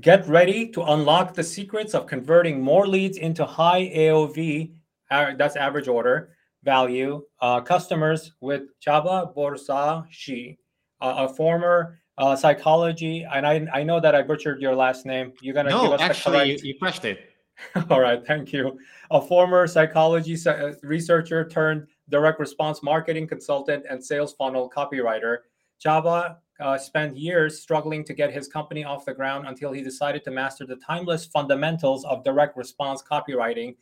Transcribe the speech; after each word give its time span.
Get 0.00 0.26
ready 0.26 0.68
to 0.72 0.82
unlock 0.82 1.34
the 1.34 1.44
secrets 1.44 1.94
of 1.94 2.06
converting 2.06 2.60
more 2.60 2.86
leads 2.86 3.18
into 3.18 3.44
high 3.44 3.90
AOV, 3.94 4.72
that's 5.10 5.56
average 5.56 5.88
order 5.88 6.30
value, 6.64 7.22
uh, 7.40 7.60
customers 7.60 8.32
with 8.40 8.62
Csaba 8.84 9.34
Borsa 9.34 10.06
Shi, 10.10 10.58
uh, 11.00 11.28
a 11.28 11.28
former 11.28 12.00
uh, 12.18 12.34
psychology, 12.34 13.26
and 13.32 13.46
I, 13.46 13.66
I 13.72 13.82
know 13.82 14.00
that 14.00 14.14
I 14.14 14.22
butchered 14.22 14.60
your 14.60 14.74
last 14.74 15.04
name. 15.04 15.32
You're 15.42 15.54
gonna 15.54 15.70
no, 15.70 15.82
give 15.82 15.92
us 15.92 16.00
actually, 16.00 16.38
the 16.38 16.46
you, 16.46 16.58
you 16.62 16.78
crushed 16.78 17.04
it. 17.04 17.30
All 17.90 18.00
right, 18.00 18.24
thank 18.26 18.52
you. 18.52 18.78
A 19.10 19.20
former 19.20 19.66
psychology 19.66 20.36
uh, 20.48 20.72
researcher 20.82 21.48
turned 21.48 21.86
direct 22.08 22.40
response 22.40 22.82
marketing 22.82 23.26
consultant 23.26 23.84
and 23.88 24.04
sales 24.04 24.32
funnel 24.34 24.70
copywriter. 24.74 25.38
Csaba 25.84 26.36
uh, 26.60 26.78
spent 26.78 27.16
years 27.16 27.60
struggling 27.60 28.04
to 28.04 28.14
get 28.14 28.32
his 28.32 28.48
company 28.48 28.84
off 28.84 29.04
the 29.04 29.14
ground 29.14 29.46
until 29.46 29.72
he 29.72 29.82
decided 29.82 30.24
to 30.24 30.30
master 30.30 30.66
the 30.66 30.76
timeless 30.76 31.26
fundamentals 31.26 32.04
of 32.04 32.24
direct 32.24 32.56
response 32.56 33.02
copywriting. 33.02 33.74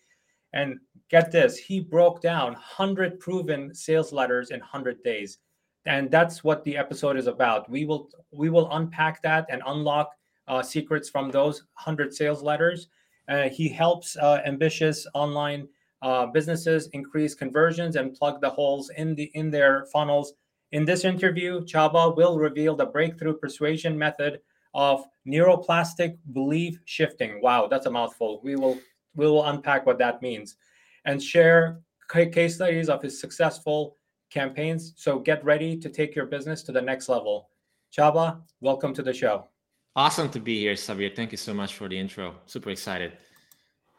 And 0.54 0.78
get 1.10 1.30
this, 1.30 1.56
he 1.56 1.80
broke 1.80 2.20
down 2.20 2.52
100 2.52 3.20
proven 3.20 3.74
sales 3.74 4.12
letters 4.12 4.50
in 4.50 4.60
100 4.60 5.02
days. 5.02 5.38
And 5.84 6.10
that's 6.10 6.44
what 6.44 6.62
the 6.64 6.76
episode 6.76 7.16
is 7.16 7.26
about. 7.26 7.68
We 7.68 7.84
will 7.84 8.08
we 8.30 8.50
will 8.50 8.70
unpack 8.72 9.20
that 9.22 9.46
and 9.50 9.62
unlock 9.66 10.12
uh, 10.46 10.62
secrets 10.62 11.08
from 11.08 11.30
those 11.30 11.64
100 11.74 12.14
sales 12.14 12.42
letters. 12.42 12.88
Uh, 13.28 13.48
he 13.48 13.68
helps 13.68 14.16
uh, 14.16 14.40
ambitious 14.46 15.06
online 15.14 15.68
uh, 16.02 16.26
businesses 16.26 16.88
increase 16.92 17.34
conversions 17.34 17.96
and 17.96 18.14
plug 18.14 18.40
the 18.40 18.50
holes 18.50 18.90
in 18.96 19.14
the 19.14 19.30
in 19.34 19.50
their 19.50 19.86
funnels 19.86 20.34
in 20.72 20.86
this 20.86 21.04
interview, 21.04 21.60
Csaba 21.60 22.16
will 22.16 22.38
reveal 22.38 22.74
the 22.74 22.86
breakthrough 22.86 23.36
persuasion 23.36 23.96
method 23.96 24.40
of 24.74 25.04
neuroplastic 25.28 26.16
belief 26.32 26.80
shifting. 26.86 27.40
Wow, 27.42 27.68
that's 27.68 27.86
a 27.86 27.90
mouthful. 27.90 28.40
We 28.42 28.56
will 28.56 28.78
we 29.14 29.26
will 29.26 29.44
unpack 29.44 29.84
what 29.84 29.98
that 29.98 30.22
means 30.22 30.56
and 31.04 31.22
share 31.22 31.80
case 32.10 32.56
studies 32.56 32.88
of 32.88 33.02
his 33.02 33.20
successful 33.20 33.96
campaigns. 34.30 34.94
So 34.96 35.18
get 35.18 35.44
ready 35.44 35.76
to 35.78 35.88
take 35.88 36.14
your 36.14 36.26
business 36.26 36.62
to 36.64 36.72
the 36.72 36.80
next 36.80 37.08
level. 37.08 37.50
Csaba, 37.94 38.40
welcome 38.60 38.94
to 38.94 39.02
the 39.02 39.12
show. 39.12 39.48
Awesome 39.94 40.30
to 40.30 40.40
be 40.40 40.58
here, 40.58 40.74
Sabir. 40.74 41.14
Thank 41.14 41.32
you 41.32 41.38
so 41.38 41.52
much 41.52 41.74
for 41.74 41.88
the 41.88 41.98
intro. 41.98 42.34
Super 42.46 42.70
excited. 42.70 43.12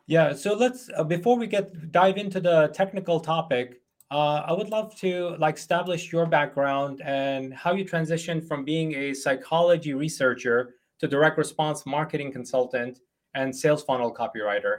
Yeah, 0.07 0.33
so 0.33 0.55
let's 0.55 0.89
uh, 0.97 1.03
before 1.03 1.37
we 1.37 1.45
get 1.45 1.91
dive 1.91 2.17
into 2.17 2.39
the 2.39 2.71
technical 2.73 3.19
topic, 3.19 3.82
uh, 4.13 4.45
I 4.47 4.53
would 4.53 4.69
love 4.69 4.95
to 4.97 5.35
like 5.39 5.57
establish 5.57 6.11
your 6.11 6.27
background 6.27 7.01
and 7.01 7.51
how 7.51 7.73
you 7.73 7.83
transitioned 7.83 8.47
from 8.47 8.63
being 8.63 8.93
a 8.93 9.13
psychology 9.13 9.95
researcher 9.95 10.75
to 10.99 11.07
direct 11.07 11.39
response 11.39 11.83
marketing 11.87 12.31
consultant 12.31 12.99
and 13.33 13.53
sales 13.55 13.83
funnel 13.83 14.13
copywriter. 14.13 14.75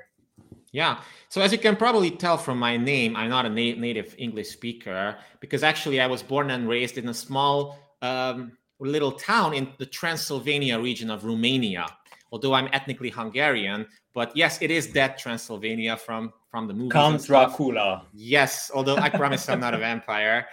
Yeah. 0.70 1.00
So 1.30 1.40
as 1.40 1.50
you 1.50 1.58
can 1.58 1.74
probably 1.74 2.12
tell 2.12 2.38
from 2.38 2.58
my 2.58 2.76
name, 2.76 3.16
I'm 3.16 3.28
not 3.28 3.44
a 3.44 3.48
na- 3.48 3.80
native 3.80 4.14
English 4.18 4.50
speaker 4.50 5.16
because 5.40 5.64
actually 5.64 6.00
I 6.00 6.06
was 6.06 6.22
born 6.22 6.52
and 6.52 6.68
raised 6.68 6.96
in 6.96 7.08
a 7.08 7.14
small 7.14 7.76
um, 8.02 8.52
little 8.78 9.12
town 9.12 9.52
in 9.52 9.72
the 9.78 9.86
Transylvania 9.86 10.78
region 10.78 11.10
of 11.10 11.24
Romania. 11.24 11.86
Although 12.30 12.54
I'm 12.54 12.68
ethnically 12.72 13.10
Hungarian, 13.10 13.86
but 14.14 14.34
yes, 14.36 14.62
it 14.62 14.70
is 14.70 14.92
that 14.92 15.18
Transylvania 15.18 15.96
from 15.96 16.32
from 16.50 16.68
the 16.68 16.72
movie. 16.72 16.90
Count 16.90 17.24
Dracula. 17.24 18.06
Yes, 18.14 18.70
although 18.72 18.96
I 18.96 19.10
promise 19.10 19.48
I'm 19.48 19.60
not 19.60 19.74
a 19.74 19.78
vampire, 19.88 20.46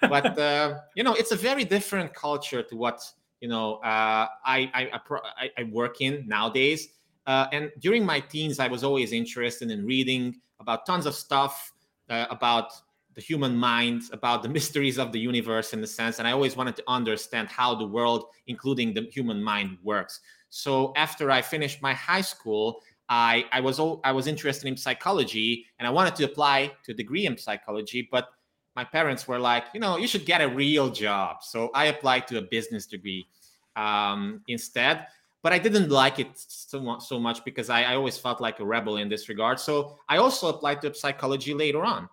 but 0.00 0.38
uh, 0.38 0.78
you 0.94 1.02
know, 1.02 1.14
it's 1.14 1.32
a 1.32 1.36
very 1.36 1.64
different 1.64 2.14
culture 2.14 2.62
to 2.62 2.76
what 2.76 3.02
you 3.40 3.48
know 3.48 3.74
uh, 3.76 4.28
I, 4.44 4.70
I, 4.72 5.00
I 5.36 5.50
I 5.58 5.62
work 5.64 6.00
in 6.00 6.26
nowadays. 6.28 6.88
Uh, 7.26 7.46
and 7.52 7.70
during 7.80 8.06
my 8.06 8.20
teens, 8.20 8.58
I 8.58 8.68
was 8.68 8.82
always 8.82 9.12
interested 9.12 9.70
in 9.70 9.84
reading 9.84 10.40
about 10.60 10.86
tons 10.86 11.04
of 11.04 11.14
stuff 11.14 11.72
uh, 12.08 12.24
about 12.30 12.72
the 13.14 13.20
human 13.20 13.54
mind, 13.54 14.02
about 14.12 14.42
the 14.42 14.48
mysteries 14.58 14.96
of 14.96 15.12
the 15.12 15.18
universe 15.18 15.72
in 15.72 15.80
the 15.80 15.86
sense. 15.86 16.20
And 16.20 16.28
I 16.28 16.32
always 16.32 16.56
wanted 16.56 16.76
to 16.76 16.84
understand 16.86 17.48
how 17.48 17.74
the 17.74 17.86
world, 17.86 18.26
including 18.46 18.94
the 18.94 19.08
human 19.12 19.42
mind, 19.42 19.76
works. 19.82 20.20
So 20.48 20.92
after 20.96 21.30
I 21.30 21.42
finished 21.42 21.82
my 21.82 21.92
high 21.92 22.22
school, 22.22 22.80
I, 23.08 23.46
I 23.52 23.60
was 23.60 23.80
I 24.04 24.12
was 24.12 24.26
interested 24.26 24.68
in 24.68 24.76
psychology 24.76 25.66
and 25.78 25.86
I 25.86 25.90
wanted 25.90 26.14
to 26.16 26.24
apply 26.24 26.72
to 26.84 26.92
a 26.92 26.94
degree 26.94 27.26
in 27.26 27.38
psychology, 27.38 28.08
but 28.10 28.28
my 28.76 28.84
parents 28.84 29.26
were 29.26 29.38
like, 29.38 29.64
you 29.74 29.80
know, 29.80 29.96
you 29.96 30.06
should 30.06 30.26
get 30.26 30.40
a 30.40 30.48
real 30.48 30.90
job. 30.90 31.42
So 31.42 31.70
I 31.74 31.86
applied 31.86 32.28
to 32.28 32.38
a 32.38 32.42
business 32.42 32.86
degree 32.86 33.28
um, 33.76 34.42
instead. 34.46 35.06
But 35.42 35.52
I 35.52 35.58
didn't 35.58 35.88
like 35.88 36.18
it 36.18 36.30
so 36.34 36.80
much, 36.80 37.06
so 37.06 37.18
much 37.18 37.44
because 37.44 37.70
I, 37.70 37.82
I 37.84 37.94
always 37.94 38.18
felt 38.18 38.40
like 38.40 38.58
a 38.60 38.66
rebel 38.66 38.96
in 38.96 39.08
this 39.08 39.28
regard. 39.28 39.60
So 39.60 39.96
I 40.08 40.18
also 40.18 40.48
applied 40.48 40.82
to 40.82 40.92
psychology 40.92 41.54
later 41.54 41.84
on. 41.84 42.08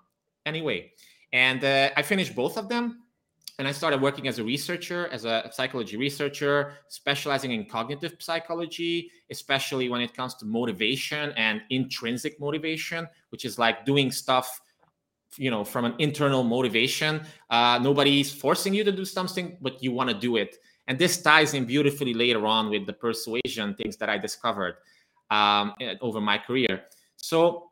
Anyway, 0.46 0.92
and 1.34 1.64
uh, 1.64 1.90
I 1.98 2.02
finished 2.04 2.36
both 2.36 2.56
of 2.56 2.70
them 2.70 3.02
and 3.58 3.68
I 3.68 3.72
started 3.72 4.02
working 4.02 4.28
as 4.28 4.38
a 4.40 4.44
researcher, 4.44 5.08
as 5.12 5.24
a 5.24 5.50
psychology 5.52 5.96
researcher, 5.96 6.74
specializing 6.90 7.52
in 7.52 7.66
cognitive 7.66 8.16
psychology, 8.20 9.12
especially 9.32 9.88
when 9.88 10.02
it 10.02 10.16
comes 10.16 10.36
to 10.36 10.46
motivation 10.46 11.32
and 11.38 11.62
intrinsic 11.70 12.40
motivation, 12.40 13.08
which 13.30 13.46
is 13.46 13.58
like 13.58 13.86
doing 13.86 14.12
stuff, 14.12 14.62
you 15.38 15.50
know, 15.50 15.64
from 15.64 15.86
an 15.86 15.96
internal 16.00 16.44
motivation. 16.44 17.22
Uh, 17.50 17.80
nobody's 17.82 18.32
forcing 18.32 18.74
you 18.74 18.84
to 18.84 18.92
do 18.92 19.06
something, 19.06 19.58
but 19.62 19.82
you 19.82 19.94
want 19.94 20.10
to 20.10 20.16
do 20.16 20.36
it. 20.36 20.58
And 20.88 21.00
this 21.00 21.22
ties 21.22 21.54
in 21.54 21.66
beautifully 21.66 22.14
later 22.14 22.46
on 22.46 22.70
with 22.70 22.86
the 22.86 22.94
persuasion 22.94 23.74
things 23.76 23.96
that 23.98 24.10
I 24.10 24.18
discovered 24.18 24.76
um, 25.32 25.74
over 26.02 26.20
my 26.20 26.38
career. 26.38 26.84
So 27.16 27.70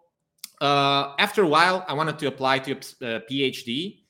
uh, 0.61 1.13
after 1.19 1.43
a 1.43 1.47
while, 1.47 1.83
I 1.89 1.93
wanted 1.93 2.17
to 2.19 2.27
apply 2.27 2.59
to 2.59 2.71
a 2.71 3.21
PhD 3.29 4.02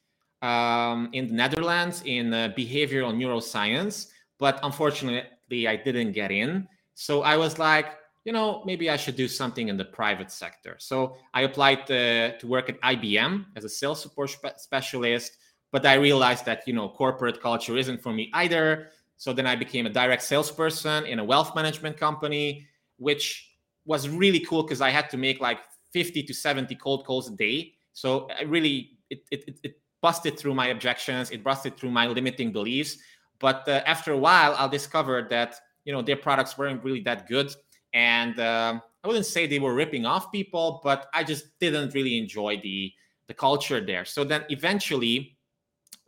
um, 0.44 1.10
in 1.14 1.28
the 1.30 1.34
Netherlands 1.34 2.04
in 2.06 2.34
uh, 2.34 2.54
behavioral 2.56 3.16
neuroscience, 3.16 4.10
but 4.38 4.60
unfortunately, 4.62 5.68
I 5.68 5.78
didn't 5.78 6.12
get 6.12 6.32
in. 6.32 6.68
So 6.94 7.24
I 7.24 7.38
was 7.38 7.58
like, 7.58 7.98
you 8.26 8.34
know, 8.34 8.62
maybe 8.66 8.90
I 8.90 8.98
should 8.98 9.16
do 9.16 9.28
something 9.28 9.70
in 9.70 9.78
the 9.78 9.86
private 9.86 10.32
sector. 10.32 10.76
So 10.80 11.16
I 11.34 11.42
applied 11.42 11.88
to, 11.88 12.38
to 12.38 12.48
work 12.48 12.70
at 12.70 12.80
IBM 12.82 13.46
as 13.56 13.64
a 13.64 13.70
sales 13.70 14.02
support 14.02 14.30
spe- 14.30 14.58
specialist, 14.58 15.38
but 15.72 15.86
I 15.86 15.96
realized 15.96 16.46
that, 16.46 16.68
you 16.68 16.74
know, 16.74 16.90
corporate 16.90 17.42
culture 17.42 17.78
isn't 17.78 18.02
for 18.02 18.14
me 18.14 18.30
either. 18.34 18.90
So 19.18 19.34
then 19.34 19.48
I 19.48 19.56
became 19.56 19.86
a 19.86 19.90
direct 19.90 20.24
salesperson 20.24 21.06
in 21.06 21.20
a 21.20 21.24
wealth 21.24 21.56
management 21.56 21.98
company, 21.98 22.68
which 22.98 23.50
was 23.86 24.10
really 24.10 24.40
cool 24.40 24.64
because 24.64 24.82
I 24.82 24.90
had 24.90 25.10
to 25.12 25.18
make 25.18 25.42
like 25.42 25.60
50 25.92 26.24
to 26.24 26.34
70 26.34 26.76
cold 26.76 27.06
calls 27.06 27.30
a 27.30 27.36
day. 27.36 27.74
So 27.94 28.28
I 28.38 28.44
really, 28.44 28.98
it, 29.10 29.24
it, 29.32 29.60
it 29.64 29.76
busted 30.04 30.38
through 30.38 30.54
my 30.54 30.68
objections. 30.68 31.32
It 31.32 31.44
busted 31.44 31.78
through 31.78 31.92
my 31.92 32.06
limiting 32.08 32.52
beliefs. 32.52 32.98
But 33.40 33.68
uh, 33.68 33.82
after 33.88 34.12
a 34.12 34.18
while, 34.18 34.54
I 34.60 34.68
discovered 34.68 35.30
that 35.30 35.56
you 35.86 35.94
know 35.94 36.04
their 36.04 36.18
products 36.18 36.58
weren't 36.58 36.84
really 36.84 37.02
that 37.02 37.28
good, 37.28 37.50
and 37.94 38.40
uh, 38.40 38.80
I 39.04 39.08
wouldn't 39.08 39.26
say 39.26 39.48
they 39.48 39.60
were 39.60 39.74
ripping 39.74 40.06
off 40.06 40.32
people, 40.32 40.80
but 40.84 41.08
I 41.14 41.24
just 41.24 41.58
didn't 41.60 41.94
really 41.96 42.18
enjoy 42.18 42.60
the 42.62 42.92
the 43.28 43.34
culture 43.34 43.82
there. 43.84 44.06
So 44.06 44.24
then 44.24 44.46
eventually, 44.50 45.38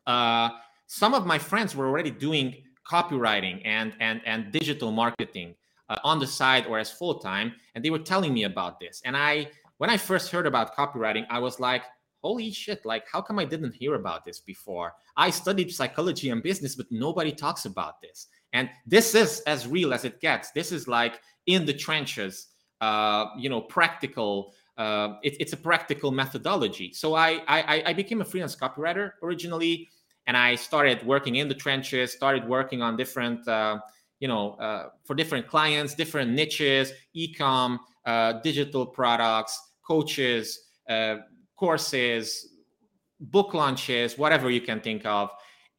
uh, 0.06 0.50
some 0.86 1.14
of 1.14 1.26
my 1.26 1.40
friends 1.40 1.76
were 1.76 1.88
already 1.88 2.12
doing 2.12 2.56
copywriting 2.86 3.62
and 3.66 3.96
and 4.00 4.22
and 4.26 4.52
digital 4.52 4.92
marketing 4.92 5.56
uh, 5.90 5.98
on 6.04 6.20
the 6.20 6.28
side 6.28 6.68
or 6.68 6.80
as 6.80 6.92
full 6.92 7.16
time, 7.20 7.54
and 7.74 7.84
they 7.84 7.90
were 7.90 8.00
telling 8.14 8.34
me 8.34 8.44
about 8.44 8.80
this. 8.80 9.02
And 9.06 9.16
I, 9.18 9.50
when 9.78 9.90
I 9.90 9.98
first 9.98 10.32
heard 10.32 10.48
about 10.48 10.76
copywriting, 10.76 11.26
I 11.30 11.40
was 11.40 11.60
like, 11.60 11.84
holy 12.26 12.50
shit, 12.50 12.84
like, 12.86 13.06
how 13.14 13.22
come 13.22 13.38
I 13.38 13.46
didn't 13.46 13.76
hear 13.76 13.94
about 13.94 14.26
this 14.26 14.40
before? 14.40 14.94
I 15.16 15.30
studied 15.30 15.70
psychology 15.72 16.32
and 16.32 16.42
business, 16.42 16.76
but 16.76 16.88
nobody 16.90 17.32
talks 17.32 17.66
about 17.66 18.02
this. 18.02 18.18
And 18.52 18.68
this 18.88 19.14
is 19.14 19.42
as 19.42 19.68
real 19.68 19.94
as 19.94 20.06
it 20.06 20.20
gets. 20.22 20.50
This 20.52 20.72
is 20.72 20.88
like 20.88 21.22
in 21.46 21.66
the 21.70 21.74
trenches, 21.86 22.48
uh, 22.82 23.26
you 23.38 23.50
know, 23.52 23.62
practical. 23.62 24.54
Uh, 24.76 25.10
it, 25.28 25.34
it's 25.40 25.54
a 25.54 25.62
practical 25.70 26.10
methodology. 26.24 26.90
So 26.94 27.08
I, 27.14 27.30
I 27.48 27.84
I 27.90 27.94
became 27.94 28.22
a 28.22 28.26
freelance 28.32 28.56
copywriter 28.56 29.06
originally, 29.22 29.76
and 30.26 30.36
I 30.36 30.56
started 30.56 30.98
working 31.06 31.36
in 31.42 31.48
the 31.48 31.60
trenches. 31.66 32.12
Started 32.12 32.44
working 32.58 32.82
on 32.82 32.98
different, 32.98 33.48
uh, 33.48 33.78
you 34.22 34.28
know, 34.32 34.46
uh, 34.68 34.84
for 35.06 35.14
different 35.22 35.46
clients, 35.54 35.94
different 35.94 36.32
niches, 36.32 36.86
ecom, 37.14 37.78
uh, 38.12 38.32
digital 38.50 38.86
products, 39.00 39.54
coaches, 39.92 40.46
uh, 40.90 41.18
courses, 41.56 42.48
book 43.20 43.54
launches, 43.54 44.18
whatever 44.18 44.50
you 44.50 44.62
can 44.62 44.80
think 44.80 45.06
of. 45.06 45.30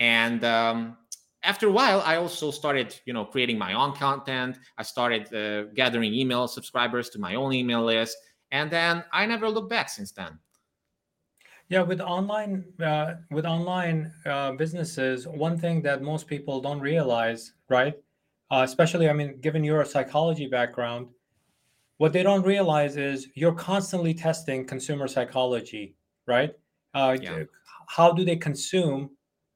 And 0.01 0.45
um, 0.45 0.97
after 1.43 1.69
a 1.69 1.73
while, 1.73 2.03
I 2.05 2.17
also 2.17 2.51
started, 2.51 2.99
you 3.05 3.13
know, 3.13 3.25
creating 3.25 3.59
my 3.59 3.75
own 3.75 3.95
content. 3.95 4.59
I 4.79 4.83
started 4.83 5.33
uh, 5.35 5.65
gathering 5.75 6.13
email 6.15 6.49
subscribers 6.49 7.09
to 7.11 7.19
my 7.19 7.35
own 7.35 7.53
email 7.53 7.85
list, 7.85 8.17
and 8.51 8.71
then 8.71 9.05
I 9.13 9.27
never 9.27 9.49
looked 9.49 9.71
back 9.71 9.89
since 9.89 10.13
then. 10.13 10.39
Yeah, 11.69 11.83
with 11.83 12.01
online 12.01 12.65
uh, 12.81 13.15
with 13.31 13.45
online 13.45 14.13
uh, 14.25 14.53
businesses, 14.53 15.27
one 15.27 15.59
thing 15.59 15.83
that 15.83 16.01
most 16.01 16.29
people 16.29 16.61
don't 16.61 16.81
realize, 16.81 17.55
right? 17.69 17.95
uh, 18.51 18.63
especially, 18.65 19.09
I 19.09 19.13
mean, 19.13 19.41
given 19.41 19.65
your 19.65 19.85
psychology 19.85 20.47
background, 20.47 21.09
what 21.99 22.13
they 22.13 22.23
don't 22.23 22.43
realize 22.43 22.97
is 22.97 23.29
you're 23.35 23.55
constantly 23.55 24.13
testing 24.15 24.67
consumer 24.67 25.09
psychology, 25.09 25.97
right? 26.27 26.53
Uh, 26.95 27.17
Yeah. 27.21 27.45
How 27.89 28.13
do 28.13 28.25
they 28.25 28.37
consume? 28.37 29.11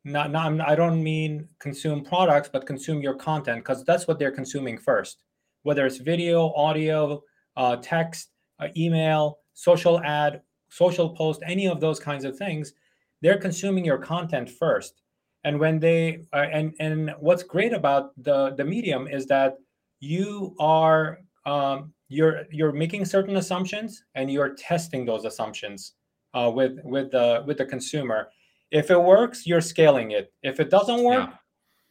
Not, 0.05 0.31
not, 0.31 0.61
I 0.61 0.75
don't 0.77 1.03
mean 1.03 1.49
consume 1.59 2.05
products, 2.05 2.49
but 2.51 2.65
consume 2.67 3.03
your 3.03 3.15
content 3.15 3.59
because 3.59 3.85
that's 3.85 4.07
what 4.09 4.19
they're 4.19 4.31
consuming 4.31 4.79
first. 4.79 5.23
Whether 5.63 5.85
it's 5.85 5.99
video, 5.99 6.53
audio, 6.55 7.23
uh, 7.57 7.77
text, 7.77 8.31
uh, 8.61 8.69
email, 8.77 9.41
social 9.53 10.01
ad, 10.01 10.41
social 10.71 11.11
post, 11.11 11.43
any 11.45 11.67
of 11.67 11.81
those 11.81 12.01
kinds 12.01 12.25
of 12.25 12.39
things, 12.39 12.73
they're 13.21 13.39
consuming 13.39 13.85
your 13.85 13.99
content 13.99 14.49
first. 14.49 15.03
And 15.45 15.59
when 15.59 15.81
they 15.81 16.25
uh, 16.33 16.47
and 16.53 16.75
and 16.81 17.15
what's 17.19 17.43
great 17.43 17.73
about 17.73 18.13
the 18.23 18.55
the 18.57 18.65
medium 18.65 19.07
is 19.07 19.27
that 19.27 19.57
you 20.01 20.55
are 20.59 21.19
um, 21.47 21.93
you're 22.11 22.45
you're 22.51 22.73
making 22.73 23.05
certain 23.07 23.37
assumptions 23.37 24.05
and 24.17 24.31
you're 24.31 24.51
testing 24.57 25.07
those 25.07 25.25
assumptions 25.25 25.95
uh, 26.35 26.51
with 26.53 26.79
with 26.85 27.11
the 27.13 27.43
with 27.47 27.57
the 27.59 27.65
consumer. 27.65 28.29
If 28.71 28.91
it 28.91 29.01
works, 29.01 29.47
you're 29.47 29.61
scaling 29.63 30.11
it. 30.11 30.33
If 30.43 30.61
it 30.61 30.69
doesn't 30.71 31.03
work, 31.03 31.29
Yeah. 31.31 31.37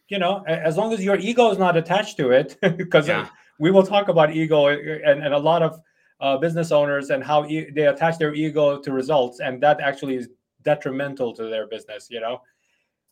you 0.10 0.20
know, 0.20 0.44
as 0.48 0.78
long 0.78 0.94
as 0.94 1.04
your 1.04 1.18
ego 1.18 1.50
is 1.52 1.58
not 1.58 1.76
attached 1.78 2.16
to 2.18 2.32
it, 2.32 2.58
because 2.78 3.08
Yeah. 3.08 3.28
we 3.60 3.72
will 3.72 3.84
talk 3.94 4.08
about 4.10 4.36
ego 4.36 4.68
uh, 4.68 4.78
and, 5.10 5.24
and 5.26 5.34
a 5.34 5.38
lot 5.52 5.62
of 5.62 5.80
uh, 6.22 6.38
business 6.38 6.72
owners 6.72 7.10
and 7.12 7.24
how 7.24 7.46
e- 7.48 7.70
they 7.76 7.88
attach 7.88 8.18
their 8.18 8.34
ego 8.34 8.78
to 8.82 8.92
results, 8.92 9.40
and 9.40 9.64
that 9.64 9.80
actually 9.82 10.16
is 10.16 10.30
detrimental 10.64 11.34
to 11.34 11.44
their 11.44 11.66
business. 11.68 12.08
You 12.10 12.20
know, 12.20 12.42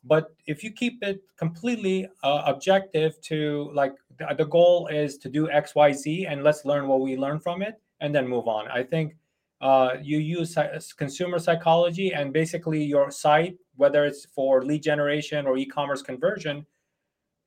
but 0.03 0.23
if 0.45 0.61
you 0.63 0.71
keep 0.71 1.01
it 1.03 1.21
completely 1.37 2.07
uh, 2.23 2.43
objective 2.45 3.19
to 3.29 3.69
like 3.73 3.95
the, 4.19 4.45
goal 4.45 4.87
is 4.87 5.17
to 5.19 5.29
do 5.29 5.49
X, 5.49 5.75
Y, 5.75 5.91
Z, 5.91 6.25
and 6.25 6.43
let's 6.43 6.65
learn 6.65 6.87
what 6.87 7.01
we 7.01 7.17
learn 7.17 7.39
from 7.39 7.61
it, 7.61 7.81
and 7.99 8.13
then 8.13 8.27
move 8.27 8.47
on. 8.47 8.67
I 8.69 8.83
think 8.83 9.15
uh, 9.61 9.95
you 10.01 10.19
use 10.19 10.55
consumer 10.97 11.39
psychology 11.39 12.13
and 12.13 12.31
basically 12.31 12.83
your 12.83 13.09
site, 13.11 13.57
whether 13.75 14.05
it's 14.05 14.25
for 14.25 14.63
lead 14.63 14.83
generation 14.83 15.45
or 15.47 15.57
e-commerce 15.57 16.01
conversion, 16.01 16.65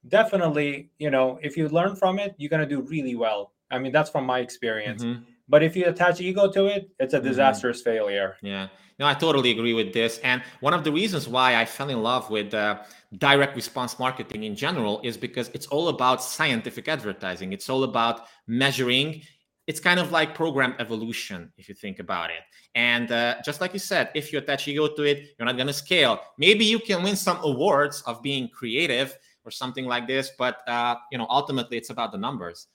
definitely, 0.08 0.90
you 0.98 1.10
know, 1.10 1.38
if 1.42 1.56
you 1.56 1.68
learn 1.68 1.94
from 1.94 2.18
it, 2.18 2.34
you're 2.38 2.50
to 2.50 2.66
do 2.66 2.82
really 2.82 3.14
well. 3.14 3.52
I 3.70 3.78
mean, 3.78 3.92
that's 3.92 4.10
from 4.10 4.26
my 4.26 4.40
experience. 4.40 5.04
Mhm. 5.04 5.24
But 5.50 5.62
if 5.64 5.72
you 5.76 5.84
attach 5.92 6.20
ego 6.20 6.50
to 6.56 6.62
it, 6.66 6.82
it's 7.02 7.14
a 7.14 7.20
Mhm. 7.20 7.24
disastrous 7.30 7.82
failure. 7.82 8.36
Yeah, 8.40 8.68
no, 9.00 9.04
I 9.12 9.14
totally 9.14 9.50
agree 9.50 9.74
with 9.80 9.92
this. 9.92 10.12
And 10.30 10.38
one 10.60 10.74
of 10.78 10.82
the 10.84 10.92
reasons 11.00 11.24
why 11.34 11.48
I 11.62 11.64
fell 11.76 11.90
in 11.90 12.00
love 12.10 12.30
with 12.30 12.54
uh, 12.54 12.78
direct 13.18 13.54
response 13.56 13.98
marketing 13.98 14.44
in 14.44 14.54
general 14.54 15.00
is 15.02 15.16
because 15.16 15.48
it's 15.56 15.66
all 15.74 15.88
about 15.88 16.22
scientific 16.22 16.86
advertising. 16.96 17.52
It's 17.52 17.68
all 17.68 17.82
about 17.82 18.16
measuring. 18.46 19.22
It's 19.66 19.80
kind 19.80 20.00
of 20.00 20.12
like 20.12 20.34
program 20.34 20.72
evolution, 20.78 21.52
if 21.60 21.68
you 21.68 21.74
think 21.74 21.98
about 21.98 22.30
it. 22.30 22.42
And 22.76 23.10
uh, 23.10 23.36
just 23.44 23.60
like 23.60 23.72
you 23.72 23.78
said, 23.92 24.10
if 24.14 24.32
you 24.32 24.38
attach 24.38 24.68
ego 24.68 24.86
to 24.98 25.02
it, 25.02 25.18
you're 25.36 25.46
not 25.46 25.56
going 25.56 25.72
to 25.74 25.80
scale. 25.86 26.20
Maybe 26.38 26.64
you 26.64 26.78
can 26.78 27.02
win 27.02 27.16
some 27.16 27.38
awards 27.42 28.02
of 28.06 28.22
being 28.22 28.48
creative 28.48 29.08
or 29.44 29.50
something 29.50 29.86
like 29.86 30.06
this, 30.06 30.30
but 30.38 30.54
uh, 30.68 30.94
you 31.10 31.18
know, 31.18 31.26
ultimately, 31.28 31.76
it's 31.76 31.90
about 31.90 32.12
the 32.12 32.18
numbers. 32.18 32.68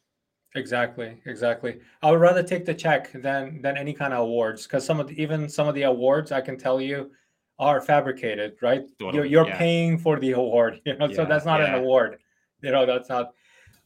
Exactly, 0.56 1.18
exactly. 1.26 1.80
I 2.02 2.12
would 2.12 2.22
rather 2.22 2.42
take 2.42 2.66
the 2.66 2.74
check 2.74 3.12
than 3.12 3.62
than 3.62 3.78
any 3.78 3.94
kind 3.94 4.14
of 4.14 4.22
awards 4.22 4.64
because 4.64 4.86
some 4.86 5.00
of 5.00 5.08
the, 5.08 5.22
even 5.22 5.50
some 5.50 5.68
of 5.68 5.76
the 5.76 5.84
awards 5.84 6.32
I 6.32 6.42
can 6.42 6.58
tell 6.58 6.80
you 6.80 7.12
are 7.60 7.82
fabricated, 7.82 8.56
right? 8.62 8.84
You're 9.00 9.26
you're 9.26 9.48
yeah. 9.48 9.58
paying 9.58 9.98
for 9.98 10.20
the 10.20 10.32
award, 10.32 10.82
you 10.86 10.98
know, 10.98 11.12
so 11.12 11.26
that's 11.26 11.46
not 11.46 11.62
an 11.62 11.74
award. 11.74 12.20
You 12.62 12.72
know, 12.72 12.86
that's 12.86 13.10
not. 13.10 13.34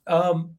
Um, 0.08 0.58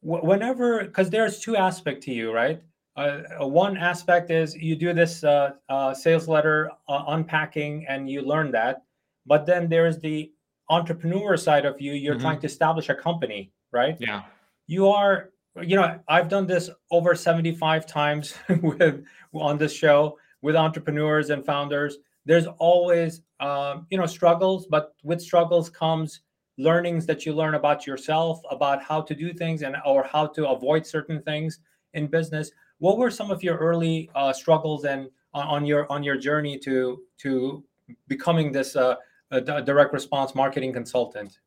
wh- 0.00 0.22
whenever 0.22 0.84
because 0.84 1.10
there's 1.10 1.40
two 1.40 1.56
aspect 1.56 2.02
to 2.04 2.12
you, 2.12 2.32
right? 2.32 2.62
Uh, 2.96 3.22
uh, 3.40 3.46
one 3.46 3.76
aspect 3.76 4.30
is 4.30 4.56
you 4.56 4.74
do 4.74 4.92
this 4.92 5.22
uh, 5.22 5.52
uh, 5.68 5.94
sales 5.94 6.26
letter 6.28 6.70
uh, 6.88 7.04
unpacking 7.08 7.86
and 7.88 8.10
you 8.10 8.22
learn 8.22 8.50
that, 8.52 8.82
but 9.26 9.46
then 9.46 9.68
there's 9.68 9.98
the 10.00 10.32
entrepreneur 10.68 11.36
side 11.36 11.64
of 11.64 11.80
you. 11.80 11.92
You're 11.92 12.16
Mhm. 12.16 12.20
trying 12.20 12.40
to 12.40 12.46
establish 12.46 12.88
a 12.88 12.94
company, 12.94 13.52
right? 13.72 13.96
Yeah. 14.00 14.22
you 14.66 14.86
are 14.88 15.30
you 15.62 15.76
know 15.76 15.98
i've 16.08 16.28
done 16.28 16.46
this 16.46 16.70
over 16.90 17.14
75 17.14 17.86
times 17.86 18.34
with 18.62 19.04
on 19.34 19.58
this 19.58 19.72
show 19.72 20.16
with 20.42 20.56
entrepreneurs 20.56 21.30
and 21.30 21.44
founders. 21.44 21.98
There's 22.24 22.46
always 22.58 23.22
um, 23.40 23.86
you 23.90 23.98
know 23.98 24.06
struggles 24.06 24.66
but 24.66 24.94
with 25.02 25.20
struggles 25.20 25.70
comes 25.70 26.20
learnings 26.58 27.06
that 27.06 27.24
you 27.24 27.32
learn 27.32 27.54
about 27.54 27.86
yourself 27.86 28.40
about 28.50 28.82
how 28.82 29.00
to 29.00 29.14
do 29.14 29.32
things 29.32 29.62
and 29.62 29.76
or 29.86 30.02
how 30.02 30.26
to 30.26 30.48
avoid 30.48 30.86
certain 30.86 31.22
things 31.22 31.60
in 31.94 32.08
business. 32.08 32.50
What 32.78 32.98
were 32.98 33.10
some 33.10 33.30
of 33.30 33.42
your 33.42 33.56
early 33.56 34.10
uh, 34.14 34.32
struggles 34.32 34.84
and 34.84 35.08
on, 35.34 35.46
on 35.46 35.66
your 35.66 35.90
on 35.90 36.02
your 36.02 36.16
journey 36.16 36.58
to 36.60 37.02
to 37.18 37.64
becoming 38.08 38.52
this 38.52 38.76
uh, 38.76 38.96
direct 39.30 39.92
response 39.92 40.34
marketing 40.34 40.72
consultant? 40.72 41.38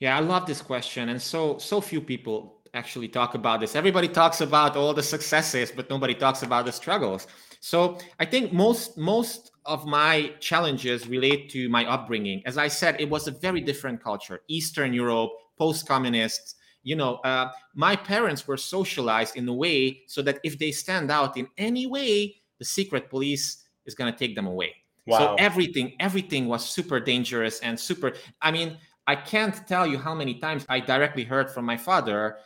Yeah, 0.00 0.16
I 0.16 0.20
love 0.20 0.46
this 0.46 0.62
question, 0.62 1.10
and 1.10 1.20
so 1.20 1.58
so 1.58 1.80
few 1.80 2.00
people 2.00 2.53
actually 2.74 3.08
talk 3.08 3.34
about 3.34 3.60
this. 3.60 3.74
Everybody 3.74 4.08
talks 4.08 4.40
about 4.40 4.76
all 4.76 4.92
the 4.92 5.02
successes, 5.02 5.72
but 5.74 5.88
nobody 5.88 6.14
talks 6.14 6.42
about 6.42 6.66
the 6.66 6.72
struggles. 6.72 7.26
So 7.60 7.98
I 8.20 8.24
think 8.26 8.52
most 8.52 8.98
most 8.98 9.52
of 9.64 9.86
my 9.86 10.32
challenges 10.40 11.08
relate 11.08 11.48
to 11.50 11.68
my 11.70 11.86
upbringing. 11.86 12.42
As 12.44 12.58
I 12.58 12.68
said, 12.68 13.00
it 13.00 13.08
was 13.08 13.26
a 13.28 13.30
very 13.30 13.62
different 13.62 14.02
culture, 14.02 14.40
Eastern 14.48 14.92
Europe, 14.92 15.30
post-communist. 15.56 16.56
You 16.82 16.96
know, 16.96 17.14
uh, 17.24 17.50
my 17.74 17.96
parents 17.96 18.46
were 18.46 18.58
socialized 18.58 19.36
in 19.36 19.48
a 19.48 19.54
way 19.54 20.02
so 20.06 20.20
that 20.20 20.38
if 20.44 20.58
they 20.58 20.70
stand 20.70 21.10
out 21.10 21.38
in 21.38 21.48
any 21.56 21.86
way, 21.86 22.36
the 22.58 22.64
secret 22.64 23.08
police 23.08 23.64
is 23.86 23.94
going 23.94 24.12
to 24.12 24.18
take 24.18 24.34
them 24.34 24.46
away. 24.46 24.74
Wow. 25.06 25.18
So 25.18 25.34
everything, 25.38 25.94
everything 26.00 26.46
was 26.46 26.68
super 26.68 27.00
dangerous 27.00 27.60
and 27.60 27.80
super. 27.80 28.12
I 28.42 28.50
mean, 28.50 28.76
I 29.06 29.16
can't 29.16 29.66
tell 29.66 29.86
you 29.86 29.98
how 29.98 30.14
many 30.14 30.34
times 30.34 30.64
I 30.68 30.80
directly 30.80 31.24
heard 31.24 31.50
from 31.50 31.64
my 31.64 31.76
father 31.76 32.36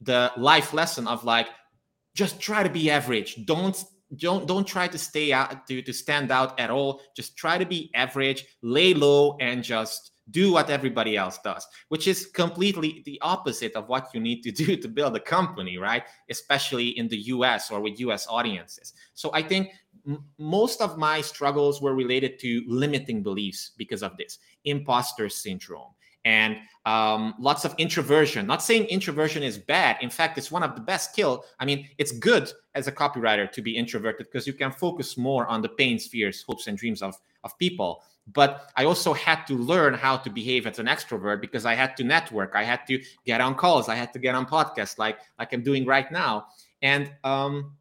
the 0.00 0.32
life 0.36 0.72
lesson 0.72 1.06
of 1.06 1.24
like, 1.24 1.48
just 2.14 2.40
try 2.40 2.62
to 2.62 2.70
be 2.70 2.90
average. 2.90 3.44
Don't 3.46 3.82
don't 4.16 4.46
don't 4.46 4.66
try 4.66 4.86
to 4.86 4.98
stay 4.98 5.32
out 5.32 5.66
to, 5.66 5.82
to 5.82 5.92
stand 5.92 6.30
out 6.30 6.58
at 6.60 6.70
all. 6.70 7.00
Just 7.16 7.36
try 7.36 7.58
to 7.58 7.66
be 7.66 7.90
average, 7.94 8.46
lay 8.62 8.94
low, 8.94 9.36
and 9.40 9.62
just 9.62 10.12
do 10.30 10.52
what 10.52 10.70
everybody 10.70 11.16
else 11.16 11.38
does, 11.44 11.66
which 11.88 12.08
is 12.08 12.26
completely 12.26 13.02
the 13.06 13.18
opposite 13.22 13.72
of 13.74 13.88
what 13.88 14.08
you 14.12 14.20
need 14.20 14.42
to 14.42 14.50
do 14.50 14.76
to 14.76 14.88
build 14.88 15.14
a 15.16 15.20
company, 15.20 15.78
right? 15.78 16.02
Especially 16.30 16.88
in 16.98 17.08
the 17.08 17.18
US 17.34 17.70
or 17.70 17.80
with 17.80 18.00
US 18.00 18.26
audiences. 18.28 18.92
So 19.14 19.30
I 19.32 19.42
think 19.42 19.70
most 20.38 20.80
of 20.80 20.98
my 20.98 21.20
struggles 21.20 21.80
were 21.80 21.94
related 21.94 22.38
to 22.40 22.62
limiting 22.66 23.22
beliefs 23.22 23.72
because 23.76 24.02
of 24.02 24.16
this 24.16 24.38
imposter 24.64 25.28
syndrome 25.28 25.92
and 26.26 26.58
um, 26.86 27.34
lots 27.38 27.64
of 27.64 27.74
introversion. 27.78 28.46
Not 28.48 28.60
saying 28.60 28.86
introversion 28.86 29.44
is 29.44 29.56
bad. 29.56 29.96
In 30.00 30.10
fact, 30.10 30.36
it's 30.36 30.50
one 30.50 30.64
of 30.64 30.74
the 30.74 30.80
best 30.80 31.12
skill. 31.12 31.44
I 31.60 31.64
mean, 31.64 31.88
it's 31.98 32.10
good 32.10 32.52
as 32.74 32.88
a 32.88 32.92
copywriter 32.92 33.50
to 33.52 33.62
be 33.62 33.76
introverted 33.76 34.26
because 34.26 34.46
you 34.46 34.52
can 34.52 34.72
focus 34.72 35.16
more 35.16 35.46
on 35.46 35.62
the 35.62 35.68
pains, 35.68 36.06
fears, 36.06 36.42
hopes, 36.42 36.66
and 36.66 36.76
dreams 36.76 37.00
of, 37.00 37.16
of 37.44 37.56
people. 37.58 38.02
But 38.32 38.70
I 38.76 38.84
also 38.84 39.12
had 39.12 39.46
to 39.46 39.54
learn 39.54 39.94
how 39.94 40.16
to 40.16 40.28
behave 40.28 40.66
as 40.66 40.80
an 40.80 40.86
extrovert 40.86 41.40
because 41.40 41.64
I 41.64 41.74
had 41.74 41.96
to 41.98 42.04
network. 42.04 42.52
I 42.56 42.64
had 42.64 42.84
to 42.88 43.00
get 43.24 43.40
on 43.40 43.54
calls. 43.54 43.88
I 43.88 43.94
had 43.94 44.12
to 44.14 44.18
get 44.18 44.34
on 44.34 44.46
podcasts 44.46 44.98
like 44.98 45.18
like 45.38 45.52
I'm 45.52 45.62
doing 45.62 45.86
right 45.86 46.10
now. 46.10 46.46
And 46.82 47.12
um, 47.22 47.76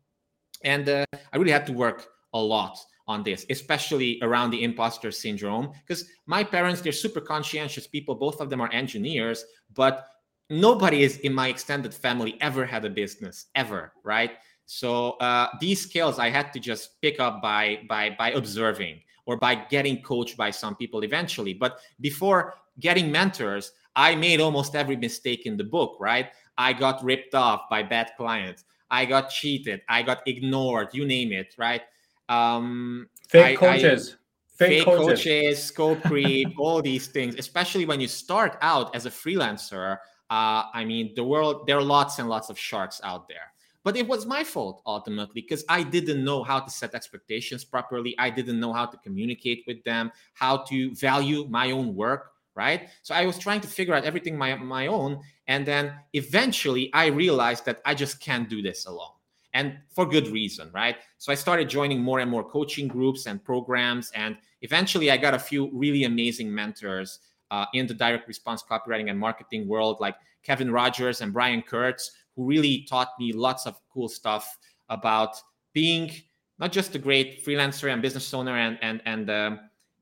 and 0.64 0.88
uh, 0.88 1.06
I 1.34 1.38
really 1.38 1.52
had 1.52 1.66
to 1.66 1.74
work 1.74 2.08
a 2.34 2.40
lot 2.40 2.78
on 3.08 3.24
this, 3.24 3.46
especially 3.50 4.20
around 4.22 4.52
the 4.52 4.64
imposter 4.64 5.12
syndrome. 5.12 5.72
Because 5.86 6.06
my 6.26 6.44
parents, 6.44 6.82
they're 6.82 6.92
super 6.92 7.22
conscientious 7.22 7.88
people. 7.88 8.16
Both 8.16 8.42
of 8.42 8.50
them 8.50 8.62
are 8.62 8.72
engineers, 8.72 9.46
but 9.74 10.08
nobody 10.50 11.04
is 11.04 11.18
in 11.20 11.34
my 11.34 11.48
extended 11.50 11.94
family 11.94 12.38
ever 12.42 12.66
had 12.66 12.86
a 12.86 12.90
business 12.90 13.48
ever, 13.56 13.94
right? 14.04 14.32
So 14.66 15.12
uh, 15.14 15.50
these 15.60 15.82
skills 15.82 16.20
I 16.20 16.30
had 16.30 16.52
to 16.54 16.60
just 16.60 17.00
pick 17.02 17.20
up 17.20 17.42
by 17.42 17.82
by 17.88 18.16
by 18.18 18.32
observing 18.32 19.02
or 19.26 19.38
by 19.38 19.56
getting 19.56 20.02
coached 20.02 20.38
by 20.38 20.52
some 20.52 20.76
people 20.76 21.04
eventually. 21.04 21.54
But 21.54 21.80
before 22.02 22.56
getting 22.80 23.12
mentors, 23.12 23.72
I 23.96 24.16
made 24.16 24.42
almost 24.42 24.76
every 24.76 24.96
mistake 24.96 25.46
in 25.46 25.58
the 25.58 25.64
book, 25.64 25.98
right? 26.00 26.30
I 26.58 26.74
got 26.74 27.04
ripped 27.04 27.36
off 27.36 27.70
by 27.70 27.84
bad 27.84 28.12
clients. 28.18 28.66
I 28.90 29.06
got 29.06 29.30
cheated. 29.30 29.82
I 29.90 30.04
got 30.04 30.28
ignored. 30.28 30.90
You 30.94 31.06
name 31.06 31.32
it, 31.32 31.56
right? 31.58 31.82
Um, 32.30 33.08
fake 33.30 33.46
I- 33.46 33.52
I- 33.52 33.56
coaches 33.56 34.18
fake, 34.56 34.70
fake, 34.70 34.86
coaches. 34.86 35.20
coaches, 35.20 35.64
scope 35.72 36.02
creep, 36.04 36.48
all 36.58 36.82
these 36.82 37.08
things, 37.08 37.36
especially 37.38 37.86
when 37.86 38.00
you 38.00 38.08
start 38.08 38.58
out 38.62 38.96
as 38.96 39.06
a 39.06 39.10
freelancer. 39.10 39.98
Uh, 40.30 40.64
I 40.74 40.86
mean, 40.86 41.14
the 41.16 41.24
world, 41.24 41.68
there 41.68 41.78
are 41.78 41.84
lots 41.84 42.20
and 42.20 42.30
lots 42.30 42.50
of 42.50 42.58
sharks 42.58 43.02
out 43.04 43.28
there. 43.28 43.52
But 43.84 43.96
it 43.96 44.08
was 44.08 44.26
my 44.26 44.44
fault 44.44 44.82
ultimately 44.88 45.42
because 45.42 45.64
I 45.70 45.84
didn't 45.84 46.24
know 46.24 46.42
how 46.42 46.60
to 46.60 46.72
set 46.72 46.96
expectations 46.96 47.64
properly. 47.64 48.16
I 48.18 48.32
didn't 48.32 48.60
know 48.60 48.74
how 48.74 48.88
to 48.88 48.98
communicate 48.98 49.64
with 49.68 49.84
them, 49.84 50.12
how 50.34 50.58
to 50.70 50.96
value 50.96 51.46
my 51.50 51.70
own 51.72 51.94
work, 51.94 52.32
right? 52.56 52.90
So 53.04 53.14
I 53.14 53.26
was 53.28 53.38
trying 53.38 53.62
to 53.62 53.68
figure 53.68 53.94
out 53.94 54.04
everything 54.04 54.38
my 54.38 54.56
my 54.56 54.88
own, 54.88 55.20
And 55.48 55.68
then 55.68 55.94
eventually 56.14 56.90
I 56.94 57.08
realized 57.08 57.66
that 57.66 57.82
I 57.86 57.94
just 57.94 58.20
can't 58.20 58.50
do 58.50 58.64
this 58.64 58.88
alone. 58.88 59.15
And 59.56 59.78
for 59.90 60.06
good 60.06 60.28
reason, 60.28 60.70
right? 60.74 60.98
So 61.18 61.32
I 61.32 61.36
started 61.36 61.70
joining 61.70 62.02
more 62.02 62.20
and 62.20 62.30
more 62.30 62.44
coaching 62.44 62.90
groups 62.90 63.26
and 63.26 63.44
programs. 63.44 64.12
And 64.14 64.38
eventually 64.62 65.10
I 65.10 65.18
got 65.18 65.34
a 65.34 65.40
few 65.40 65.72
really 65.74 66.04
amazing 66.04 66.54
mentors 66.54 67.20
uh, 67.52 67.66
in 67.74 67.88
the 67.88 67.94
direct 67.94 68.28
response 68.28 68.62
copywriting 68.62 69.10
and 69.10 69.18
marketing 69.18 69.68
world, 69.68 69.98
like 70.02 70.16
Kevin 70.44 70.70
Rogers 70.72 71.22
and 71.22 71.32
Brian 71.32 71.62
Kurtz, 71.62 72.12
who 72.36 72.46
really 72.46 72.86
taught 72.90 73.10
me 73.18 73.32
lots 73.32 73.66
of 73.66 73.80
cool 73.90 74.10
stuff 74.10 74.58
about 74.90 75.38
being 75.74 76.12
not 76.60 76.72
just 76.72 76.94
a 76.96 77.00
great 77.00 77.46
freelancer 77.46 77.92
and 77.92 78.02
business 78.02 78.34
owner 78.34 78.58
and 78.58 78.78
and 78.82 79.02
and 79.06 79.30
uh, 79.30 79.56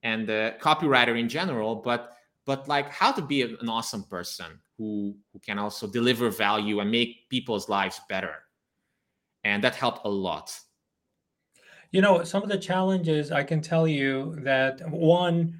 and 0.03 0.29
uh, 0.29 0.51
copywriter 0.57 1.19
in 1.19 1.29
general, 1.29 1.75
but 1.75 2.17
but 2.45 2.67
like 2.67 2.89
how 2.89 3.11
to 3.11 3.21
be 3.21 3.41
an 3.43 3.69
awesome 3.69 4.03
person 4.03 4.59
who 4.77 5.15
who 5.31 5.39
can 5.39 5.59
also 5.59 5.87
deliver 5.87 6.29
value 6.29 6.79
and 6.79 6.91
make 6.91 7.29
people's 7.29 7.69
lives 7.69 8.01
better, 8.09 8.42
and 9.43 9.63
that 9.63 9.75
helped 9.75 10.05
a 10.05 10.09
lot. 10.09 10.57
You 11.91 12.01
know, 12.01 12.23
some 12.23 12.43
of 12.43 12.49
the 12.49 12.57
challenges 12.57 13.31
I 13.31 13.43
can 13.43 13.61
tell 13.61 13.87
you 13.87 14.35
that 14.39 14.89
one, 14.89 15.59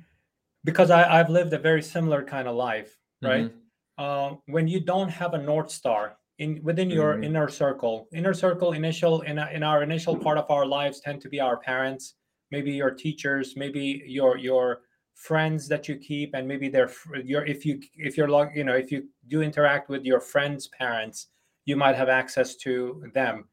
because 0.64 0.90
I, 0.90 1.20
I've 1.20 1.30
lived 1.30 1.54
a 1.54 1.60
very 1.60 1.84
similar 1.84 2.24
kind 2.24 2.48
of 2.48 2.56
life, 2.56 2.98
right? 3.22 3.46
Mm-hmm. 3.46 3.58
Uh, 3.98 4.38
when 4.48 4.68
you 4.68 4.80
don't 4.80 5.10
have 5.10 5.36
a 5.36 5.38
north 5.38 5.70
star 5.70 6.18
in 6.40 6.60
within 6.64 6.90
your 6.90 7.14
mm-hmm. 7.14 7.26
inner 7.26 7.48
circle 7.48 8.08
inner 8.12 8.34
circle 8.34 8.74
initial 8.74 9.22
in, 9.22 9.38
in 9.38 9.64
our 9.64 9.84
initial 9.84 10.16
part 10.16 10.38
of 10.38 10.50
our 10.50 10.66
lives 10.66 11.00
tend 11.00 11.22
to 11.22 11.30
be 11.30 11.40
our 11.40 11.58
parents 11.58 12.16
maybe 12.52 12.72
your 12.72 12.92
teachers 12.92 13.54
maybe 13.56 14.04
your 14.08 14.38
your 14.38 14.82
friends 15.14 15.68
that 15.68 15.88
you 15.88 15.96
keep 15.96 16.34
and 16.34 16.48
maybe 16.48 16.70
they're 16.70 16.92
your 17.24 17.46
if 17.46 17.66
you 17.66 17.80
if 17.96 18.18
you're 18.18 18.30
like 18.30 18.50
you 18.56 18.64
know 18.64 18.76
if 18.76 18.92
you 18.92 19.08
do 19.28 19.42
interact 19.42 19.90
with 19.90 20.04
your 20.04 20.20
friends 20.20 20.68
parents 20.68 21.28
you 21.66 21.76
might 21.76 21.96
have 21.96 22.10
access 22.10 22.56
to 22.56 23.04
them 23.14 23.46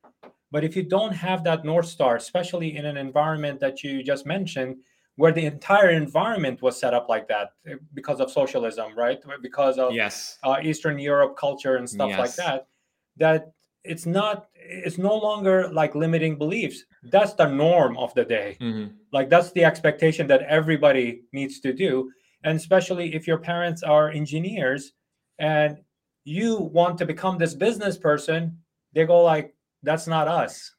but 0.51 0.65
if 0.65 0.75
you 0.77 0.83
don't 0.83 1.13
have 1.13 1.45
that 1.45 1.65
north 1.65 1.87
star 1.87 2.17
especially 2.17 2.77
in 2.77 2.85
an 2.87 2.97
environment 2.97 3.61
that 3.61 3.83
you 3.83 4.03
just 4.03 4.27
mentioned 4.27 4.77
where 5.17 5.33
the 5.33 5.45
entire 5.45 5.91
environment 5.91 6.63
was 6.63 6.79
set 6.79 6.95
up 6.95 7.09
like 7.09 7.29
that 7.29 7.51
eh, 7.67 7.75
because 7.95 8.21
of 8.21 8.31
socialism 8.31 8.97
right? 8.97 9.21
Because 9.43 9.79
of 9.79 9.93
yes. 9.93 10.39
uh, 10.43 10.57
eastern 10.63 10.99
europe 10.99 11.37
culture 11.37 11.77
and 11.77 11.89
stuff 11.89 12.11
yes. 12.11 12.19
like 12.19 12.35
that 12.37 12.67
that 13.17 13.53
it's 13.85 14.07
not 14.07 14.49
it's 14.55 14.99
no 14.99 15.17
longer 15.17 15.73
like 15.73 15.95
limiting 15.95 16.37
beliefs. 16.37 16.85
That's 17.05 17.33
the 17.35 17.47
norm 17.47 17.97
of 17.97 18.13
the 18.15 18.25
day. 18.25 18.57
Mm-hmm. 18.61 18.95
like 19.13 19.31
that's 19.31 19.53
the 19.53 19.65
expectation 19.65 20.27
that 20.29 20.43
everybody 20.43 21.23
needs 21.33 21.61
to 21.61 21.73
do. 21.73 22.11
And 22.45 22.57
especially 22.57 23.15
if 23.15 23.27
your 23.27 23.39
parents 23.39 23.83
are 23.83 24.11
engineers 24.11 24.93
and 25.39 25.79
you 26.25 26.57
want 26.57 26.99
to 26.99 27.07
become 27.07 27.39
this 27.39 27.55
business 27.55 27.97
person 27.97 28.59
they 28.93 29.07
go 29.07 29.23
like 29.23 29.55
that's 29.83 30.07
not 30.07 30.29
us. 30.29 30.75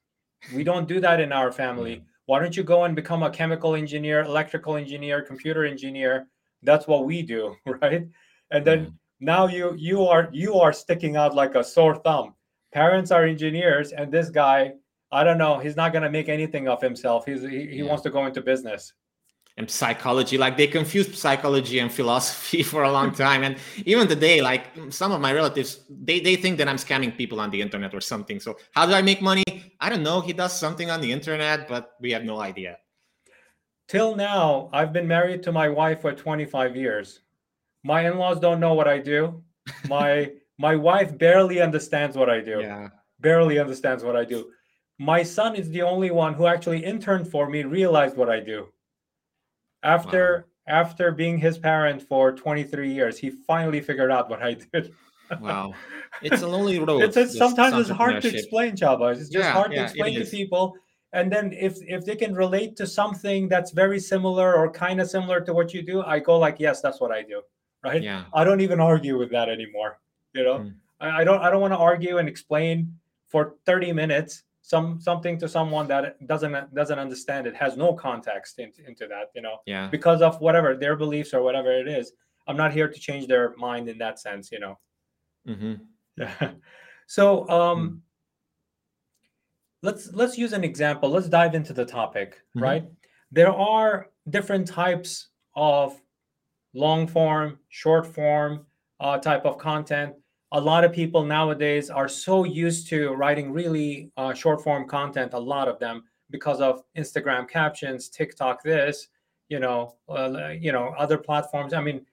We 0.53 0.63
don't 0.63 0.87
do 0.87 0.99
that 0.99 1.19
in 1.19 1.31
our 1.31 1.51
family. 1.51 2.03
Why 2.25 2.39
don't 2.39 2.55
you 2.55 2.63
go 2.63 2.85
and 2.85 2.95
become 2.95 3.23
a 3.23 3.29
chemical 3.29 3.75
engineer 3.75 4.21
electrical 4.21 4.75
engineer 4.75 5.21
computer 5.21 5.65
engineer? 5.65 6.27
That's 6.63 6.87
what 6.87 7.05
we 7.05 7.21
do 7.21 7.55
right? 7.65 8.07
And 8.51 8.65
then 8.65 8.79
mm-hmm 8.79 8.95
now 9.21 9.47
you 9.47 9.75
you 9.77 10.03
are 10.03 10.29
you 10.33 10.55
are 10.55 10.73
sticking 10.73 11.15
out 11.15 11.35
like 11.35 11.55
a 11.55 11.63
sore 11.63 11.95
thumb. 11.95 12.33
Parents 12.73 13.11
are 13.11 13.23
engineers 13.23 13.91
and 13.91 14.11
this 14.11 14.29
guy 14.29 14.73
i 15.11 15.23
don't 15.23 15.37
know 15.37 15.59
he's 15.59 15.75
not 15.75 15.91
going 15.91 16.03
to 16.03 16.09
make 16.09 16.27
anything 16.27 16.67
of 16.67 16.81
himself. 16.81 17.25
He's 17.25 17.43
he, 17.43 17.67
he 17.67 17.75
yeah. 17.77 17.83
wants 17.83 18.03
to 18.03 18.09
go 18.09 18.25
into 18.25 18.41
business 18.41 18.93
and 19.57 19.69
psychology 19.69 20.37
like 20.37 20.57
they 20.57 20.67
confused 20.67 21.15
psychology 21.15 21.79
and 21.79 21.91
philosophy 21.91 22.63
for 22.71 22.83
a 22.83 22.91
long 22.91 23.11
time 23.11 23.43
and 23.43 23.57
even 23.85 24.07
today 24.07 24.41
like 24.41 24.67
some 24.89 25.11
of 25.11 25.19
my 25.21 25.33
relatives 25.33 25.81
they, 25.89 26.19
they 26.19 26.35
think 26.35 26.57
that 26.57 26.67
i'm 26.67 26.77
scamming 26.77 27.15
people 27.15 27.39
on 27.39 27.49
the 27.49 27.61
internet 27.61 27.93
or 27.93 28.01
something 28.01 28.39
so 28.39 28.57
how 28.71 28.85
do 28.85 28.93
i 28.93 29.01
make 29.01 29.21
money 29.21 29.43
i 29.79 29.89
don't 29.89 30.03
know 30.03 30.21
he 30.21 30.33
does 30.33 30.57
something 30.57 30.89
on 30.89 31.01
the 31.01 31.11
internet 31.11 31.67
but 31.67 31.95
we 31.99 32.11
have 32.11 32.23
no 32.23 32.39
idea 32.39 32.77
till 33.87 34.15
now 34.15 34.69
i've 34.73 34.93
been 34.93 35.07
married 35.07 35.43
to 35.43 35.51
my 35.51 35.67
wife 35.67 36.01
for 36.01 36.13
25 36.13 36.75
years 36.75 37.21
my 37.83 38.07
in-laws 38.07 38.39
don't 38.39 38.59
know 38.59 38.73
what 38.73 38.87
I 38.87 38.99
do. 38.99 39.43
My 39.87 40.31
my 40.57 40.75
wife 40.75 41.17
barely 41.17 41.61
understands 41.61 42.15
what 42.15 42.29
I 42.29 42.41
do. 42.41 42.59
Yeah. 42.61 42.89
Barely 43.19 43.59
understands 43.59 44.03
what 44.03 44.15
I 44.15 44.25
do. 44.25 44.51
My 44.99 45.23
son 45.23 45.55
is 45.55 45.69
the 45.69 45.81
only 45.81 46.11
one 46.11 46.35
who 46.35 46.45
actually 46.45 46.83
interned 46.85 47.27
for 47.27 47.49
me, 47.49 47.63
realized 47.63 48.15
what 48.15 48.29
I 48.29 48.39
do. 48.39 48.67
After 49.83 50.45
wow. 50.67 50.81
after 50.81 51.11
being 51.11 51.37
his 51.37 51.57
parent 51.57 52.01
for 52.01 52.31
23 52.31 52.93
years, 52.93 53.17
he 53.17 53.29
finally 53.29 53.81
figured 53.81 54.11
out 54.11 54.29
what 54.29 54.41
I 54.41 54.53
did. 54.53 54.93
wow. 55.39 55.73
It's 56.21 56.41
a 56.41 56.47
lonely 56.47 56.77
road. 56.77 57.03
It's, 57.03 57.17
it's 57.17 57.37
sometimes 57.37 57.77
it's 57.77 57.89
hard 57.89 58.21
to 58.21 58.27
explain, 58.27 58.75
Csaba. 58.75 59.11
It's 59.11 59.29
just 59.29 59.45
yeah, 59.45 59.53
hard 59.53 59.71
yeah, 59.71 59.77
to 59.79 59.83
explain 59.85 60.19
to 60.19 60.25
people. 60.25 60.75
And 61.13 61.31
then 61.31 61.53
if 61.53 61.77
if 61.87 62.05
they 62.05 62.15
can 62.15 62.35
relate 62.35 62.75
to 62.77 62.85
something 62.85 63.47
that's 63.47 63.71
very 63.71 63.99
similar 63.99 64.53
or 64.53 64.69
kind 64.69 64.99
of 65.01 65.09
similar 65.09 65.39
to 65.41 65.53
what 65.53 65.73
you 65.73 65.81
do, 65.81 66.03
I 66.03 66.19
go 66.19 66.37
like, 66.37 66.57
yes, 66.59 66.81
that's 66.81 66.99
what 66.99 67.11
I 67.11 67.23
do 67.23 67.41
right? 67.83 68.01
Yeah. 68.01 68.25
I 68.33 68.43
don't 68.43 68.61
even 68.61 68.79
argue 68.79 69.17
with 69.17 69.31
that 69.31 69.49
anymore. 69.49 69.99
You 70.33 70.43
know, 70.43 70.59
mm. 70.59 70.73
I, 70.99 71.21
I 71.21 71.23
don't 71.23 71.41
I 71.41 71.49
don't 71.49 71.61
want 71.61 71.73
to 71.73 71.77
argue 71.77 72.17
and 72.17 72.27
explain 72.27 72.95
for 73.27 73.55
30 73.65 73.93
minutes 73.93 74.43
some 74.61 74.99
something 75.01 75.37
to 75.39 75.47
someone 75.47 75.87
that 75.87 76.15
doesn't 76.27 76.73
doesn't 76.73 76.99
understand 76.99 77.47
it 77.47 77.55
has 77.55 77.77
no 77.77 77.93
context 77.93 78.59
into, 78.59 78.85
into 78.87 79.07
that 79.07 79.31
you 79.35 79.41
know 79.41 79.57
yeah 79.65 79.87
because 79.87 80.21
of 80.21 80.39
whatever 80.39 80.75
their 80.75 80.95
beliefs 80.95 81.33
or 81.33 81.41
whatever 81.41 81.71
it 81.71 81.87
is 81.87 82.13
i'm 82.47 82.57
not 82.57 82.71
here 82.71 82.87
to 82.87 82.99
change 82.99 83.27
their 83.27 83.55
mind 83.57 83.89
in 83.89 83.97
that 83.97 84.19
sense 84.19 84.51
you 84.51 84.59
know 84.59 84.77
mm-hmm. 85.47 85.73
yeah 86.17 86.51
so 87.07 87.49
um 87.49 87.89
mm. 87.89 87.99
let's 89.81 90.13
let's 90.13 90.37
use 90.37 90.53
an 90.53 90.63
example 90.63 91.09
let's 91.09 91.27
dive 91.27 91.55
into 91.55 91.73
the 91.73 91.85
topic 91.85 92.35
mm-hmm. 92.55 92.63
right 92.63 92.85
there 93.31 93.51
are 93.51 94.07
different 94.29 94.67
types 94.67 95.29
of 95.55 95.99
long 96.73 97.07
form, 97.07 97.59
short 97.69 98.05
form 98.05 98.65
uh, 98.99 99.17
type 99.17 99.45
of 99.45 99.57
content. 99.57 100.13
A 100.53 100.59
lot 100.59 100.83
of 100.83 100.91
people 100.91 101.23
nowadays 101.23 101.89
are 101.89 102.09
so 102.09 102.43
used 102.43 102.87
to 102.89 103.11
writing 103.13 103.51
really 103.51 104.11
uh, 104.17 104.33
short 104.33 104.61
form 104.61 104.87
content, 104.87 105.33
a 105.33 105.39
lot 105.39 105.67
of 105.67 105.79
them 105.79 106.03
because 106.29 106.59
of 106.59 106.83
Instagram 106.97 107.47
captions, 107.47 108.09
TikTok, 108.09 108.63
this, 108.63 109.07
you 109.49 109.59
know, 109.59 109.95
uh, 110.09 110.49
you 110.49 110.71
know, 110.71 110.93
other 110.97 111.17
platforms. 111.17 111.73
I 111.73 111.81
mean, 111.81 112.05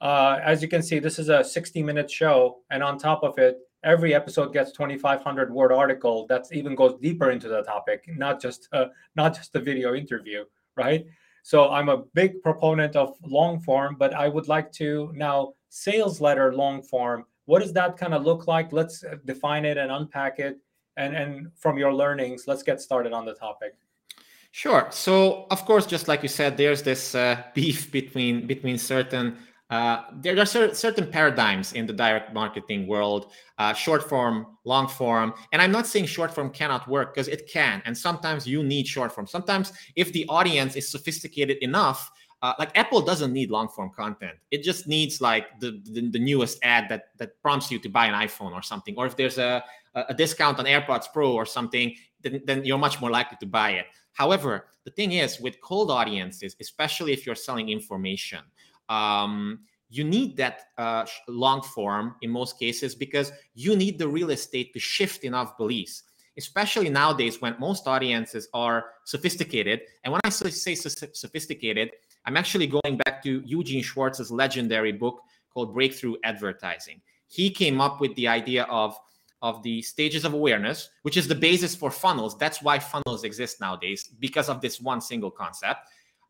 uh, 0.00 0.38
as 0.42 0.62
you 0.62 0.68
can 0.68 0.82
see, 0.82 0.98
this 0.98 1.18
is 1.18 1.28
a 1.28 1.42
60 1.42 1.82
minute 1.82 2.10
show, 2.10 2.58
and 2.70 2.82
on 2.82 2.98
top 2.98 3.22
of 3.22 3.38
it, 3.38 3.58
every 3.84 4.14
episode 4.14 4.52
gets 4.52 4.72
2,500 4.72 5.52
word 5.52 5.72
article 5.72 6.26
that 6.26 6.46
even 6.52 6.74
goes 6.74 6.94
deeper 7.00 7.30
into 7.30 7.48
the 7.48 7.62
topic, 7.62 8.04
not 8.08 8.40
just 8.40 8.68
uh, 8.72 8.86
not 9.14 9.34
just 9.34 9.54
a 9.54 9.60
video 9.60 9.94
interview, 9.94 10.44
right? 10.76 11.06
So 11.42 11.70
I'm 11.70 11.88
a 11.88 11.98
big 11.98 12.42
proponent 12.42 12.96
of 12.96 13.16
long 13.24 13.60
form, 13.60 13.96
but 13.96 14.12
I 14.12 14.28
would 14.28 14.48
like 14.48 14.72
to 14.72 15.12
now 15.14 15.54
sales 15.68 16.20
letter 16.20 16.52
long 16.52 16.82
form. 16.82 17.24
What 17.46 17.62
does 17.62 17.72
that 17.72 17.96
kind 17.96 18.14
of 18.14 18.24
look 18.24 18.46
like? 18.46 18.72
Let's 18.72 19.02
uh, 19.02 19.16
define 19.24 19.64
it 19.64 19.78
and 19.78 19.90
unpack 19.90 20.38
it. 20.38 20.58
And, 20.96 21.14
and 21.14 21.50
from 21.56 21.78
your 21.78 21.92
learnings, 21.92 22.44
let's 22.46 22.62
get 22.62 22.80
started 22.80 23.12
on 23.12 23.24
the 23.24 23.34
topic. 23.34 23.74
Sure. 24.52 24.86
So, 24.90 25.46
of 25.50 25.64
course, 25.66 25.84
just 25.84 26.08
like 26.08 26.22
you 26.22 26.28
said, 26.28 26.56
there's 26.56 26.82
this 26.82 27.14
uh, 27.14 27.42
beef 27.54 27.90
between 27.90 28.46
between 28.46 28.78
certain 28.78 29.38
uh, 29.68 30.04
there 30.12 30.38
are 30.38 30.46
certain 30.46 31.10
paradigms 31.10 31.72
in 31.72 31.86
the 31.86 31.92
direct 31.92 32.32
marketing 32.32 32.86
world 32.86 33.32
uh, 33.58 33.72
short 33.72 34.08
form 34.08 34.46
long 34.64 34.86
form 34.86 35.34
and 35.52 35.60
i'm 35.60 35.72
not 35.72 35.88
saying 35.88 36.06
short 36.06 36.32
form 36.32 36.50
cannot 36.50 36.86
work 36.86 37.12
because 37.12 37.26
it 37.26 37.48
can 37.48 37.82
and 37.84 37.98
sometimes 37.98 38.46
you 38.46 38.62
need 38.62 38.86
short 38.86 39.10
form 39.10 39.26
sometimes 39.26 39.72
if 39.96 40.12
the 40.12 40.24
audience 40.28 40.76
is 40.76 40.88
sophisticated 40.88 41.56
enough 41.62 42.12
uh, 42.46 42.54
like 42.60 42.70
apple 42.78 43.00
doesn't 43.00 43.32
need 43.32 43.50
long 43.50 43.68
form 43.68 43.90
content. 43.90 44.36
It 44.52 44.62
just 44.62 44.86
needs 44.86 45.20
like 45.20 45.58
the, 45.58 45.80
the, 45.84 46.08
the 46.08 46.18
newest 46.18 46.58
ad 46.62 46.88
that 46.90 47.02
that 47.18 47.40
prompts 47.42 47.70
you 47.72 47.78
to 47.80 47.88
buy 47.88 48.06
an 48.06 48.14
iphone 48.26 48.52
or 48.52 48.62
something. 48.62 48.94
Or 48.96 49.06
if 49.06 49.16
there's 49.16 49.38
a 49.38 49.64
a 49.94 50.14
discount 50.14 50.58
on 50.58 50.66
airpods 50.66 51.06
pro 51.12 51.32
or 51.32 51.46
something 51.46 51.94
then, 52.20 52.42
then 52.44 52.64
you're 52.66 52.78
much 52.78 53.00
more 53.00 53.10
likely 53.10 53.38
to 53.40 53.46
buy 53.46 53.70
it. 53.70 53.86
However 54.12 54.66
the 54.84 54.92
thing 54.92 55.12
is 55.12 55.40
with 55.40 55.60
cold 55.60 55.90
audiences 55.90 56.54
especially 56.60 57.12
if 57.12 57.26
you're 57.26 57.42
selling 57.48 57.68
information 57.70 58.42
um, 58.88 59.60
you 59.88 60.04
need 60.04 60.36
that 60.36 60.56
uh, 60.78 61.04
long 61.26 61.62
form 61.62 62.14
in 62.22 62.30
most 62.30 62.58
cases 62.58 62.94
because 62.94 63.32
you 63.54 63.74
need 63.74 63.98
the 63.98 64.06
real 64.06 64.30
estate 64.30 64.72
to 64.74 64.78
shift 64.78 65.24
enough 65.24 65.56
beliefs 65.56 66.04
especially 66.38 66.90
nowadays 66.90 67.40
when 67.40 67.56
most 67.58 67.86
audiences 67.86 68.48
are 68.52 68.86
sophisticated. 69.04 69.80
And 70.04 70.12
when 70.12 70.20
i 70.24 70.28
say 70.28 70.74
sophisticated 70.74 71.90
i'm 72.26 72.36
actually 72.36 72.66
going 72.66 72.96
back 73.04 73.22
to 73.22 73.42
eugene 73.44 73.82
schwartz's 73.82 74.30
legendary 74.30 74.92
book 74.92 75.20
called 75.52 75.72
breakthrough 75.72 76.14
advertising 76.24 77.00
he 77.28 77.50
came 77.50 77.80
up 77.80 78.00
with 78.00 78.14
the 78.16 78.28
idea 78.28 78.64
of 78.64 78.96
of 79.42 79.62
the 79.62 79.82
stages 79.82 80.24
of 80.24 80.32
awareness 80.34 80.90
which 81.02 81.16
is 81.16 81.28
the 81.28 81.34
basis 81.34 81.74
for 81.74 81.90
funnels 81.90 82.36
that's 82.38 82.62
why 82.62 82.78
funnels 82.78 83.24
exist 83.24 83.60
nowadays 83.60 84.10
because 84.18 84.48
of 84.48 84.60
this 84.60 84.80
one 84.80 85.00
single 85.00 85.30
concept 85.30 85.80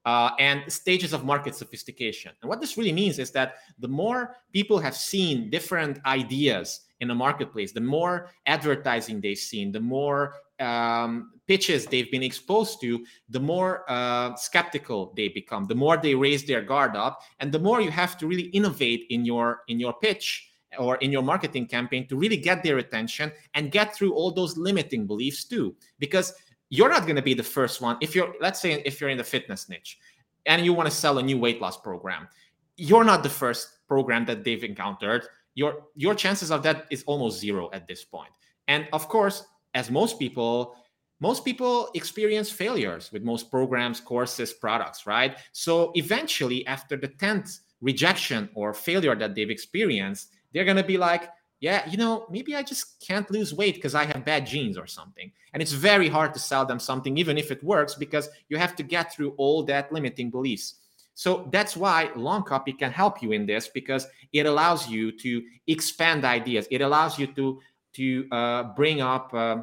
uh, 0.07 0.31
and 0.39 0.73
stages 0.73 1.13
of 1.13 1.25
market 1.25 1.55
sophistication. 1.55 2.31
And 2.41 2.49
what 2.49 2.61
this 2.61 2.79
really 2.79 2.93
means 2.93 3.19
is 3.19 3.33
that 3.33 3.57
the 3.81 3.89
more 3.89 4.37
people 4.53 4.79
have 4.79 4.97
seen 4.97 5.51
different 5.51 5.99
ideas 6.07 6.83
in 7.01 7.09
the 7.09 7.15
marketplace, 7.15 7.73
the 7.73 7.81
more 7.81 8.31
advertising 8.47 9.21
they've 9.21 9.37
seen, 9.37 9.73
the 9.73 9.81
more 9.81 10.35
um, 10.61 11.33
pitches 11.47 11.87
they've 11.87 12.11
been 12.11 12.23
exposed 12.23 12.81
to, 12.81 13.05
the 13.29 13.41
more 13.41 13.85
uh, 13.89 14.35
skeptical 14.37 15.13
they 15.17 15.29
become, 15.29 15.65
the 15.65 15.75
more 15.75 15.97
they 15.97 16.15
raise 16.15 16.45
their 16.45 16.63
guard 16.63 16.97
up, 16.97 17.21
and 17.41 17.53
the 17.53 17.59
more 17.59 17.81
you 17.81 17.91
have 17.91 18.17
to 18.19 18.27
really 18.27 18.49
innovate 18.51 19.07
in 19.11 19.25
your 19.25 19.63
in 19.69 19.79
your 19.79 19.95
pitch 19.95 20.51
or 20.79 20.97
in 20.97 21.13
your 21.13 21.23
marketing 21.23 21.67
campaign 21.67 22.07
to 22.09 22.17
really 22.17 22.37
get 22.37 22.63
their 22.63 22.79
attention 22.79 23.33
and 23.55 23.71
get 23.71 23.95
through 23.95 24.13
all 24.15 24.31
those 24.31 24.57
limiting 24.57 25.07
beliefs 25.07 25.45
too 25.45 25.75
because 25.99 26.33
you're 26.69 26.89
not 26.89 27.03
going 27.03 27.17
to 27.17 27.23
be 27.23 27.35
the 27.35 27.43
first 27.43 27.81
one 27.81 27.97
if 28.01 28.15
you're 28.15 28.35
let's 28.41 28.61
say 28.61 28.83
if 28.85 29.01
you're 29.01 29.11
in 29.11 29.19
the 29.19 29.25
fitness 29.25 29.69
niche 29.69 29.99
and 30.47 30.65
you 30.65 30.73
want 30.73 30.89
to 30.89 30.95
sell 30.95 31.19
a 31.19 31.23
new 31.23 31.39
weight 31.39 31.61
loss 31.61 31.77
program 31.77 32.29
you're 32.77 33.05
not 33.05 33.23
the 33.23 33.29
first 33.29 33.87
program 33.89 34.25
that 34.25 34.45
they've 34.45 34.65
encountered 34.65 35.27
your 35.55 35.85
your 35.95 36.15
chances 36.15 36.51
of 36.51 36.63
that 36.63 36.87
is 36.91 37.03
almost 37.07 37.39
zero 37.39 37.71
at 37.73 37.87
this 37.87 38.05
point. 38.05 38.33
and 38.69 38.89
of 38.93 39.09
course 39.09 39.45
as 39.77 39.91
most 39.91 40.19
people 40.19 40.75
most 41.21 41.45
people 41.45 41.89
experience 41.95 42.51
failures 42.51 43.11
with 43.13 43.23
most 43.23 43.51
programs 43.51 44.01
courses 44.01 44.53
products 44.53 45.07
right 45.07 45.33
so 45.53 45.93
eventually 45.95 46.67
after 46.67 46.97
the 46.97 47.09
10th 47.09 47.61
rejection 47.81 48.49
or 48.55 48.75
failure 48.75 49.15
that 49.15 49.35
they've 49.35 49.55
experienced 49.59 50.33
they're 50.53 50.65
going 50.71 50.83
to 50.85 50.91
be 50.95 50.99
like 50.99 51.31
yeah, 51.61 51.89
you 51.89 51.97
know, 51.97 52.27
maybe 52.31 52.55
I 52.55 52.63
just 52.63 53.01
can't 53.01 53.31
lose 53.31 53.55
weight 53.55 53.77
because 53.77 53.95
I 53.95 54.05
have 54.05 54.25
bad 54.25 54.47
genes 54.47 54.77
or 54.77 54.87
something. 54.87 55.33
And 55.53 55.63
it's 55.63 55.73
very 55.73 56.09
hard 56.09 56.35
to 56.35 56.41
sell 56.41 56.67
them 56.67 56.79
something, 56.79 57.17
even 57.17 57.39
if 57.39 57.51
it 57.51 57.65
works, 57.65 57.95
because 57.95 58.29
you 58.49 58.59
have 58.59 58.77
to 58.77 58.83
get 58.83 59.13
through 59.13 59.31
all 59.39 59.63
that 59.65 59.91
limiting 59.91 60.31
beliefs. 60.31 60.75
So 61.15 61.49
that's 61.51 61.75
why 61.75 62.11
long 62.15 62.43
copy 62.43 62.75
can 62.75 62.93
help 62.93 63.23
you 63.23 63.33
in 63.33 63.47
this 63.47 63.69
because 63.69 64.07
it 64.35 64.45
allows 64.45 64.87
you 64.87 65.11
to 65.13 65.43
expand 65.67 66.27
ideas. 66.27 66.69
It 66.71 66.83
allows 66.83 67.19
you 67.19 67.27
to 67.29 67.59
to 67.97 68.27
uh, 68.31 68.63
bring 68.75 69.01
up 69.01 69.33
uh, 69.35 69.59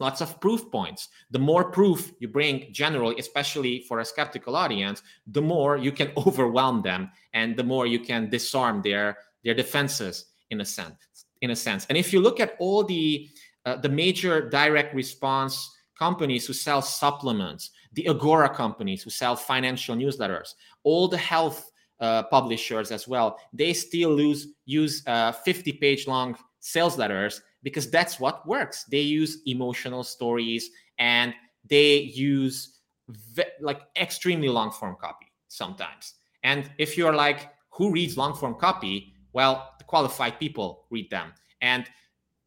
lots 0.00 0.20
of 0.20 0.40
proof 0.40 0.70
points. 0.70 1.08
The 1.30 1.38
more 1.38 1.70
proof 1.70 2.12
you 2.18 2.28
bring, 2.28 2.72
generally, 2.72 3.16
especially 3.18 3.84
for 3.88 4.00
a 4.00 4.04
skeptical 4.04 4.56
audience, 4.56 5.02
the 5.26 5.42
more 5.42 5.76
you 5.76 5.92
can 5.92 6.12
overwhelm 6.26 6.82
them, 6.82 7.10
and 7.32 7.56
the 7.56 7.64
more 7.64 7.86
you 7.86 8.00
can 8.00 8.28
disarm 8.30 8.82
their 8.82 9.18
their 9.44 9.54
defenses 9.54 10.26
in 10.50 10.60
a 10.60 10.64
sense 10.64 10.96
in 11.42 11.50
a 11.50 11.56
sense. 11.56 11.86
And 11.88 11.98
if 11.98 12.12
you 12.12 12.20
look 12.20 12.40
at 12.40 12.54
all 12.58 12.84
the 12.84 13.28
uh, 13.64 13.76
the 13.76 13.88
major 13.88 14.48
direct 14.48 14.94
response 14.94 15.70
companies 15.98 16.46
who 16.46 16.52
sell 16.52 16.82
supplements, 16.82 17.70
the 17.94 18.08
Agora 18.08 18.48
companies 18.48 19.02
who 19.02 19.10
sell 19.10 19.34
financial 19.34 19.96
newsletters, 19.96 20.54
all 20.84 21.08
the 21.08 21.18
health 21.18 21.70
uh, 22.00 22.22
publishers 22.24 22.92
as 22.92 23.08
well, 23.08 23.38
they 23.52 23.72
still 23.72 24.10
lose 24.10 24.48
use 24.66 25.02
uh, 25.06 25.32
50 25.32 25.72
page 25.72 26.06
long 26.06 26.36
sales 26.60 26.98
letters 26.98 27.42
because 27.62 27.90
that's 27.90 28.20
what 28.20 28.46
works. 28.46 28.84
They 28.84 29.00
use 29.00 29.38
emotional 29.46 30.04
stories 30.04 30.70
and 30.98 31.34
they 31.64 31.98
use 31.98 32.80
ve- 33.08 33.44
like 33.60 33.82
extremely 33.96 34.48
long 34.48 34.70
form 34.70 34.96
copy 35.00 35.26
sometimes. 35.48 36.14
And 36.42 36.70
if 36.78 36.96
you're 36.96 37.14
like, 37.14 37.50
who 37.70 37.90
reads 37.90 38.16
long 38.16 38.34
form 38.34 38.54
copy? 38.54 39.14
Well, 39.32 39.74
the 39.78 39.84
qualified 39.84 40.38
people 40.38 40.84
read 40.90 41.10
them. 41.10 41.32
And 41.60 41.86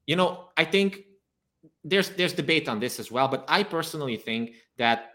you 0.06 0.16
know, 0.16 0.50
I 0.58 0.66
think 0.66 1.04
there's 1.84 2.10
there's 2.12 2.34
debate 2.34 2.68
on 2.68 2.80
this 2.80 3.00
as 3.00 3.12
well, 3.12 3.28
but 3.28 3.46
I 3.48 3.63
personally 3.63 4.18
think 4.18 4.54
that 4.78 5.12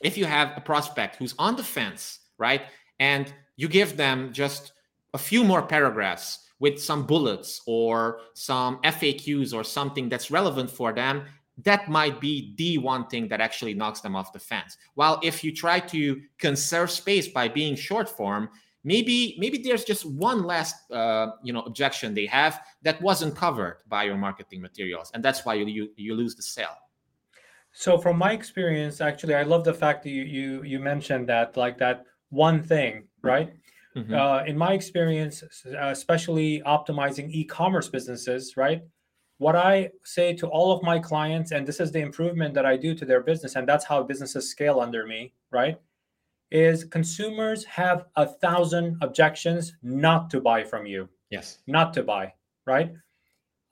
if 0.00 0.16
you 0.16 0.24
have 0.24 0.52
a 0.56 0.60
prospect 0.60 1.16
who's 1.16 1.34
on 1.38 1.56
the 1.56 1.64
fence, 1.64 2.20
right, 2.38 2.62
and 2.98 3.32
you 3.56 3.68
give 3.68 3.96
them 3.96 4.32
just 4.32 4.72
a 5.12 5.18
few 5.18 5.44
more 5.44 5.62
paragraphs 5.62 6.38
with 6.60 6.80
some 6.80 7.06
bullets 7.06 7.60
or 7.66 8.20
some 8.34 8.80
FAQs 8.82 9.52
or 9.52 9.64
something 9.64 10.08
that's 10.08 10.30
relevant 10.30 10.70
for 10.70 10.92
them, 10.92 11.24
that 11.58 11.88
might 11.88 12.20
be 12.20 12.54
the 12.56 12.78
one 12.78 13.06
thing 13.06 13.28
that 13.28 13.40
actually 13.40 13.74
knocks 13.74 14.00
them 14.00 14.16
off 14.16 14.32
the 14.32 14.38
fence. 14.38 14.76
While 14.94 15.20
if 15.22 15.44
you 15.44 15.52
try 15.52 15.80
to 15.80 16.20
conserve 16.38 16.90
space 16.90 17.28
by 17.28 17.48
being 17.48 17.76
short 17.76 18.08
form, 18.08 18.48
maybe 18.84 19.34
maybe 19.38 19.58
there's 19.58 19.84
just 19.84 20.04
one 20.04 20.44
last 20.44 20.90
uh, 20.90 21.32
you 21.42 21.52
know 21.52 21.62
objection 21.62 22.14
they 22.14 22.26
have 22.26 22.60
that 22.82 23.00
wasn't 23.00 23.34
covered 23.34 23.78
by 23.88 24.04
your 24.04 24.16
marketing 24.16 24.60
materials 24.60 25.10
and 25.14 25.24
that's 25.24 25.44
why 25.44 25.54
you 25.54 25.66
you, 25.66 25.90
you 25.96 26.14
lose 26.14 26.36
the 26.36 26.42
sale 26.42 26.76
so 27.72 27.98
from 27.98 28.16
my 28.16 28.32
experience 28.32 29.00
actually 29.00 29.34
i 29.34 29.42
love 29.42 29.64
the 29.64 29.72
fact 29.72 30.02
that 30.02 30.10
you 30.10 30.22
you, 30.22 30.62
you 30.62 30.78
mentioned 30.78 31.26
that 31.26 31.56
like 31.56 31.78
that 31.78 32.04
one 32.28 32.62
thing 32.62 33.04
right 33.22 33.54
mm-hmm. 33.96 34.14
uh, 34.14 34.42
in 34.44 34.56
my 34.56 34.72
experience 34.72 35.42
especially 35.78 36.62
optimizing 36.66 37.30
e-commerce 37.30 37.88
businesses 37.88 38.56
right 38.56 38.82
what 39.38 39.56
i 39.56 39.88
say 40.04 40.34
to 40.34 40.46
all 40.48 40.72
of 40.72 40.82
my 40.82 40.98
clients 40.98 41.52
and 41.52 41.66
this 41.66 41.80
is 41.80 41.90
the 41.92 42.00
improvement 42.00 42.54
that 42.54 42.66
i 42.66 42.76
do 42.76 42.94
to 42.94 43.04
their 43.04 43.20
business 43.20 43.56
and 43.56 43.68
that's 43.68 43.84
how 43.84 44.02
businesses 44.02 44.48
scale 44.48 44.80
under 44.80 45.06
me 45.06 45.32
right 45.50 45.78
is 46.54 46.84
consumers 46.84 47.64
have 47.64 48.06
a 48.14 48.26
thousand 48.26 48.96
objections 49.00 49.74
not 49.82 50.30
to 50.30 50.40
buy 50.40 50.62
from 50.62 50.86
you. 50.86 51.08
Yes. 51.30 51.58
Not 51.66 51.92
to 51.94 52.04
buy, 52.04 52.32
right? 52.64 52.92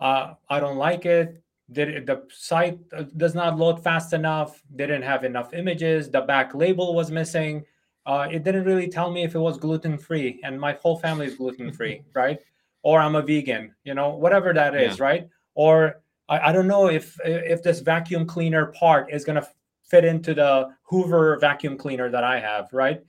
Uh, 0.01 0.35
I 0.51 0.59
don't 0.59 0.77
like 0.77 1.07
it. 1.07 1.41
Did 1.71 2.07
the 2.07 2.25
site 2.29 2.81
uh, 2.95 3.05
does 3.17 3.37
not 3.37 3.57
load 3.57 3.83
fast 3.83 4.13
enough? 4.13 4.61
Didn't 4.75 5.03
have 5.03 5.23
enough 5.25 5.55
images. 5.55 6.11
The 6.11 6.23
back 6.23 6.57
label 6.57 6.93
was 6.93 7.13
missing. 7.13 7.65
Uh, 8.05 8.27
it 8.31 8.43
didn't 8.43 8.65
really 8.65 8.89
tell 8.89 9.11
me 9.11 9.23
if 9.23 9.35
it 9.35 9.39
was 9.39 9.59
gluten 9.59 9.97
free, 9.97 10.41
and 10.43 10.61
my 10.61 10.73
whole 10.73 10.99
family 10.99 11.27
is 11.27 11.35
gluten 11.35 11.73
free, 11.73 12.03
right? 12.15 12.41
Or 12.83 13.01
I'm 13.01 13.15
a 13.15 13.23
vegan, 13.23 13.75
you 13.85 13.95
know, 13.95 14.11
whatever 14.11 14.53
that 14.53 14.75
is, 14.75 14.99
yeah. 14.99 15.05
right? 15.05 15.29
Or 15.55 16.03
I, 16.29 16.49
I, 16.49 16.53
don't 16.53 16.67
know 16.67 16.89
if 16.89 17.17
if 17.25 17.63
this 17.63 17.79
vacuum 17.79 18.27
cleaner 18.27 18.67
part 18.73 19.13
is 19.13 19.25
gonna 19.25 19.47
fit 19.85 20.05
into 20.05 20.35
the 20.35 20.71
Hoover 20.85 21.39
vacuum 21.39 21.77
cleaner 21.77 22.11
that 22.11 22.25
I 22.25 22.41
have, 22.41 22.69
right? 22.73 23.03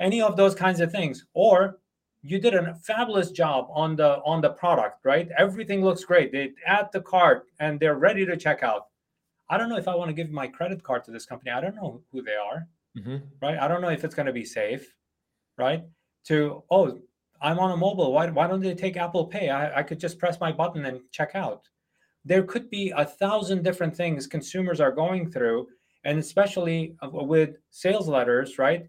Any 0.00 0.22
of 0.22 0.36
those 0.36 0.54
kinds 0.54 0.80
of 0.80 0.90
things. 0.90 1.24
Or 1.34 1.78
you 2.22 2.40
did 2.40 2.54
a 2.54 2.74
fabulous 2.76 3.30
job 3.30 3.66
on 3.70 3.96
the 3.96 4.20
on 4.24 4.40
the 4.40 4.50
product, 4.50 5.04
right? 5.04 5.28
Everything 5.36 5.84
looks 5.84 6.04
great. 6.04 6.32
They 6.32 6.52
add 6.66 6.88
the 6.92 7.00
cart 7.00 7.46
and 7.58 7.78
they're 7.78 7.96
ready 7.96 8.24
to 8.24 8.36
check 8.36 8.62
out. 8.62 8.86
I 9.50 9.58
don't 9.58 9.68
know 9.68 9.76
if 9.76 9.88
I 9.88 9.94
want 9.94 10.08
to 10.08 10.14
give 10.14 10.30
my 10.30 10.46
credit 10.46 10.82
card 10.82 11.04
to 11.04 11.10
this 11.10 11.26
company. 11.26 11.50
I 11.50 11.60
don't 11.60 11.74
know 11.74 12.00
who 12.10 12.22
they 12.22 12.34
are, 12.34 12.66
mm-hmm. 12.96 13.16
right? 13.40 13.58
I 13.58 13.68
don't 13.68 13.82
know 13.82 13.90
if 13.90 14.04
it's 14.04 14.14
going 14.14 14.26
to 14.26 14.32
be 14.32 14.44
safe, 14.44 14.86
right? 15.58 15.84
To 16.26 16.62
oh, 16.70 17.00
I'm 17.40 17.58
on 17.58 17.72
a 17.72 17.76
mobile. 17.76 18.12
Why 18.12 18.28
why 18.30 18.46
don't 18.46 18.60
they 18.60 18.74
take 18.74 18.96
Apple 18.96 19.26
Pay? 19.26 19.50
I, 19.50 19.80
I 19.80 19.82
could 19.82 20.00
just 20.00 20.18
press 20.18 20.40
my 20.40 20.52
button 20.52 20.84
and 20.86 21.00
check 21.10 21.32
out. 21.34 21.62
There 22.24 22.44
could 22.44 22.70
be 22.70 22.92
a 22.96 23.04
thousand 23.04 23.64
different 23.64 23.96
things 23.96 24.28
consumers 24.28 24.80
are 24.80 24.92
going 24.92 25.30
through 25.30 25.66
and 26.04 26.18
especially 26.18 26.96
with 27.02 27.56
sales 27.70 28.08
letters 28.08 28.58
right 28.58 28.88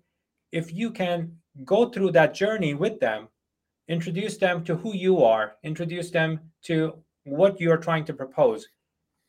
if 0.51 0.73
you 0.73 0.91
can 0.91 1.31
go 1.65 1.89
through 1.89 2.11
that 2.11 2.33
journey 2.33 2.73
with 2.73 2.99
them 2.99 3.27
introduce 3.87 4.37
them 4.37 4.63
to 4.63 4.75
who 4.75 4.93
you 4.93 5.23
are 5.23 5.55
introduce 5.63 6.09
them 6.09 6.39
to 6.63 6.93
what 7.25 7.59
you're 7.59 7.77
trying 7.77 8.05
to 8.05 8.13
propose 8.13 8.67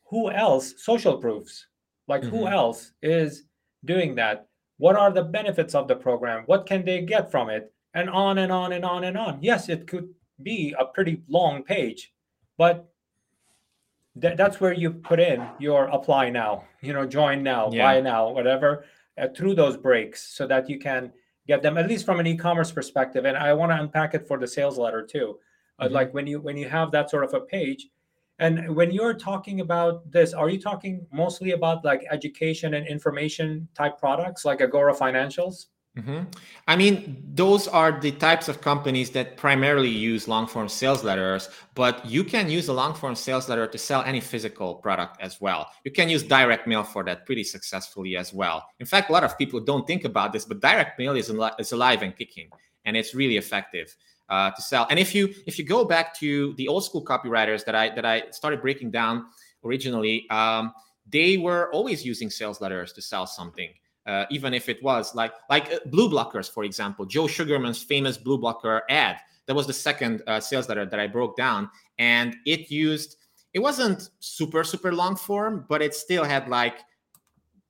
who 0.05 0.31
else 0.31 0.73
social 0.77 1.17
proofs 1.17 1.67
like 2.07 2.21
mm-hmm. 2.21 2.35
who 2.35 2.47
else 2.47 2.93
is 3.01 3.43
doing 3.85 4.15
that 4.15 4.47
what 4.77 4.95
are 4.95 5.11
the 5.11 5.23
benefits 5.23 5.75
of 5.75 5.87
the 5.87 5.95
program? 5.95 6.43
What 6.45 6.65
can 6.65 6.83
they 6.83 7.01
get 7.01 7.31
from 7.31 7.49
it? 7.49 7.71
And 7.93 8.09
on 8.09 8.39
and 8.39 8.51
on 8.51 8.73
and 8.73 8.83
on 8.83 9.05
and 9.05 9.17
on. 9.17 9.39
Yes 9.41 9.69
it 9.69 9.87
could 9.87 10.09
be 10.41 10.75
a 10.77 10.85
pretty 10.85 11.21
long 11.27 11.63
page 11.63 12.13
but 12.57 12.89
that, 14.15 14.37
that's 14.37 14.59
where 14.59 14.73
you 14.73 14.91
put 14.91 15.19
in 15.19 15.45
your 15.59 15.85
apply 15.85 16.29
now 16.29 16.63
you 16.81 16.93
know 16.93 17.05
join 17.05 17.43
now 17.43 17.69
yeah. 17.71 17.83
buy 17.83 18.01
now 18.01 18.29
whatever 18.29 18.85
uh, 19.17 19.27
through 19.35 19.55
those 19.55 19.77
breaks 19.77 20.35
so 20.35 20.47
that 20.47 20.69
you 20.69 20.79
can 20.79 21.11
get 21.47 21.61
them 21.61 21.77
at 21.77 21.87
least 21.87 22.05
from 22.05 22.19
an 22.19 22.27
e-commerce 22.27 22.71
perspective. 22.71 23.25
And 23.25 23.37
i 23.37 23.53
want 23.53 23.71
to 23.71 23.79
unpack 23.79 24.13
it 24.13 24.27
for 24.27 24.37
the 24.37 24.47
sales 24.47 24.77
letter 24.77 25.05
too. 25.05 25.39
Mm-hmm. 25.79 25.93
like 25.93 26.13
when 26.13 26.25
you 26.25 26.39
when 26.39 26.55
you 26.55 26.69
have 26.69 26.91
that 26.91 27.09
sort 27.09 27.25
of 27.25 27.33
a 27.33 27.41
page 27.41 27.87
and 28.39 28.75
when 28.75 28.91
you're 28.91 29.13
talking 29.13 29.61
about 29.61 30.09
this 30.11 30.33
are 30.33 30.49
you 30.49 30.59
talking 30.59 31.05
mostly 31.11 31.51
about 31.51 31.85
like 31.85 32.05
education 32.11 32.73
and 32.73 32.87
information 32.87 33.67
type 33.73 33.97
products 33.97 34.45
like 34.45 34.61
agora 34.61 34.93
financials 34.93 35.67
Mm-hmm. 35.97 36.23
I 36.67 36.75
mean, 36.75 37.23
those 37.33 37.69
are 37.69 37.97
the 37.99 38.11
types 38.11 38.49
of 38.49 38.59
companies 38.59 39.11
that 39.11 39.37
primarily 39.37 39.89
use 39.89 40.27
long 40.27 40.45
form 40.45 40.67
sales 40.67 41.05
letters, 41.05 41.49
but 41.73 42.05
you 42.05 42.23
can 42.25 42.49
use 42.49 42.67
a 42.67 42.73
long 42.73 42.93
form 42.93 43.15
sales 43.15 43.47
letter 43.47 43.65
to 43.65 43.77
sell 43.77 44.01
any 44.03 44.19
physical 44.19 44.75
product 44.75 45.21
as 45.21 45.39
well. 45.39 45.67
You 45.85 45.91
can 45.91 46.09
use 46.09 46.21
direct 46.21 46.67
mail 46.67 46.83
for 46.83 47.03
that 47.05 47.25
pretty 47.25 47.45
successfully 47.45 48.17
as 48.17 48.33
well. 48.33 48.65
In 48.79 48.85
fact, 48.85 49.09
a 49.09 49.13
lot 49.13 49.23
of 49.23 49.37
people 49.37 49.61
don't 49.61 49.87
think 49.87 50.03
about 50.03 50.33
this, 50.33 50.43
but 50.43 50.59
direct 50.59 50.99
mail 50.99 51.15
is, 51.15 51.29
al- 51.29 51.55
is 51.59 51.71
alive 51.71 52.01
and 52.01 52.15
kicking, 52.15 52.49
and 52.83 52.97
it's 52.97 53.15
really 53.15 53.37
effective. 53.37 53.95
Uh, 54.27 54.49
to 54.49 54.61
sell, 54.61 54.87
and 54.89 54.97
if 54.97 55.13
you 55.13 55.31
if 55.45 55.59
you 55.59 55.63
go 55.63 55.85
back 55.85 56.17
to 56.17 56.55
the 56.55 56.67
old 56.67 56.83
school 56.83 57.05
copywriters 57.05 57.63
that 57.63 57.75
I 57.75 57.93
that 57.93 58.05
I 58.05 58.23
started 58.31 58.59
breaking 58.59 58.89
down 58.89 59.27
originally, 59.63 60.27
um, 60.31 60.73
they 61.07 61.37
were 61.37 61.71
always 61.71 62.03
using 62.03 62.31
sales 62.31 62.59
letters 62.59 62.91
to 62.93 63.03
sell 63.03 63.27
something 63.27 63.69
uh, 64.05 64.25
even 64.29 64.53
if 64.53 64.69
it 64.69 64.81
was 64.83 65.15
like 65.15 65.33
like 65.49 65.71
uh, 65.71 65.79
blue 65.87 66.09
blockers, 66.09 66.49
for 66.49 66.63
example, 66.63 67.05
Joe 67.05 67.27
Sugarman's 67.27 67.81
famous 67.81 68.17
blue 68.17 68.37
blocker 68.37 68.83
ad. 68.89 69.17
That 69.47 69.55
was 69.55 69.67
the 69.67 69.73
second 69.73 70.23
uh, 70.27 70.39
sales 70.39 70.69
letter 70.69 70.85
that 70.85 70.99
I 70.99 71.07
broke 71.07 71.35
down, 71.37 71.69
and 71.97 72.35
it 72.45 72.71
used. 72.71 73.17
It 73.53 73.59
wasn't 73.59 74.09
super 74.19 74.63
super 74.63 74.93
long 74.93 75.15
form, 75.15 75.65
but 75.69 75.81
it 75.81 75.95
still 75.95 76.23
had 76.23 76.47
like 76.49 76.79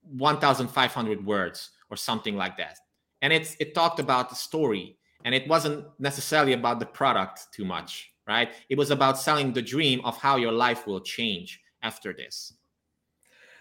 1,500 0.02 1.24
words 1.24 1.70
or 1.90 1.96
something 1.96 2.36
like 2.36 2.56
that, 2.58 2.78
and 3.22 3.32
it's 3.32 3.56
it 3.60 3.74
talked 3.74 4.00
about 4.00 4.28
the 4.28 4.36
story, 4.36 4.98
and 5.26 5.34
it 5.34 5.46
wasn't 5.48 5.84
necessarily 5.98 6.52
about 6.52 6.78
the 6.78 6.86
product 6.86 7.48
too 7.52 7.64
much, 7.64 8.12
right? 8.28 8.50
It 8.70 8.78
was 8.78 8.92
about 8.92 9.18
selling 9.18 9.52
the 9.52 9.60
dream 9.60 10.00
of 10.04 10.16
how 10.16 10.36
your 10.36 10.52
life 10.52 10.86
will 10.86 11.00
change 11.00 11.60
after 11.82 12.12
this. 12.12 12.54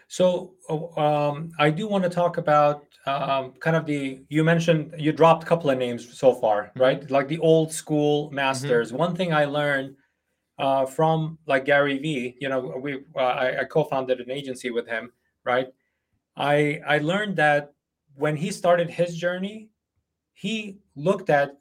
So 0.08 0.54
oh, 0.69 0.95
um, 1.01 1.51
I 1.58 1.71
do 1.71 1.88
want 1.88 2.04
to 2.04 2.10
talk 2.10 2.38
about 2.38 2.86
um, 3.08 3.54
kind 3.60 3.75
of 3.75 3.88
the 3.88 4.23
you 4.30 4.43
mentioned 4.43 4.93
you 4.99 5.12
dropped 5.12 5.43
a 5.43 5.47
couple 5.47 5.71
of 5.71 5.80
names 5.80 6.15
so 6.15 6.36
far, 6.36 6.65
mm-hmm. 6.65 6.82
right? 6.82 7.12
Like 7.12 7.28
the 7.28 7.39
old 7.39 7.73
school 7.73 8.30
masters. 8.30 8.89
Mm-hmm. 8.89 8.97
One 8.97 9.15
thing 9.15 9.34
I 9.34 9.45
learned 9.45 9.95
uh, 10.60 10.86
from 10.86 11.39
like 11.47 11.65
Gary 11.65 11.97
Vee, 11.97 12.36
you 12.39 12.47
know, 12.47 12.80
we 12.80 13.04
uh, 13.15 13.19
I, 13.19 13.62
I, 13.62 13.63
co-founded 13.65 14.19
an 14.21 14.30
agency 14.30 14.69
with 14.69 14.88
him, 14.88 15.12
right? 15.43 15.67
I 16.38 16.80
I 16.88 16.99
learned 16.99 17.36
that 17.38 17.73
when 18.13 18.36
he 18.38 18.51
started 18.51 18.89
his 18.91 19.17
journey, 19.17 19.69
he 20.34 20.78
looked 20.95 21.29
at 21.29 21.58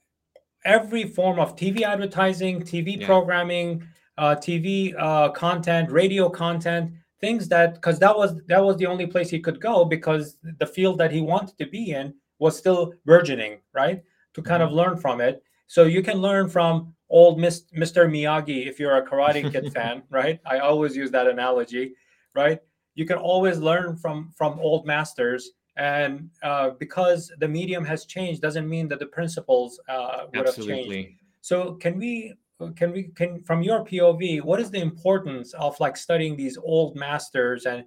every 0.65 1.05
form 1.05 1.39
of 1.39 1.57
TV 1.57 1.83
advertising, 1.83 2.63
TV 2.63 3.01
yeah. 3.01 3.07
programming, 3.07 3.87
uh, 4.17 4.37
TV 4.37 4.95
uh, 4.99 5.31
content, 5.31 5.91
radio 5.91 6.29
content 6.29 6.93
things 7.25 7.49
that 7.49 7.75
because 7.75 7.99
that 7.99 8.15
was 8.17 8.31
that 8.49 8.63
was 8.63 8.77
the 8.77 8.87
only 8.87 9.07
place 9.07 9.31
he 9.31 9.41
could 9.41 9.61
go 9.61 9.85
because 9.85 10.37
the 10.59 10.67
field 10.67 10.99
that 10.99 11.11
he 11.11 11.21
wanted 11.21 11.57
to 11.59 11.67
be 11.67 11.93
in 11.93 12.13
was 12.39 12.57
still 12.57 12.93
burgeoning 13.07 13.59
right 13.73 14.03
to 14.35 14.43
kind 14.43 14.63
of 14.63 14.69
mm-hmm. 14.69 14.79
learn 14.79 14.97
from 14.97 15.21
it 15.21 15.43
so 15.67 15.85
you 15.85 16.03
can 16.03 16.19
learn 16.19 16.49
from 16.49 16.93
old 17.09 17.39
mr 17.39 18.03
miyagi 18.15 18.67
if 18.67 18.79
you're 18.79 18.99
a 18.99 19.07
karate 19.09 19.51
kid 19.53 19.73
fan 19.73 20.03
right 20.11 20.39
i 20.45 20.59
always 20.59 20.95
use 20.95 21.11
that 21.11 21.27
analogy 21.27 21.95
right 22.35 22.59
you 22.95 23.07
can 23.07 23.17
always 23.17 23.59
learn 23.59 23.97
from 23.97 24.31
from 24.37 24.59
old 24.59 24.85
masters 24.85 25.53
and 25.77 26.31
uh, 26.43 26.71
because 26.79 27.33
the 27.39 27.49
medium 27.49 27.85
has 27.85 28.05
changed 28.05 28.41
doesn't 28.41 28.69
mean 28.69 28.89
that 28.89 28.99
the 28.99 29.07
principles 29.07 29.81
uh, 29.89 30.27
would 30.35 30.49
Absolutely. 30.49 30.77
have 30.77 30.87
changed 30.87 31.21
so 31.41 31.75
can 31.75 31.99
we 31.99 32.35
can 32.77 32.93
we 32.93 33.05
can 33.15 33.43
from 33.43 33.63
your 33.63 33.85
pov 33.85 34.43
what 34.43 34.61
is 34.61 34.71
the 34.71 34.81
importance 34.81 35.53
of 35.55 35.79
like 35.81 35.97
studying 35.97 36.37
these 36.37 36.57
old 36.57 36.97
masters 36.97 37.67
and 37.67 37.85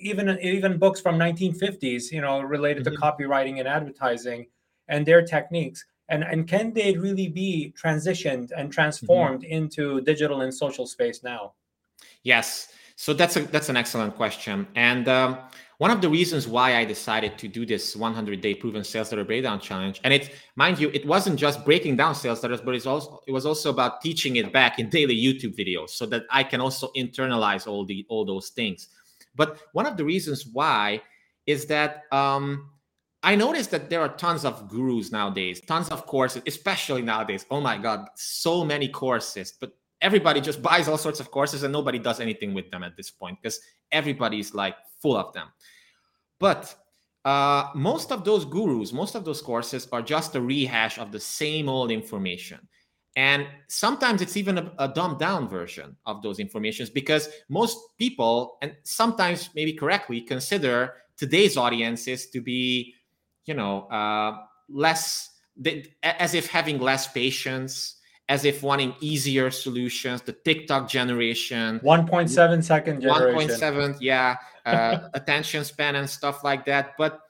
even 0.00 0.38
even 0.40 0.78
books 0.78 1.00
from 1.00 1.18
1950s 1.18 2.10
you 2.10 2.20
know 2.20 2.40
related 2.40 2.84
mm-hmm. 2.84 2.94
to 2.94 3.00
copywriting 3.00 3.58
and 3.58 3.68
advertising 3.68 4.46
and 4.88 5.04
their 5.04 5.22
techniques 5.22 5.84
and 6.08 6.22
and 6.24 6.48
can 6.48 6.72
they 6.72 6.96
really 6.96 7.28
be 7.28 7.74
transitioned 7.76 8.50
and 8.56 8.72
transformed 8.72 9.42
mm-hmm. 9.42 9.52
into 9.52 10.00
digital 10.02 10.40
and 10.42 10.54
social 10.54 10.86
space 10.86 11.22
now 11.22 11.52
yes 12.22 12.68
so 12.96 13.12
that's 13.12 13.36
a 13.36 13.40
that's 13.42 13.68
an 13.68 13.76
excellent 13.76 14.16
question 14.16 14.66
and 14.74 15.08
um, 15.08 15.38
one 15.78 15.92
of 15.92 16.00
the 16.00 16.08
reasons 16.08 16.48
why 16.48 16.76
I 16.76 16.84
decided 16.84 17.38
to 17.38 17.46
do 17.46 17.64
this 17.64 17.94
100 17.94 18.40
day 18.40 18.54
proven 18.54 18.82
sales 18.82 19.12
letter 19.12 19.24
breakdown 19.24 19.60
challenge, 19.60 20.00
and 20.02 20.12
it, 20.12 20.34
mind 20.56 20.78
you, 20.80 20.90
it 20.90 21.06
wasn't 21.06 21.38
just 21.38 21.64
breaking 21.64 21.96
down 21.96 22.16
sales 22.16 22.42
letters, 22.42 22.60
but 22.60 22.74
it's 22.74 22.86
also 22.86 23.22
it 23.26 23.32
was 23.32 23.46
also 23.46 23.70
about 23.70 24.02
teaching 24.02 24.36
it 24.36 24.52
back 24.52 24.80
in 24.80 24.90
daily 24.90 25.16
YouTube 25.16 25.56
videos, 25.56 25.90
so 25.90 26.04
that 26.06 26.24
I 26.30 26.42
can 26.42 26.60
also 26.60 26.90
internalize 26.96 27.68
all 27.68 27.84
the 27.84 28.04
all 28.08 28.24
those 28.24 28.50
things. 28.50 28.88
But 29.36 29.60
one 29.72 29.86
of 29.86 29.96
the 29.96 30.04
reasons 30.04 30.46
why 30.52 31.00
is 31.46 31.66
that 31.66 32.04
um, 32.10 32.70
I 33.22 33.36
noticed 33.36 33.70
that 33.70 33.88
there 33.88 34.00
are 34.00 34.08
tons 34.08 34.44
of 34.44 34.68
gurus 34.68 35.12
nowadays, 35.12 35.60
tons 35.60 35.90
of 35.90 36.06
courses, 36.06 36.42
especially 36.46 37.02
nowadays. 37.02 37.46
Oh 37.52 37.60
my 37.60 37.78
God, 37.78 38.08
so 38.16 38.64
many 38.64 38.88
courses, 38.88 39.54
but 39.60 39.72
everybody 40.00 40.40
just 40.40 40.62
buys 40.62 40.88
all 40.88 40.98
sorts 40.98 41.20
of 41.20 41.30
courses 41.30 41.62
and 41.62 41.72
nobody 41.72 41.98
does 41.98 42.20
anything 42.20 42.54
with 42.54 42.70
them 42.70 42.82
at 42.82 42.96
this 42.96 43.10
point 43.10 43.38
because 43.42 43.60
everybody's 43.90 44.54
like 44.54 44.76
full 45.00 45.16
of 45.16 45.32
them. 45.32 45.48
But 46.38 46.74
uh, 47.24 47.70
most 47.74 48.12
of 48.12 48.24
those 48.24 48.44
gurus, 48.44 48.92
most 48.92 49.14
of 49.14 49.24
those 49.24 49.42
courses 49.42 49.88
are 49.92 50.02
just 50.02 50.34
a 50.34 50.40
rehash 50.40 50.98
of 50.98 51.12
the 51.12 51.20
same 51.20 51.68
old 51.68 51.90
information. 51.90 52.60
And 53.16 53.48
sometimes 53.66 54.22
it's 54.22 54.36
even 54.36 54.58
a, 54.58 54.72
a 54.78 54.88
dumbed 54.88 55.18
down 55.18 55.48
version 55.48 55.96
of 56.06 56.22
those 56.22 56.38
informations 56.38 56.88
because 56.88 57.28
most 57.48 57.76
people, 57.98 58.58
and 58.62 58.76
sometimes 58.84 59.50
maybe 59.54 59.72
correctly, 59.72 60.20
consider 60.20 60.94
today's 61.16 61.56
audiences 61.56 62.30
to 62.30 62.40
be, 62.40 62.94
you 63.44 63.54
know, 63.54 63.88
uh, 63.88 64.36
less, 64.68 65.30
as 66.04 66.34
if 66.34 66.46
having 66.46 66.78
less 66.78 67.10
patience, 67.10 67.96
as 68.28 68.44
if 68.44 68.62
wanting 68.62 68.94
easier 69.00 69.50
solutions, 69.50 70.20
the 70.20 70.32
TikTok 70.32 70.88
generation. 70.88 71.80
1.7 71.80 72.62
second 72.62 73.00
generation. 73.00 73.48
1.7, 73.48 73.96
yeah, 74.00 74.36
uh, 74.66 75.08
attention 75.14 75.64
span 75.64 75.96
and 75.96 76.08
stuff 76.08 76.44
like 76.44 76.66
that. 76.66 76.94
But 76.98 77.20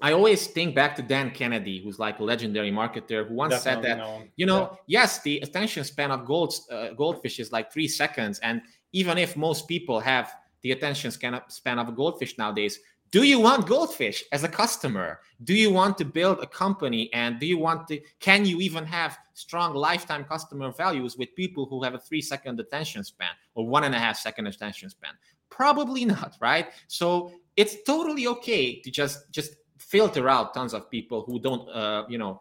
I 0.00 0.12
always 0.12 0.46
think 0.46 0.74
back 0.74 0.94
to 0.96 1.02
Dan 1.02 1.30
Kennedy, 1.30 1.82
who's 1.82 1.98
like 1.98 2.18
a 2.20 2.24
legendary 2.24 2.70
marketer, 2.70 3.26
who 3.26 3.34
once 3.34 3.64
Definitely 3.64 3.90
said 3.90 3.98
that, 3.98 4.28
you 4.36 4.46
know, 4.46 4.60
yeah. 4.86 5.00
yes, 5.00 5.22
the 5.22 5.38
attention 5.40 5.82
span 5.82 6.10
of 6.10 6.24
gold, 6.24 6.54
uh, 6.70 6.90
goldfish 6.92 7.40
is 7.40 7.50
like 7.50 7.72
three 7.72 7.88
seconds. 7.88 8.38
And 8.40 8.60
even 8.92 9.18
if 9.18 9.36
most 9.36 9.66
people 9.66 9.98
have 9.98 10.32
the 10.60 10.72
attention 10.72 11.10
span 11.10 11.78
of 11.78 11.88
a 11.88 11.92
goldfish 11.92 12.36
nowadays, 12.36 12.78
do 13.10 13.22
you 13.22 13.40
want 13.40 13.66
goldfish 13.66 14.24
as 14.32 14.44
a 14.44 14.48
customer? 14.48 15.20
Do 15.44 15.54
you 15.54 15.72
want 15.72 15.96
to 15.98 16.04
build 16.04 16.40
a 16.40 16.46
company? 16.46 17.10
And 17.12 17.38
do 17.38 17.46
you 17.46 17.58
want 17.58 17.88
to 17.88 18.00
can 18.20 18.44
you 18.44 18.60
even 18.60 18.84
have 18.84 19.18
strong 19.34 19.74
lifetime 19.74 20.24
customer 20.24 20.72
values 20.72 21.16
with 21.16 21.34
people 21.34 21.66
who 21.66 21.82
have 21.84 21.94
a 21.94 21.98
three 21.98 22.20
second 22.20 22.60
attention 22.60 23.04
span 23.04 23.30
or 23.54 23.66
one 23.66 23.84
and 23.84 23.94
a 23.94 23.98
half 23.98 24.18
second 24.18 24.46
attention 24.46 24.90
span? 24.90 25.12
Probably 25.50 26.04
not 26.04 26.36
right? 26.40 26.68
So 26.88 27.32
it's 27.56 27.82
totally 27.84 28.26
okay 28.26 28.80
to 28.80 28.90
just 28.90 29.30
just 29.30 29.56
filter 29.78 30.28
out 30.28 30.54
tons 30.54 30.74
of 30.74 30.90
people 30.90 31.22
who 31.22 31.38
don't 31.38 31.68
uh, 31.70 32.04
you 32.08 32.18
know 32.18 32.40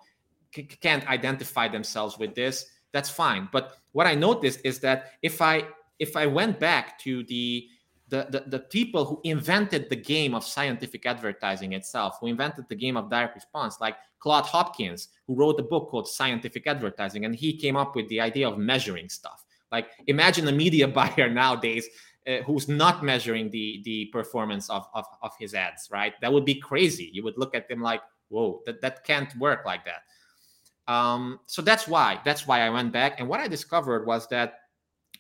c- 0.54 0.64
can't 0.64 1.08
identify 1.08 1.68
themselves 1.68 2.18
with 2.18 2.36
this. 2.36 2.66
That's 2.92 3.10
fine. 3.10 3.48
But 3.52 3.78
what 3.94 4.06
i 4.06 4.14
noticed 4.14 4.60
is 4.64 4.80
that 4.80 5.14
if 5.24 5.42
i 5.42 5.64
if 5.98 6.16
i 6.16 6.26
went 6.28 6.60
back 6.60 7.00
to 7.00 7.24
the 7.24 7.68
the, 8.10 8.28
the, 8.30 8.44
the 8.48 8.60
people 8.60 9.06
who 9.06 9.20
invented 9.24 9.90
the 9.90 9.96
game 9.96 10.34
of 10.34 10.44
scientific 10.44 11.06
advertising 11.06 11.74
itself, 11.74 12.18
who 12.22 12.28
invented 12.28 12.66
the 12.70 12.76
game 12.76 12.96
of 12.96 13.10
direct 13.10 13.36
response, 13.36 13.80
like 13.82 13.96
Claude 14.20 14.46
Hopkins, 14.46 15.10
who 15.28 15.36
wrote 15.36 15.60
a 15.60 15.64
book 15.64 15.90
called 15.90 16.08
Scientific 16.08 16.66
Advertising, 16.68 17.26
and 17.26 17.36
he 17.36 17.58
came 17.58 17.76
up 17.76 17.96
with 17.96 18.08
the 18.08 18.22
idea 18.22 18.48
of 18.48 18.58
measuring 18.58 19.10
stuff. 19.10 19.44
Like 19.72 19.88
imagine 20.08 20.48
a 20.48 20.52
media 20.52 20.88
buyer 21.00 21.30
nowadays 21.30 21.88
uh, 22.28 22.38
who's 22.46 22.68
not 22.68 23.04
measuring 23.04 23.50
the 23.50 23.82
the 23.84 24.06
performance 24.06 24.70
of, 24.70 24.88
of 24.94 25.06
of 25.22 25.32
his 25.38 25.54
ads, 25.54 25.90
right? 25.92 26.14
That 26.22 26.32
would 26.32 26.46
be 26.46 26.56
crazy. 26.56 27.10
You 27.14 27.24
would 27.24 27.38
look 27.38 27.56
at 27.56 27.68
them 27.68 27.82
like, 27.82 28.02
whoa, 28.30 28.62
that, 28.66 28.82
that 28.82 29.04
can't 29.04 29.36
work 29.38 29.66
like 29.66 29.84
that. 29.86 30.04
Um, 30.92 31.42
so 31.46 31.62
that's 31.62 31.88
why 31.88 32.22
that's 32.24 32.48
why 32.48 32.62
I 32.62 32.70
went 32.70 32.94
back, 32.94 33.20
and 33.20 33.28
what 33.28 33.42
I 33.42 33.48
discovered 33.48 34.08
was 34.08 34.28
that 34.30 34.60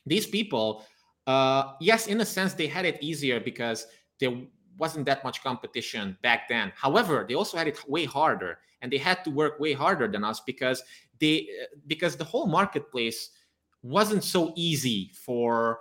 these 0.06 0.26
people 0.26 0.86
uh, 1.27 1.73
yes, 1.81 2.07
in 2.07 2.21
a 2.21 2.25
sense, 2.25 2.53
they 2.53 2.67
had 2.67 2.85
it 2.85 2.97
easier 3.01 3.39
because 3.39 3.85
there 4.19 4.33
wasn't 4.77 5.05
that 5.05 5.23
much 5.23 5.43
competition 5.43 6.17
back 6.23 6.47
then. 6.47 6.71
However, 6.75 7.25
they 7.27 7.35
also 7.35 7.57
had 7.57 7.67
it 7.67 7.77
way 7.87 8.05
harder, 8.05 8.59
and 8.81 8.91
they 8.91 8.97
had 8.97 9.23
to 9.25 9.29
work 9.29 9.59
way 9.59 9.73
harder 9.73 10.07
than 10.07 10.23
us 10.23 10.39
because 10.39 10.81
they 11.19 11.49
because 11.87 12.15
the 12.15 12.23
whole 12.23 12.47
marketplace 12.47 13.31
wasn't 13.83 14.23
so 14.23 14.53
easy 14.55 15.11
for 15.13 15.79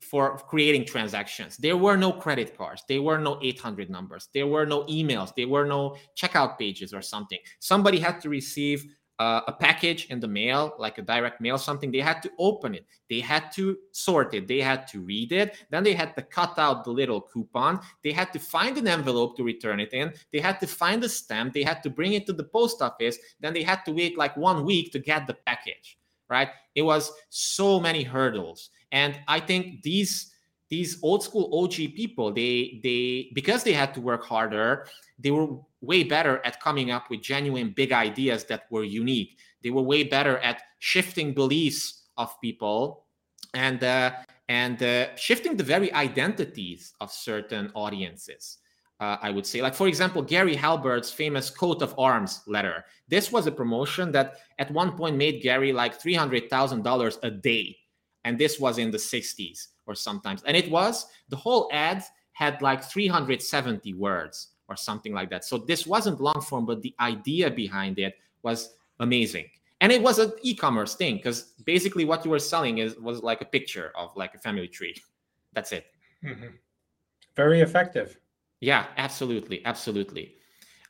for 0.00 0.38
creating 0.38 0.86
transactions. 0.86 1.58
There 1.58 1.76
were 1.76 1.96
no 1.96 2.10
credit 2.10 2.56
cards. 2.56 2.82
There 2.88 3.02
were 3.02 3.18
no 3.18 3.38
800 3.42 3.90
numbers. 3.90 4.30
There 4.32 4.46
were 4.46 4.64
no 4.64 4.84
emails. 4.84 5.34
There 5.36 5.46
were 5.46 5.66
no 5.66 5.96
checkout 6.18 6.58
pages 6.58 6.94
or 6.94 7.02
something. 7.02 7.38
Somebody 7.58 7.98
had 7.98 8.18
to 8.22 8.30
receive 8.30 8.86
uh, 9.20 9.42
a 9.46 9.52
package 9.52 10.06
in 10.06 10.18
the 10.18 10.26
mail, 10.26 10.74
like 10.78 10.96
a 10.96 11.02
direct 11.02 11.42
mail, 11.42 11.58
something, 11.58 11.92
they 11.92 12.00
had 12.00 12.22
to 12.22 12.30
open 12.38 12.74
it. 12.74 12.86
They 13.10 13.20
had 13.20 13.52
to 13.52 13.76
sort 13.92 14.32
it. 14.32 14.48
They 14.48 14.62
had 14.62 14.88
to 14.88 15.02
read 15.02 15.30
it. 15.32 15.56
Then 15.68 15.84
they 15.84 15.92
had 15.92 16.16
to 16.16 16.22
cut 16.22 16.58
out 16.58 16.84
the 16.84 16.90
little 16.90 17.20
coupon. 17.20 17.80
They 18.02 18.12
had 18.12 18.32
to 18.32 18.38
find 18.38 18.78
an 18.78 18.88
envelope 18.88 19.36
to 19.36 19.44
return 19.44 19.78
it 19.78 19.92
in. 19.92 20.14
They 20.32 20.40
had 20.40 20.58
to 20.60 20.66
find 20.66 21.02
the 21.02 21.08
stamp. 21.10 21.52
They 21.52 21.62
had 21.62 21.82
to 21.82 21.90
bring 21.90 22.14
it 22.14 22.26
to 22.28 22.32
the 22.32 22.44
post 22.44 22.80
office. 22.80 23.18
Then 23.40 23.52
they 23.52 23.62
had 23.62 23.84
to 23.84 23.92
wait 23.92 24.16
like 24.16 24.38
one 24.38 24.64
week 24.64 24.90
to 24.92 24.98
get 24.98 25.26
the 25.26 25.34
package, 25.34 25.98
right? 26.30 26.48
It 26.74 26.82
was 26.82 27.12
so 27.28 27.78
many 27.78 28.02
hurdles. 28.02 28.70
And 28.90 29.20
I 29.28 29.38
think 29.40 29.82
these 29.82 30.29
these 30.70 30.98
old 31.02 31.22
school 31.22 31.50
OG 31.52 31.94
people, 31.94 32.32
they 32.32 32.80
they 32.82 33.30
because 33.34 33.64
they 33.64 33.72
had 33.72 33.92
to 33.94 34.00
work 34.00 34.24
harder, 34.24 34.86
they 35.18 35.30
were 35.30 35.48
way 35.80 36.04
better 36.04 36.40
at 36.44 36.60
coming 36.60 36.90
up 36.90 37.10
with 37.10 37.20
genuine 37.20 37.70
big 37.70 37.92
ideas 37.92 38.44
that 38.44 38.62
were 38.70 38.84
unique. 38.84 39.38
They 39.62 39.70
were 39.70 39.82
way 39.82 40.04
better 40.04 40.38
at 40.38 40.62
shifting 40.78 41.34
beliefs 41.34 42.04
of 42.16 42.40
people 42.40 43.04
and 43.52 43.82
uh, 43.82 44.12
and 44.48 44.82
uh, 44.82 45.14
shifting 45.16 45.56
the 45.56 45.64
very 45.64 45.92
identities 45.92 46.94
of 47.00 47.12
certain 47.12 47.70
audiences. 47.74 48.58
uh, 49.00 49.16
I 49.22 49.30
would 49.30 49.46
say. 49.46 49.62
Like, 49.62 49.74
for 49.74 49.88
example, 49.88 50.22
Gary 50.22 50.54
Halbert's 50.54 51.10
famous 51.10 51.50
coat 51.50 51.82
of 51.82 51.98
arms 51.98 52.42
letter. 52.46 52.84
This 53.08 53.32
was 53.32 53.46
a 53.46 53.52
promotion 53.52 54.12
that 54.12 54.36
at 54.58 54.70
one 54.70 54.92
point 54.92 55.16
made 55.16 55.42
Gary 55.42 55.72
like 55.72 56.00
$300,000 56.00 57.18
a 57.22 57.30
day. 57.30 57.76
And 58.24 58.38
this 58.38 58.60
was 58.60 58.76
in 58.76 58.90
the 58.90 58.98
60s 58.98 59.68
or 59.90 59.94
sometimes. 59.94 60.42
And 60.44 60.56
it 60.56 60.70
was 60.70 61.06
the 61.28 61.36
whole 61.36 61.68
ad 61.72 62.04
had 62.32 62.62
like 62.62 62.82
370 62.84 63.92
words 63.94 64.48
or 64.68 64.76
something 64.76 65.12
like 65.12 65.28
that. 65.30 65.44
So 65.44 65.58
this 65.58 65.86
wasn't 65.86 66.20
long 66.20 66.40
form, 66.40 66.64
but 66.64 66.80
the 66.80 66.94
idea 67.00 67.50
behind 67.50 67.98
it 67.98 68.14
was 68.42 68.76
amazing. 69.00 69.46
And 69.80 69.90
it 69.90 70.00
was 70.00 70.18
an 70.18 70.32
e-commerce 70.42 70.94
thing 70.94 71.16
because 71.16 71.54
basically 71.64 72.04
what 72.04 72.24
you 72.24 72.30
were 72.30 72.38
selling 72.38 72.78
is 72.78 72.96
was 72.98 73.22
like 73.22 73.40
a 73.40 73.44
picture 73.44 73.92
of 73.96 74.16
like 74.16 74.34
a 74.34 74.38
family 74.38 74.68
tree. 74.68 74.94
That's 75.52 75.72
it. 75.72 75.86
Mm-hmm. 76.24 76.54
Very 77.34 77.60
effective. 77.60 78.16
Yeah, 78.60 78.86
absolutely, 78.96 79.64
absolutely. 79.64 80.36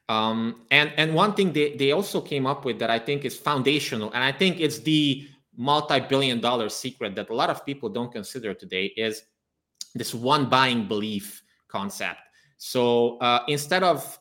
Um, 0.09 0.63
and 0.73 0.93
and 0.97 1.15
one 1.15 1.35
thing 1.35 1.53
they, 1.53 1.77
they 1.77 1.93
also 1.93 2.21
came 2.21 2.45
up 2.45 2.65
with 2.65 2.81
that 2.81 2.91
I 2.91 2.99
think 2.99 3.25
is 3.25 3.37
foundational, 3.37 4.11
and 4.11 4.25
I 4.25 4.33
think 4.33 4.59
it's 4.59 4.81
the 4.81 5.29
multi-billion 5.57 6.41
dollar 6.41 6.69
secret 6.69 7.15
that 7.15 7.31
a 7.31 7.35
lot 7.35 7.51
of 7.51 7.65
people 7.67 7.89
don't 7.89 8.13
consider 8.13 8.55
today 8.55 8.87
is 8.97 9.25
this 9.95 10.15
one 10.15 10.49
buying 10.49 10.87
belief 10.87 11.43
concept. 11.69 12.21
So 12.59 13.19
uh, 13.19 13.43
instead 13.49 13.83
of 13.83 14.19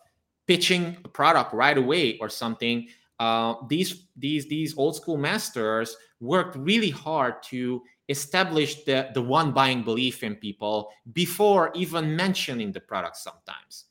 pitching 0.47 0.97
a 1.03 1.07
product 1.07 1.53
right 1.53 1.77
away 1.77 2.17
or 2.19 2.29
something, 2.29 2.87
uh, 3.19 3.55
these 3.67 4.07
these 4.15 4.47
these 4.47 4.77
old 4.77 4.95
school 4.95 5.17
masters 5.17 5.95
worked 6.19 6.55
really 6.55 6.89
hard 6.89 7.43
to 7.43 7.81
establish 8.07 8.83
the 8.85 9.09
the 9.13 9.21
one 9.21 9.51
buying 9.51 9.83
belief 9.83 10.23
in 10.23 10.35
people 10.35 10.89
before 11.13 11.71
even 11.75 12.15
mentioning 12.15 12.71
the 12.71 12.79
product 12.79 13.17
sometimes 13.17 13.85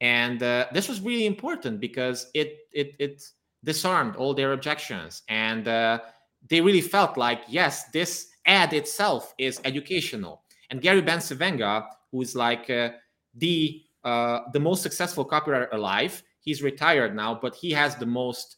and 0.00 0.42
uh, 0.42 0.66
this 0.72 0.88
was 0.88 1.00
really 1.00 1.26
important 1.26 1.80
because 1.80 2.30
it 2.34 2.68
it 2.72 2.94
it 2.98 3.24
disarmed 3.64 4.14
all 4.16 4.32
their 4.32 4.52
objections 4.52 5.22
and 5.28 5.66
uh, 5.66 5.98
they 6.48 6.60
really 6.60 6.80
felt 6.80 7.16
like 7.16 7.42
yes 7.48 7.90
this 7.90 8.28
ad 8.46 8.72
itself 8.72 9.34
is 9.38 9.60
educational 9.64 10.42
and 10.70 10.80
gary 10.80 11.02
bencivenga 11.02 11.86
who's 12.10 12.34
like 12.34 12.70
uh, 12.70 12.90
the 13.34 13.82
uh, 14.04 14.40
the 14.52 14.60
most 14.60 14.82
successful 14.82 15.28
copywriter 15.28 15.68
alive 15.72 16.22
he's 16.40 16.62
retired 16.62 17.14
now 17.14 17.34
but 17.34 17.54
he 17.54 17.70
has 17.70 17.96
the 17.96 18.06
most 18.06 18.56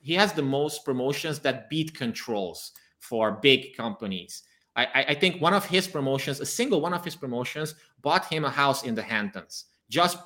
he 0.00 0.14
has 0.14 0.32
the 0.32 0.42
most 0.42 0.84
promotions 0.84 1.38
that 1.40 1.68
beat 1.68 1.94
controls 1.94 2.72
for 2.98 3.32
big 3.32 3.76
companies. 3.76 4.42
I, 4.76 5.06
I, 5.08 5.14
think 5.14 5.42
one 5.42 5.54
of 5.54 5.64
his 5.64 5.88
promotions, 5.88 6.38
a 6.38 6.46
single 6.46 6.80
one 6.80 6.94
of 6.94 7.04
his 7.04 7.16
promotions, 7.16 7.74
bought 8.00 8.26
him 8.26 8.44
a 8.44 8.50
house 8.50 8.84
in 8.84 8.94
the 8.94 9.02
Hamptons 9.02 9.64
just 9.90 10.18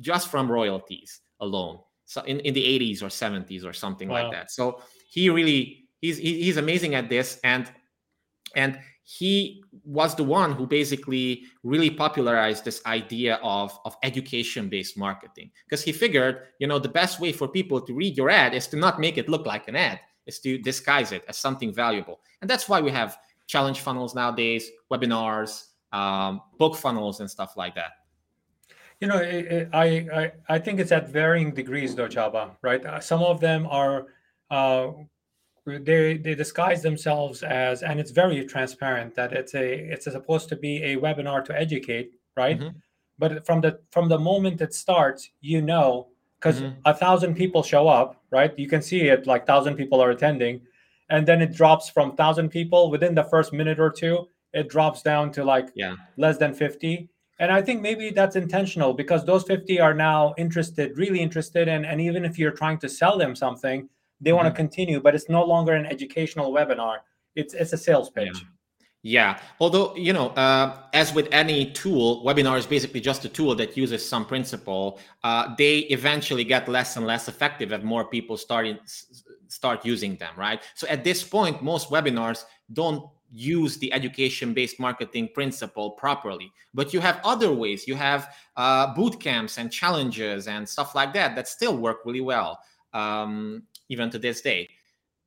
just 0.00 0.28
from 0.28 0.50
royalties 0.50 1.20
alone. 1.38 1.78
So 2.06 2.22
in, 2.22 2.40
in 2.40 2.52
the 2.52 2.62
80s 2.62 3.02
or 3.02 3.06
70s 3.06 3.64
or 3.64 3.72
something 3.72 4.08
wow. 4.08 4.24
like 4.24 4.32
that. 4.32 4.50
So 4.50 4.82
he 5.08 5.30
really 5.30 5.84
he's 6.00 6.18
he's 6.18 6.56
amazing 6.56 6.94
at 6.94 7.08
this. 7.08 7.40
And 7.44 7.70
and 8.54 8.78
he 9.02 9.62
was 9.84 10.14
the 10.14 10.24
one 10.24 10.52
who 10.52 10.66
basically 10.66 11.44
really 11.64 11.90
popularized 11.90 12.64
this 12.64 12.80
idea 12.86 13.40
of, 13.42 13.76
of 13.84 13.96
education 14.02 14.68
based 14.68 14.96
marketing. 14.96 15.50
Because 15.64 15.82
he 15.82 15.92
figured 15.92 16.42
you 16.58 16.66
know 16.66 16.78
the 16.78 16.88
best 16.88 17.20
way 17.20 17.32
for 17.32 17.48
people 17.48 17.80
to 17.80 17.92
read 17.94 18.16
your 18.16 18.30
ad 18.30 18.54
is 18.54 18.66
to 18.68 18.76
not 18.76 19.00
make 19.00 19.18
it 19.18 19.28
look 19.28 19.46
like 19.46 19.68
an 19.68 19.76
ad 19.76 20.00
is 20.26 20.38
to 20.40 20.58
disguise 20.58 21.12
it 21.12 21.24
as 21.28 21.36
something 21.36 21.72
valuable. 21.72 22.20
And 22.40 22.48
that's 22.48 22.68
why 22.68 22.80
we 22.80 22.90
have 22.90 23.18
challenge 23.46 23.80
funnels 23.80 24.14
nowadays 24.14 24.70
webinars 24.92 25.70
um, 25.92 26.40
book 26.58 26.76
funnels 26.76 27.20
and 27.20 27.28
stuff 27.28 27.56
like 27.56 27.74
that. 27.74 27.92
You 29.00 29.08
know 29.08 29.16
I, 29.72 30.06
I 30.12 30.32
i 30.48 30.58
think 30.58 30.78
it's 30.78 30.92
at 30.92 31.08
varying 31.08 31.52
degrees 31.54 31.94
though 31.94 32.06
Csaba 32.06 32.56
right? 32.62 32.84
Uh, 32.84 33.00
some 33.00 33.22
of 33.22 33.40
them 33.40 33.66
are 33.66 34.06
uh, 34.50 34.88
they 35.78 36.16
they 36.16 36.34
disguise 36.34 36.82
themselves 36.82 37.42
as 37.42 37.82
and 37.82 38.00
it's 38.00 38.10
very 38.10 38.44
transparent 38.44 39.14
that 39.14 39.32
it's 39.32 39.54
a 39.54 39.92
it's 39.92 40.04
supposed 40.04 40.48
to 40.48 40.56
be 40.56 40.82
a 40.82 40.96
webinar 40.96 41.44
to 41.44 41.58
educate 41.58 42.12
right 42.36 42.58
mm-hmm. 42.58 42.76
but 43.18 43.44
from 43.46 43.60
the 43.60 43.78
from 43.90 44.08
the 44.08 44.18
moment 44.18 44.60
it 44.60 44.74
starts 44.74 45.30
you 45.40 45.60
know 45.62 46.08
because 46.38 46.60
mm-hmm. 46.60 46.78
a 46.84 46.94
thousand 46.94 47.34
people 47.34 47.62
show 47.62 47.88
up 47.88 48.22
right 48.30 48.58
you 48.58 48.68
can 48.68 48.82
see 48.82 49.08
it 49.08 49.26
like 49.26 49.46
thousand 49.46 49.76
people 49.76 50.00
are 50.00 50.10
attending 50.10 50.60
and 51.10 51.26
then 51.26 51.42
it 51.42 51.54
drops 51.54 51.88
from 51.88 52.16
thousand 52.16 52.48
people 52.48 52.90
within 52.90 53.14
the 53.14 53.24
first 53.24 53.52
minute 53.52 53.78
or 53.78 53.90
two 53.90 54.28
it 54.52 54.68
drops 54.68 55.02
down 55.02 55.30
to 55.32 55.44
like 55.44 55.68
yeah 55.74 55.94
less 56.16 56.36
than 56.38 56.54
50 56.54 57.08
and 57.38 57.50
i 57.52 57.60
think 57.60 57.80
maybe 57.80 58.10
that's 58.10 58.36
intentional 58.36 58.92
because 58.92 59.24
those 59.24 59.44
50 59.44 59.80
are 59.80 59.94
now 59.94 60.34
interested 60.38 60.96
really 60.96 61.20
interested 61.20 61.68
in 61.68 61.84
and 61.84 62.00
even 62.00 62.24
if 62.24 62.38
you're 62.38 62.50
trying 62.62 62.78
to 62.78 62.88
sell 62.88 63.18
them 63.18 63.34
something 63.34 63.88
they 64.20 64.30
mm-hmm. 64.30 64.36
want 64.36 64.48
to 64.48 64.54
continue 64.54 65.00
but 65.00 65.14
it's 65.14 65.28
no 65.28 65.44
longer 65.44 65.72
an 65.72 65.86
educational 65.86 66.52
webinar 66.52 66.98
it's 67.34 67.54
it's 67.54 67.72
a 67.72 67.78
sales 67.78 68.10
pitch 68.10 68.28
yeah. 68.34 68.48
Yeah, 69.02 69.40
although 69.60 69.96
you 69.96 70.12
know, 70.12 70.28
uh, 70.30 70.82
as 70.92 71.14
with 71.14 71.26
any 71.32 71.70
tool, 71.70 72.22
webinar 72.22 72.58
is 72.58 72.66
basically 72.66 73.00
just 73.00 73.24
a 73.24 73.30
tool 73.30 73.54
that 73.54 73.74
uses 73.74 74.06
some 74.06 74.26
principle. 74.26 75.00
Uh, 75.24 75.54
they 75.56 75.78
eventually 75.88 76.44
get 76.44 76.68
less 76.68 76.98
and 76.98 77.06
less 77.06 77.26
effective 77.26 77.72
as 77.72 77.82
more 77.82 78.04
people 78.04 78.36
start 78.36 78.66
in, 78.66 78.78
start 79.48 79.86
using 79.86 80.16
them, 80.16 80.34
right? 80.36 80.62
So 80.74 80.86
at 80.88 81.02
this 81.02 81.22
point, 81.24 81.62
most 81.62 81.88
webinars 81.88 82.44
don't 82.74 83.08
use 83.32 83.78
the 83.78 83.90
education-based 83.92 84.78
marketing 84.78 85.30
principle 85.34 85.92
properly. 85.92 86.52
But 86.74 86.92
you 86.92 87.00
have 87.00 87.20
other 87.24 87.52
ways. 87.52 87.86
You 87.86 87.94
have 87.94 88.34
uh, 88.56 88.92
boot 88.94 89.18
camps 89.18 89.56
and 89.56 89.72
challenges 89.72 90.46
and 90.46 90.68
stuff 90.68 90.94
like 90.94 91.14
that 91.14 91.36
that 91.36 91.48
still 91.48 91.76
work 91.76 92.00
really 92.04 92.20
well. 92.20 92.58
Um, 92.92 93.62
even 93.90 94.08
to 94.10 94.18
this 94.18 94.40
day. 94.40 94.68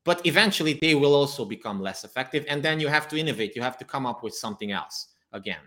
But 0.03 0.25
eventually 0.25 0.73
they 0.73 0.95
will 0.95 1.13
also 1.13 1.45
become 1.45 1.79
less 1.79 2.03
effective. 2.03 2.43
And 2.49 2.63
then 2.63 2.79
you 2.79 2.87
have 2.87 3.07
to 3.09 3.17
innovate. 3.17 3.55
You 3.55 3.61
have 3.61 3.77
to 3.77 3.85
come 3.85 4.05
up 4.05 4.23
with 4.23 4.33
something 4.33 4.71
else 4.71 5.09
again. 5.31 5.61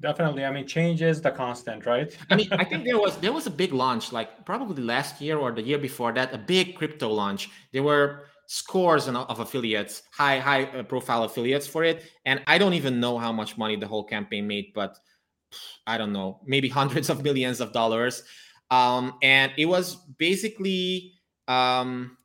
Definitely. 0.00 0.44
I 0.44 0.50
mean, 0.50 0.66
change 0.66 1.00
is 1.00 1.22
the 1.22 1.30
constant, 1.30 1.86
right? 1.86 2.14
I 2.30 2.34
mean, 2.34 2.48
I 2.52 2.64
think 2.64 2.84
there 2.84 2.98
was 3.06 3.16
there 3.18 3.32
was 3.32 3.46
a 3.46 3.50
big 3.50 3.72
launch, 3.72 4.12
like 4.12 4.44
probably 4.44 4.82
last 4.82 5.20
year 5.20 5.38
or 5.38 5.52
the 5.52 5.62
year 5.62 5.78
before 5.78 6.12
that, 6.12 6.34
a 6.34 6.38
big 6.38 6.74
crypto 6.74 7.08
launch. 7.08 7.48
There 7.72 7.84
were 7.84 8.24
scores 8.46 9.06
of 9.06 9.38
affiliates, 9.38 10.02
high 10.12 10.40
high 10.40 10.64
uh, 10.64 10.82
profile 10.82 11.22
affiliates 11.22 11.68
for 11.68 11.84
it, 11.84 12.02
and 12.26 12.42
I 12.48 12.58
don't 12.58 12.74
even 12.74 12.98
know 12.98 13.16
how 13.16 13.32
much 13.32 13.56
money 13.56 13.76
the 13.76 13.86
whole 13.86 14.04
campaign 14.04 14.46
made, 14.48 14.72
but 14.74 14.98
I 15.86 15.98
don't 15.98 16.12
know, 16.12 16.40
maybe 16.44 16.68
hundreds 16.68 17.08
of 17.08 17.22
millions 17.22 17.60
of 17.60 17.72
dollars. 17.72 18.24
Um, 18.70 19.18
and 19.22 19.52
it 19.56 19.66
was 19.66 19.96
basically 20.18 21.12
um, 21.48 22.16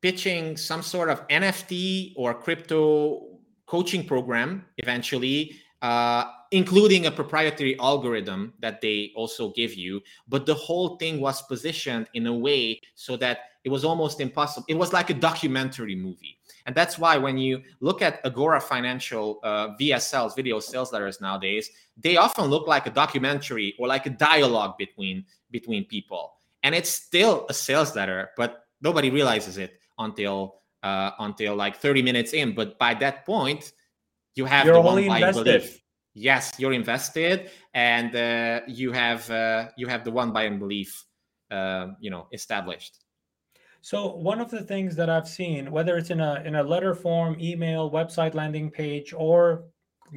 pitching 0.00 0.56
some 0.56 0.82
sort 0.82 1.08
of 1.08 1.26
NFT 1.28 2.12
or 2.16 2.34
crypto 2.34 3.38
coaching 3.66 4.04
program 4.06 4.66
eventually, 4.78 5.56
uh, 5.80 6.24
including 6.50 7.06
a 7.06 7.10
proprietary 7.10 7.78
algorithm 7.78 8.52
that 8.60 8.80
they 8.80 9.12
also 9.16 9.50
give 9.52 9.74
you. 9.74 10.02
But 10.28 10.44
the 10.44 10.54
whole 10.54 10.96
thing 10.96 11.20
was 11.20 11.40
positioned 11.42 12.08
in 12.14 12.26
a 12.26 12.34
way 12.34 12.80
so 12.94 13.16
that 13.16 13.38
it 13.64 13.70
was 13.70 13.84
almost 13.84 14.20
impossible. 14.20 14.66
It 14.68 14.74
was 14.74 14.92
like 14.92 15.08
a 15.10 15.14
documentary 15.14 15.94
movie. 15.94 16.38
And 16.66 16.74
that's 16.74 16.98
why 16.98 17.16
when 17.16 17.38
you 17.38 17.62
look 17.80 18.02
at 18.02 18.20
Agora 18.24 18.60
Financial 18.60 19.40
uh, 19.42 19.68
VSLs, 19.80 20.36
video 20.36 20.60
sales 20.60 20.92
letters 20.92 21.20
nowadays, 21.20 21.70
they 21.96 22.16
often 22.16 22.46
look 22.46 22.66
like 22.66 22.86
a 22.86 22.90
documentary 22.90 23.74
or 23.78 23.88
like 23.88 24.06
a 24.06 24.10
dialogue 24.10 24.76
between 24.78 25.24
between 25.50 25.84
people 25.84 26.34
and 26.62 26.74
it's 26.74 26.90
still 26.90 27.46
a 27.48 27.54
sales 27.54 27.96
letter, 27.96 28.30
but 28.36 28.64
nobody 28.80 29.10
realizes 29.10 29.58
it 29.58 29.78
until 29.98 30.60
uh, 30.82 31.12
until 31.20 31.54
like 31.54 31.76
30 31.76 32.02
minutes 32.02 32.32
in. 32.32 32.54
But 32.54 32.78
by 32.78 32.94
that 32.94 33.24
point, 33.24 33.72
you 34.34 34.44
have 34.44 34.66
you're 34.66 34.74
the 34.74 34.80
one 34.80 34.98
invested. 34.98 35.44
belief. 35.44 35.78
Yes, 36.14 36.52
you're 36.58 36.74
invested, 36.74 37.50
and 37.72 38.14
uh, 38.14 38.60
you 38.66 38.92
have 38.92 39.30
uh, 39.30 39.68
you 39.76 39.86
have 39.86 40.04
the 40.04 40.10
one 40.10 40.32
buying 40.32 40.58
belief, 40.58 41.04
uh, 41.50 41.88
you 42.00 42.10
know, 42.10 42.28
established. 42.32 42.98
So 43.80 44.14
one 44.14 44.40
of 44.40 44.50
the 44.50 44.62
things 44.62 44.94
that 44.96 45.08
I've 45.08 45.26
seen, 45.26 45.70
whether 45.70 45.96
it's 45.96 46.10
in 46.10 46.20
a 46.20 46.42
in 46.44 46.56
a 46.56 46.62
letter 46.62 46.94
form, 46.94 47.36
email, 47.40 47.90
website 47.90 48.34
landing 48.34 48.70
page, 48.70 49.14
or 49.16 49.64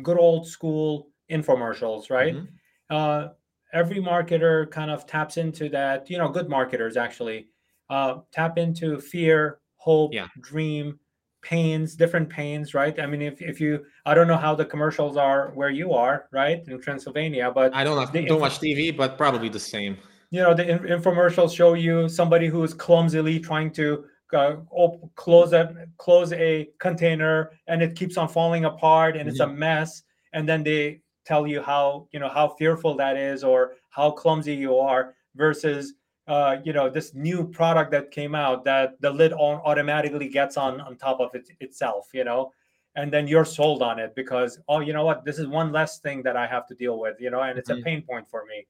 good 0.04 0.20
old 0.20 0.48
school 0.48 1.08
infomercials, 1.32 2.10
right? 2.10 2.36
Mm-hmm. 2.36 3.28
Every 3.74 3.98
marketer 3.98 4.70
kind 4.72 4.90
of 4.90 5.06
taps 5.06 5.38
into 5.38 5.70
that 5.70 6.10
you 6.10 6.18
know 6.18 6.30
good 6.30 6.50
marketers 6.50 6.98
actually 6.98 7.48
uh, 7.90 8.20
tap 8.32 8.58
into 8.58 9.00
fear 9.00 9.60
hope 9.78 10.14
yeah. 10.14 10.28
dream 10.42 11.00
pains 11.42 11.96
different 11.96 12.28
pains 12.28 12.74
right 12.74 13.00
i 13.00 13.06
mean 13.06 13.22
if, 13.22 13.40
if 13.40 13.62
you 13.62 13.86
i 14.08 14.16
don't 14.16 14.28
know 14.28 14.36
how 14.36 14.56
the 14.56 14.66
commercials 14.66 15.16
are 15.16 15.52
where 15.54 15.70
you 15.70 15.94
are 15.94 16.28
right 16.32 16.64
in 16.68 16.82
transylvania 16.82 17.52
but 17.54 17.72
i 17.76 17.84
don't 17.84 18.00
have, 18.00 18.12
don't 18.26 18.42
watch 18.42 18.58
tv 18.58 18.96
but 18.96 19.16
probably 19.16 19.48
the 19.48 19.60
same 19.60 19.96
you 20.32 20.42
know 20.42 20.56
the 20.56 20.64
infomercials 20.64 21.56
show 21.56 21.76
you 21.76 22.10
somebody 22.10 22.48
who's 22.48 22.74
clumsily 22.74 23.40
trying 23.40 23.70
to 23.72 24.06
uh, 24.34 24.56
op- 24.72 25.14
close 25.14 25.54
a 25.54 25.86
close 25.98 26.34
a 26.34 26.68
container 26.80 27.52
and 27.68 27.84
it 27.84 27.96
keeps 27.96 28.18
on 28.18 28.28
falling 28.28 28.66
apart 28.66 29.16
and 29.16 29.22
mm-hmm. 29.22 29.30
it's 29.30 29.40
a 29.40 29.48
mess 29.48 30.02
and 30.34 30.50
then 30.50 30.64
they 30.64 31.00
tell 31.26 31.48
you 31.48 31.62
how 31.62 32.08
you 32.12 32.20
know 32.20 32.30
how 32.30 32.48
fearful 32.48 32.96
that 32.96 33.18
is 33.18 33.44
or 33.44 33.74
how 33.90 34.12
clumsy 34.12 34.54
you 34.54 34.78
are 34.78 35.16
versus 35.36 35.94
uh, 36.28 36.58
you 36.64 36.74
know 36.74 36.90
this 36.90 37.14
new 37.14 37.48
product 37.48 37.92
that 37.92 38.12
came 38.12 38.34
out 38.36 38.64
that 38.64 39.00
the 39.02 39.10
lid 39.10 39.34
automatically 39.34 40.28
gets 40.28 40.58
on 40.58 40.82
on 40.82 40.96
top 40.96 41.20
of 41.20 41.34
it 41.36 41.48
itself 41.60 42.08
you 42.14 42.24
know 42.24 42.52
and 42.96 43.12
then 43.12 43.28
you're 43.28 43.46
sold 43.46 43.82
on 43.82 44.00
it 44.00 44.14
because 44.16 44.60
oh 44.68 44.80
you 44.80 44.94
know 44.94 45.06
what 45.06 45.24
this 45.26 45.38
is 45.38 45.48
one 45.48 45.72
less 45.72 46.00
thing 46.00 46.24
that 46.24 46.36
i 46.36 46.48
have 46.48 46.66
to 46.68 46.76
deal 46.76 47.00
with 47.00 47.16
you 47.20 47.30
know 47.30 47.42
and 47.42 47.60
it's 47.60 47.70
mm-hmm. 47.70 47.82
a 47.82 47.84
pain 47.84 48.02
point 48.02 48.28
for 48.30 48.46
me 48.46 48.66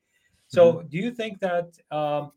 so 0.48 0.74
mm-hmm. 0.74 0.88
do 0.88 0.98
you 0.98 1.12
think 1.12 1.40
that 1.40 1.68
um, 1.92 2.32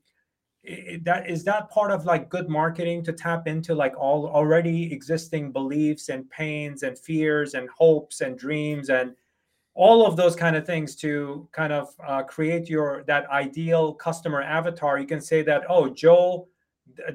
that 1.02 1.28
is 1.28 1.44
that 1.44 1.70
part 1.70 1.90
of 1.90 2.04
like 2.04 2.28
good 2.28 2.48
marketing 2.48 3.02
to 3.04 3.12
tap 3.12 3.46
into 3.46 3.74
like 3.74 3.96
all 3.96 4.28
already 4.28 4.92
existing 4.92 5.50
beliefs 5.50 6.08
and 6.08 6.28
pains 6.30 6.82
and 6.82 6.98
fears 6.98 7.54
and 7.54 7.68
hopes 7.70 8.20
and 8.20 8.38
dreams 8.38 8.90
and 8.90 9.14
all 9.78 10.04
of 10.04 10.16
those 10.16 10.34
kind 10.34 10.56
of 10.56 10.66
things 10.66 10.96
to 10.96 11.48
kind 11.52 11.72
of 11.72 11.94
uh, 12.04 12.24
create 12.24 12.68
your 12.68 13.04
that 13.06 13.30
ideal 13.30 13.94
customer 13.94 14.42
avatar 14.42 14.98
you 14.98 15.06
can 15.06 15.20
say 15.20 15.40
that 15.40 15.62
oh 15.68 15.88
joe 15.88 16.48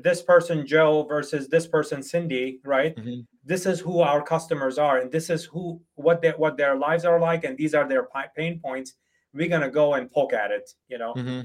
this 0.02 0.22
person 0.22 0.66
joe 0.66 1.04
versus 1.04 1.50
this 1.50 1.68
person 1.68 2.02
cindy 2.02 2.62
right 2.64 2.96
mm-hmm. 2.96 3.20
this 3.44 3.66
is 3.66 3.82
who 3.82 4.00
our 4.00 4.24
customers 4.24 4.78
are 4.78 5.00
and 5.00 5.12
this 5.12 5.30
is 5.30 5.44
who 5.44 5.80
what 5.96 6.22
they, 6.22 6.32
what 6.32 6.56
their 6.56 6.76
lives 6.78 7.04
are 7.04 7.20
like 7.20 7.44
and 7.44 7.58
these 7.58 7.76
are 7.76 7.88
their 7.88 8.08
pain 8.36 8.60
points 8.60 8.94
we're 9.34 9.50
going 9.50 9.62
to 9.62 9.70
go 9.70 9.96
and 9.96 10.10
poke 10.10 10.32
at 10.32 10.50
it 10.50 10.72
you 10.88 10.98
know 10.98 11.14
mm-hmm. 11.14 11.42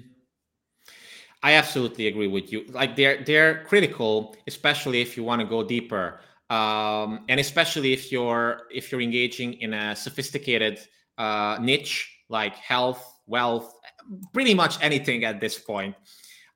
I 1.41 1.53
absolutely 1.53 2.09
agree 2.09 2.27
with 2.27 2.53
you. 2.53 2.65
Like 2.71 2.97
they're 2.97 3.23
they're 3.23 3.63
critical, 3.63 4.35
especially 4.49 5.01
if 5.01 5.17
you 5.17 5.23
want 5.23 5.41
to 5.41 5.47
go 5.47 5.63
deeper, 5.63 6.19
um, 6.51 7.25
and 7.29 7.39
especially 7.39 7.93
if 7.93 8.11
you're 8.11 8.63
if 8.73 8.91
you're 8.91 9.01
engaging 9.01 9.53
in 9.61 9.73
a 9.73 9.95
sophisticated 9.95 10.81
uh, 11.19 11.59
niche 11.61 12.11
like 12.31 12.57
health, 12.57 13.21
wealth, 13.27 13.75
pretty 14.33 14.55
much 14.55 14.83
anything 14.83 15.25
at 15.25 15.41
this 15.41 15.59
point. 15.59 15.95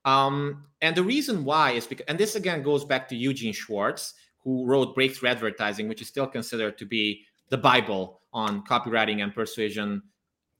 Um, 0.04 0.64
and 0.80 0.96
the 0.96 1.02
reason 1.02 1.44
why 1.44 1.72
is 1.72 1.86
because, 1.86 2.06
and 2.08 2.18
this 2.18 2.34
again 2.34 2.62
goes 2.62 2.84
back 2.84 3.08
to 3.10 3.16
Eugene 3.16 3.52
Schwartz, 3.52 4.14
who 4.42 4.66
wrote 4.66 4.94
Breakthrough 4.94 5.28
Advertising, 5.30 5.88
which 5.88 6.02
is 6.02 6.08
still 6.08 6.26
considered 6.26 6.76
to 6.78 6.86
be 6.86 7.24
the 7.50 7.58
Bible 7.58 8.22
on 8.32 8.64
copywriting 8.64 9.22
and 9.22 9.34
persuasion 9.34 10.02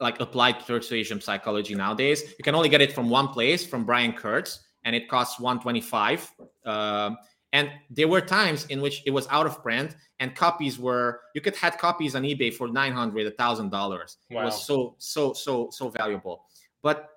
like 0.01 0.21
applied 0.21 0.59
persuasion 0.67 1.21
psychology 1.21 1.75
nowadays. 1.75 2.35
You 2.37 2.43
can 2.43 2.55
only 2.55 2.69
get 2.69 2.81
it 2.81 2.93
from 2.93 3.09
one 3.09 3.29
place, 3.29 3.65
from 3.65 3.85
Brian 3.85 4.13
Kurtz, 4.13 4.59
and 4.85 4.97
it 4.97 5.09
costs 5.09 5.39
125. 5.39 6.31
Uh, 6.67 7.11
and 7.53 7.71
there 7.91 8.09
were 8.09 8.21
times 8.21 8.65
in 8.67 8.81
which 8.81 9.03
it 9.05 9.11
was 9.11 9.29
out 9.29 9.47
of 9.47 9.63
print, 9.63 9.95
and 10.21 10.35
copies 10.35 10.79
were 10.79 11.21
you 11.35 11.41
could 11.41 11.57
had 11.57 11.79
copies 11.79 12.15
on 12.15 12.23
eBay 12.23 12.53
for 12.53 12.69
900, 12.69 13.27
a 13.27 13.31
thousand 13.33 13.71
dollars. 13.71 14.17
It 14.31 14.37
was 14.37 14.67
so 14.67 14.95
so 14.99 15.33
so 15.33 15.69
so 15.71 15.91
valuable. 15.91 16.45
But 16.83 17.11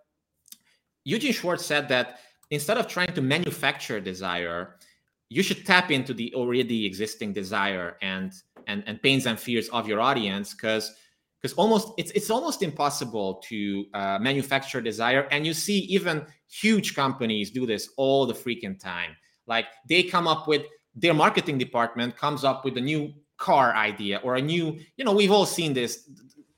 Eugene 1.06 1.34
Schwartz 1.34 1.66
said 1.66 1.88
that 1.90 2.20
instead 2.52 2.78
of 2.78 2.88
trying 2.88 3.14
to 3.14 3.22
manufacture 3.22 4.00
desire, 4.00 4.76
you 5.30 5.42
should 5.42 5.66
tap 5.66 5.90
into 5.90 6.14
the 6.14 6.34
already 6.36 6.86
existing 6.86 7.34
desire 7.34 7.98
and 8.02 8.34
and 8.68 8.84
and 8.88 9.02
pains 9.02 9.26
and 9.26 9.40
fears 9.40 9.70
of 9.70 9.88
your 9.88 10.02
audience 10.02 10.54
because 10.54 10.96
because 11.42 11.54
almost 11.58 11.94
it's 11.98 12.12
it's 12.12 12.30
almost 12.30 12.62
impossible 12.62 13.36
to 13.36 13.86
uh, 13.94 14.18
manufacture 14.20 14.82
desire 14.82 15.28
and 15.32 15.46
you 15.46 15.54
see 15.54 15.80
even 15.80 16.26
huge 16.50 16.96
companies 16.96 17.52
do 17.52 17.66
this 17.66 17.90
all 17.98 18.26
the 18.26 18.34
freaking 18.34 18.80
time 18.80 19.16
like 19.48 19.66
they 19.88 20.04
come 20.04 20.28
up 20.28 20.48
with 20.48 20.64
their 20.96 21.14
marketing 21.14 21.58
department 21.58 22.16
comes 22.16 22.44
up 22.44 22.64
with 22.64 22.78
a 22.78 22.82
new 22.82 23.14
car 23.38 23.76
idea 23.76 24.22
or 24.24 24.36
a 24.36 24.42
new 24.42 24.80
you 24.98 25.06
know 25.06 25.14
we've 25.14 25.32
all 25.32 25.46
seen 25.46 25.74
this. 25.74 26.10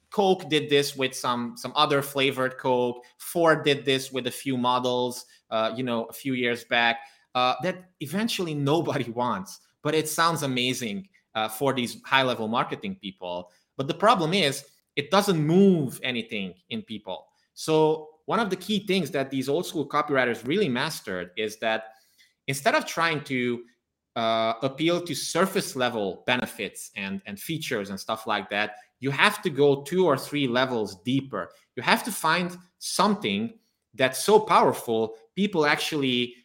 Coke 0.10 0.50
did 0.50 0.70
this 0.70 0.96
with 0.96 1.14
some 1.16 1.56
some 1.58 1.74
other 1.76 2.02
flavored 2.02 2.58
coke. 2.58 3.04
Ford 3.18 3.64
did 3.64 3.86
this 3.86 4.12
with 4.12 4.28
a 4.28 4.32
few 4.32 4.58
models 4.58 5.26
uh, 5.50 5.74
you 5.76 5.84
know 5.84 6.06
a 6.06 6.14
few 6.14 6.34
years 6.34 6.64
back 6.64 7.00
uh, 7.36 7.56
that 7.64 7.86
eventually 8.00 8.54
nobody 8.54 9.10
wants 9.22 9.60
but 9.88 9.96
it 9.96 10.10
sounds 10.10 10.44
amazing 10.44 11.08
uh, 11.34 11.48
for 11.48 11.72
these 11.72 12.02
high 12.04 12.24
level 12.24 12.48
marketing 12.48 12.98
people. 13.02 13.50
But 13.78 13.88
the 13.88 13.94
problem 13.94 14.34
is 14.34 14.66
it 14.98 15.12
doesn't 15.12 15.38
move 15.40 16.00
anything 16.04 16.56
in 16.70 16.82
people. 16.82 17.28
So 17.54 18.10
one 18.26 18.40
of 18.42 18.50
the 18.50 18.56
key 18.56 18.86
things 18.86 19.12
that 19.12 19.30
these 19.32 19.48
old 19.48 19.66
school 19.66 19.88
copywriters 19.88 20.46
really 20.46 20.68
mastered 20.68 21.32
is 21.38 21.58
that 21.60 21.94
instead 22.48 22.76
of 22.76 22.86
trying 22.86 23.24
to 23.26 23.64
uh, 24.16 24.54
appeal 24.64 25.00
to 25.02 25.14
surface 25.14 25.76
level 25.76 26.24
benefits 26.26 26.92
and 26.96 27.22
and 27.26 27.40
features 27.40 27.90
and 27.90 28.00
stuff 28.00 28.26
like 28.26 28.50
that, 28.50 28.78
you 29.00 29.12
have 29.12 29.42
to 29.44 29.50
go 29.50 29.84
two 29.84 30.06
or 30.06 30.18
three 30.18 30.48
levels 30.48 31.02
deeper. 31.04 31.50
You 31.76 31.84
have 31.84 32.04
to 32.04 32.12
find 32.12 32.58
something 32.80 33.54
that's 33.94 34.24
so 34.24 34.40
powerful 34.40 35.16
people 35.36 35.66
actually 35.66 36.36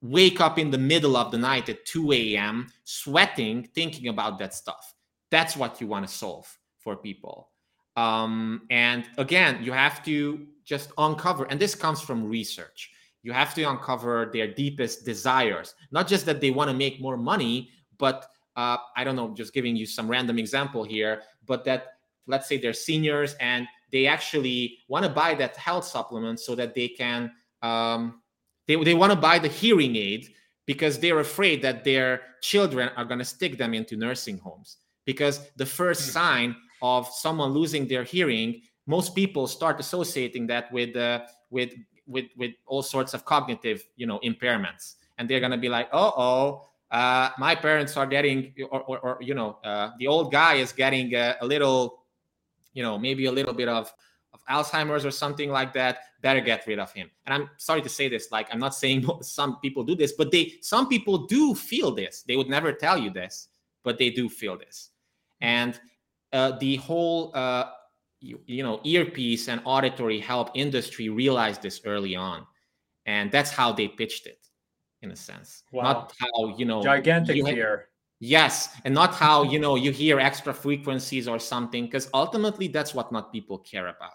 wake 0.00 0.40
up 0.40 0.58
in 0.58 0.70
the 0.70 0.78
middle 0.78 1.16
of 1.16 1.30
the 1.32 1.38
night 1.38 1.68
at 1.68 1.84
2 1.86 2.12
a.m. 2.12 2.68
sweating 2.84 3.68
thinking 3.74 4.08
about 4.08 4.38
that 4.38 4.54
stuff. 4.54 4.94
That's 5.30 5.56
what 5.56 5.80
you 5.80 5.86
want 5.86 6.06
to 6.06 6.12
solve 6.12 6.46
for 6.78 6.96
people. 6.96 7.50
Um, 7.96 8.62
and 8.70 9.04
again, 9.18 9.62
you 9.62 9.72
have 9.72 10.04
to 10.04 10.46
just 10.64 10.92
uncover, 10.98 11.44
and 11.44 11.58
this 11.58 11.74
comes 11.74 12.00
from 12.00 12.28
research. 12.28 12.92
You 13.22 13.32
have 13.32 13.54
to 13.54 13.62
uncover 13.64 14.30
their 14.32 14.52
deepest 14.52 15.04
desires, 15.04 15.74
not 15.90 16.06
just 16.06 16.24
that 16.26 16.40
they 16.40 16.50
want 16.50 16.70
to 16.70 16.76
make 16.76 17.00
more 17.00 17.16
money, 17.16 17.70
but 17.98 18.26
uh, 18.56 18.78
I 18.96 19.04
don't 19.04 19.16
know, 19.16 19.34
just 19.34 19.52
giving 19.52 19.76
you 19.76 19.86
some 19.86 20.08
random 20.08 20.38
example 20.38 20.84
here, 20.84 21.22
but 21.46 21.64
that 21.64 21.98
let's 22.26 22.48
say 22.48 22.58
they're 22.58 22.72
seniors 22.72 23.34
and 23.40 23.66
they 23.90 24.06
actually 24.06 24.78
want 24.88 25.04
to 25.04 25.10
buy 25.10 25.34
that 25.34 25.56
health 25.56 25.84
supplement 25.84 26.40
so 26.40 26.54
that 26.54 26.74
they 26.74 26.88
can 26.88 27.32
um, 27.62 28.22
they, 28.66 28.76
they 28.76 28.94
want 28.94 29.10
to 29.10 29.18
buy 29.18 29.38
the 29.38 29.48
hearing 29.48 29.96
aid 29.96 30.28
because 30.66 30.98
they're 30.98 31.20
afraid 31.20 31.62
that 31.62 31.82
their 31.82 32.20
children 32.42 32.90
are 32.96 33.04
going 33.04 33.18
to 33.18 33.24
stick 33.24 33.56
them 33.56 33.74
into 33.74 33.96
nursing 33.96 34.38
homes 34.38 34.76
because 35.06 35.50
the 35.56 35.66
first 35.66 36.02
mm-hmm. 36.02 36.12
sign 36.12 36.56
of 36.82 37.08
someone 37.08 37.50
losing 37.50 37.88
their 37.88 38.04
hearing, 38.04 38.60
most 38.86 39.14
people 39.14 39.46
start 39.46 39.80
associating 39.80 40.46
that 40.46 40.70
with 40.70 40.94
uh, 40.94 41.20
with 41.50 41.72
with 42.08 42.26
with 42.36 42.52
all 42.66 42.82
sorts 42.82 43.14
of 43.14 43.24
cognitive 43.24 43.84
you 43.96 44.06
know 44.06 44.18
impairments, 44.24 44.94
and 45.18 45.28
they're 45.28 45.40
gonna 45.40 45.58
be 45.58 45.68
like, 45.68 45.88
oh 45.92 46.12
oh. 46.16 46.64
Uh, 46.90 47.28
my 47.36 47.54
parents 47.54 47.98
are 47.98 48.06
getting, 48.06 48.50
or, 48.70 48.80
or, 48.84 48.98
or 49.00 49.18
you 49.20 49.34
know, 49.34 49.58
uh, 49.62 49.90
the 49.98 50.06
old 50.06 50.32
guy 50.32 50.54
is 50.54 50.72
getting 50.72 51.14
a, 51.14 51.36
a 51.42 51.46
little, 51.46 52.04
you 52.72 52.82
know, 52.82 52.98
maybe 52.98 53.26
a 53.26 53.30
little 53.30 53.52
bit 53.52 53.68
of 53.68 53.92
of 54.32 54.44
Alzheimer's 54.46 55.04
or 55.04 55.10
something 55.10 55.50
like 55.50 55.72
that, 55.74 55.98
better 56.20 56.40
get 56.40 56.66
rid 56.66 56.78
of 56.78 56.92
him. 56.92 57.10
And 57.26 57.34
I'm 57.34 57.50
sorry 57.56 57.82
to 57.82 57.88
say 57.88 58.08
this, 58.08 58.30
like 58.30 58.48
I'm 58.52 58.58
not 58.58 58.74
saying 58.74 59.06
some 59.22 59.58
people 59.60 59.84
do 59.84 59.94
this, 59.94 60.12
but 60.12 60.30
they 60.30 60.54
some 60.60 60.88
people 60.88 61.26
do 61.26 61.54
feel 61.54 61.90
this. 61.90 62.22
They 62.26 62.36
would 62.36 62.48
never 62.48 62.72
tell 62.72 62.98
you 62.98 63.10
this, 63.10 63.48
but 63.84 63.98
they 63.98 64.10
do 64.10 64.28
feel 64.28 64.56
this. 64.58 64.90
And 65.40 65.78
uh, 66.32 66.52
the 66.58 66.76
whole 66.76 67.32
uh, 67.34 67.70
you, 68.20 68.40
you, 68.46 68.62
know 68.62 68.80
earpiece 68.84 69.48
and 69.48 69.60
auditory 69.64 70.20
help 70.20 70.50
industry 70.54 71.08
realized 71.08 71.62
this 71.62 71.80
early 71.84 72.16
on, 72.16 72.46
and 73.06 73.30
that's 73.30 73.50
how 73.50 73.72
they 73.72 73.88
pitched 73.88 74.26
it, 74.26 74.46
in 75.02 75.10
a 75.10 75.16
sense. 75.16 75.62
Wow. 75.72 75.82
Not 75.84 76.12
how 76.20 76.56
you 76.56 76.64
know 76.64 76.82
gigantic 76.82 77.36
you. 77.36 77.78
Yes, 78.20 78.76
and 78.84 78.92
not 78.92 79.14
how 79.14 79.44
you 79.44 79.60
know 79.60 79.76
you 79.76 79.92
hear 79.92 80.18
extra 80.18 80.52
frequencies 80.52 81.28
or 81.28 81.38
something, 81.38 81.84
because 81.84 82.10
ultimately 82.12 82.68
that's 82.68 82.94
what 82.94 83.12
not 83.12 83.32
people 83.32 83.58
care 83.58 83.88
about. 83.88 84.12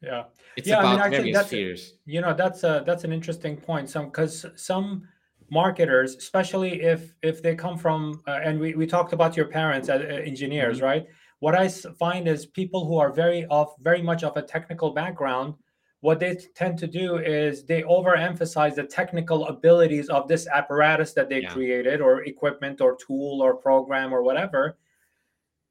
Yeah, 0.00 0.24
it's 0.56 0.68
yeah, 0.68 0.80
about 0.80 1.00
I 1.00 1.08
mean, 1.08 1.20
various 1.22 1.46
fears. 1.48 1.94
You 2.06 2.20
know, 2.20 2.34
that's 2.34 2.62
a 2.64 2.82
that's 2.86 3.04
an 3.04 3.12
interesting 3.12 3.56
point. 3.56 3.90
Some 3.90 4.06
because 4.06 4.46
some 4.56 5.08
marketers 5.52 6.16
especially 6.16 6.80
if 6.80 7.14
if 7.22 7.42
they 7.42 7.54
come 7.54 7.76
from 7.76 8.22
uh, 8.26 8.40
and 8.42 8.58
we, 8.58 8.74
we 8.74 8.86
talked 8.86 9.12
about 9.12 9.36
your 9.36 9.44
parents 9.44 9.90
as 9.90 10.00
uh, 10.00 10.04
engineers 10.04 10.78
mm-hmm. 10.78 10.86
right 10.86 11.06
what 11.42 11.56
i 11.56 11.66
find 11.66 12.28
is 12.28 12.46
people 12.46 12.86
who 12.86 12.96
are 12.98 13.12
very 13.12 13.44
of 13.46 13.74
very 13.80 14.00
much 14.00 14.22
of 14.22 14.36
a 14.36 14.42
technical 14.42 14.90
background 14.94 15.54
what 16.00 16.20
they 16.20 16.34
tend 16.54 16.78
to 16.78 16.86
do 16.86 17.16
is 17.16 17.64
they 17.64 17.82
overemphasize 17.82 18.76
the 18.76 18.84
technical 18.84 19.46
abilities 19.46 20.08
of 20.08 20.28
this 20.28 20.46
apparatus 20.46 21.12
that 21.14 21.28
they 21.28 21.42
yeah. 21.42 21.52
created 21.52 22.00
or 22.00 22.22
equipment 22.24 22.80
or 22.80 22.96
tool 22.96 23.42
or 23.42 23.56
program 23.56 24.12
or 24.12 24.22
whatever 24.22 24.78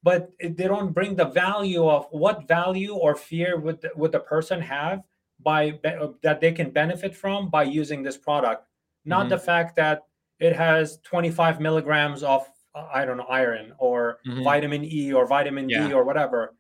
but 0.04 0.32
they 0.42 0.68
don't 0.74 0.92
bring 0.92 1.16
the 1.16 1.30
value 1.46 1.88
of 1.88 2.06
what 2.12 2.48
value 2.50 2.94
or 2.94 3.16
fear 3.16 3.58
would 3.58 3.80
would 3.96 4.12
the 4.12 4.20
person 4.20 4.60
have 4.60 5.00
by 5.40 5.80
that 6.22 6.42
they 6.42 6.52
can 6.52 6.70
benefit 6.70 7.16
from 7.16 7.50
by 7.50 7.64
using 7.64 8.04
this 8.04 8.18
product 8.18 8.68
not 9.06 9.22
mm-hmm. 9.22 9.30
the 9.30 9.40
fact 9.40 9.78
that 9.78 10.04
it 10.40 10.54
has 10.54 10.98
25 11.04 11.62
milligrams 11.62 12.24
of 12.24 12.46
uh, 12.76 12.88
I 12.94 13.06
don't 13.06 13.18
know 13.18 13.26
iron 13.30 13.74
or 13.78 14.20
mm-hmm. 14.26 14.44
vitamin 14.44 14.86
E 14.86 15.14
or 15.14 15.26
vitamin 15.26 15.70
yeah. 15.70 15.88
D 15.88 15.94
or 15.94 16.04
whatever. 16.04 16.56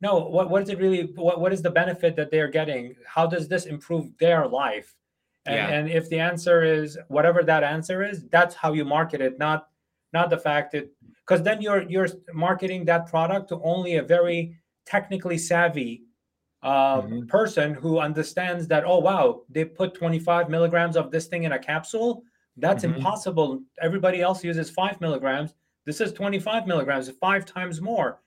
No, 0.00 0.18
what 0.18 0.50
what 0.50 0.62
is 0.62 0.68
it 0.68 0.78
really? 0.78 1.12
What 1.14 1.40
what 1.40 1.52
is 1.52 1.62
the 1.62 1.70
benefit 1.70 2.16
that 2.16 2.30
they 2.30 2.40
are 2.40 2.48
getting? 2.48 2.94
How 3.06 3.26
does 3.26 3.48
this 3.48 3.66
improve 3.66 4.16
their 4.18 4.46
life? 4.46 4.94
And, 5.46 5.56
yeah. 5.56 5.68
and 5.68 5.90
if 5.90 6.08
the 6.08 6.20
answer 6.20 6.62
is 6.62 6.98
whatever 7.08 7.42
that 7.42 7.64
answer 7.64 8.04
is, 8.04 8.28
that's 8.28 8.54
how 8.54 8.72
you 8.72 8.84
market 8.84 9.20
it. 9.20 9.38
Not 9.38 9.68
not 10.12 10.30
the 10.30 10.38
fact 10.38 10.72
that 10.72 10.90
because 11.26 11.42
then 11.42 11.62
you're 11.62 11.82
you're 11.82 12.08
marketing 12.34 12.84
that 12.86 13.06
product 13.06 13.48
to 13.48 13.60
only 13.62 13.96
a 13.96 14.02
very 14.02 14.56
technically 14.86 15.38
savvy 15.38 16.04
uh, 16.62 17.02
Mhm. 17.02 17.28
person 17.28 17.74
who 17.74 17.98
understands 17.98 18.68
that 18.68 18.84
oh 18.84 18.98
wow 18.98 19.42
they 19.48 19.64
put 19.64 19.94
25 19.94 20.48
milligrams 20.48 20.96
of 20.96 21.10
this 21.10 21.26
thing 21.26 21.42
in 21.42 21.52
a 21.52 21.58
capsule 21.58 22.22
that's 22.56 22.84
Mhm. 22.84 22.96
impossible 22.96 23.62
everybody 23.80 24.20
else 24.20 24.44
uses 24.44 24.70
5 24.70 25.00
milligrams 25.00 25.54
this 25.86 26.00
is 26.00 26.12
25 26.12 26.66
milligrams 26.66 27.08
five 27.20 27.44
times 27.46 27.80
more 27.80 28.20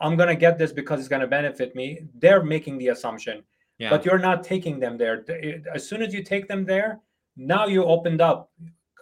i'm 0.00 0.16
going 0.16 0.28
to 0.28 0.36
get 0.36 0.58
this 0.58 0.72
because 0.72 1.00
it's 1.00 1.08
going 1.08 1.20
to 1.22 1.26
benefit 1.26 1.74
me 1.74 2.00
they're 2.18 2.42
making 2.42 2.78
the 2.78 2.88
assumption 2.88 3.42
Yeah. 3.78 3.90
but 3.90 4.04
you're 4.04 4.18
not 4.18 4.44
taking 4.44 4.78
them 4.80 4.96
there 4.98 5.24
as 5.72 5.88
soon 5.88 6.02
as 6.02 6.12
you 6.12 6.22
take 6.22 6.46
them 6.48 6.64
there 6.64 7.00
now 7.36 7.66
you 7.66 7.84
opened 7.84 8.20
up 8.20 8.50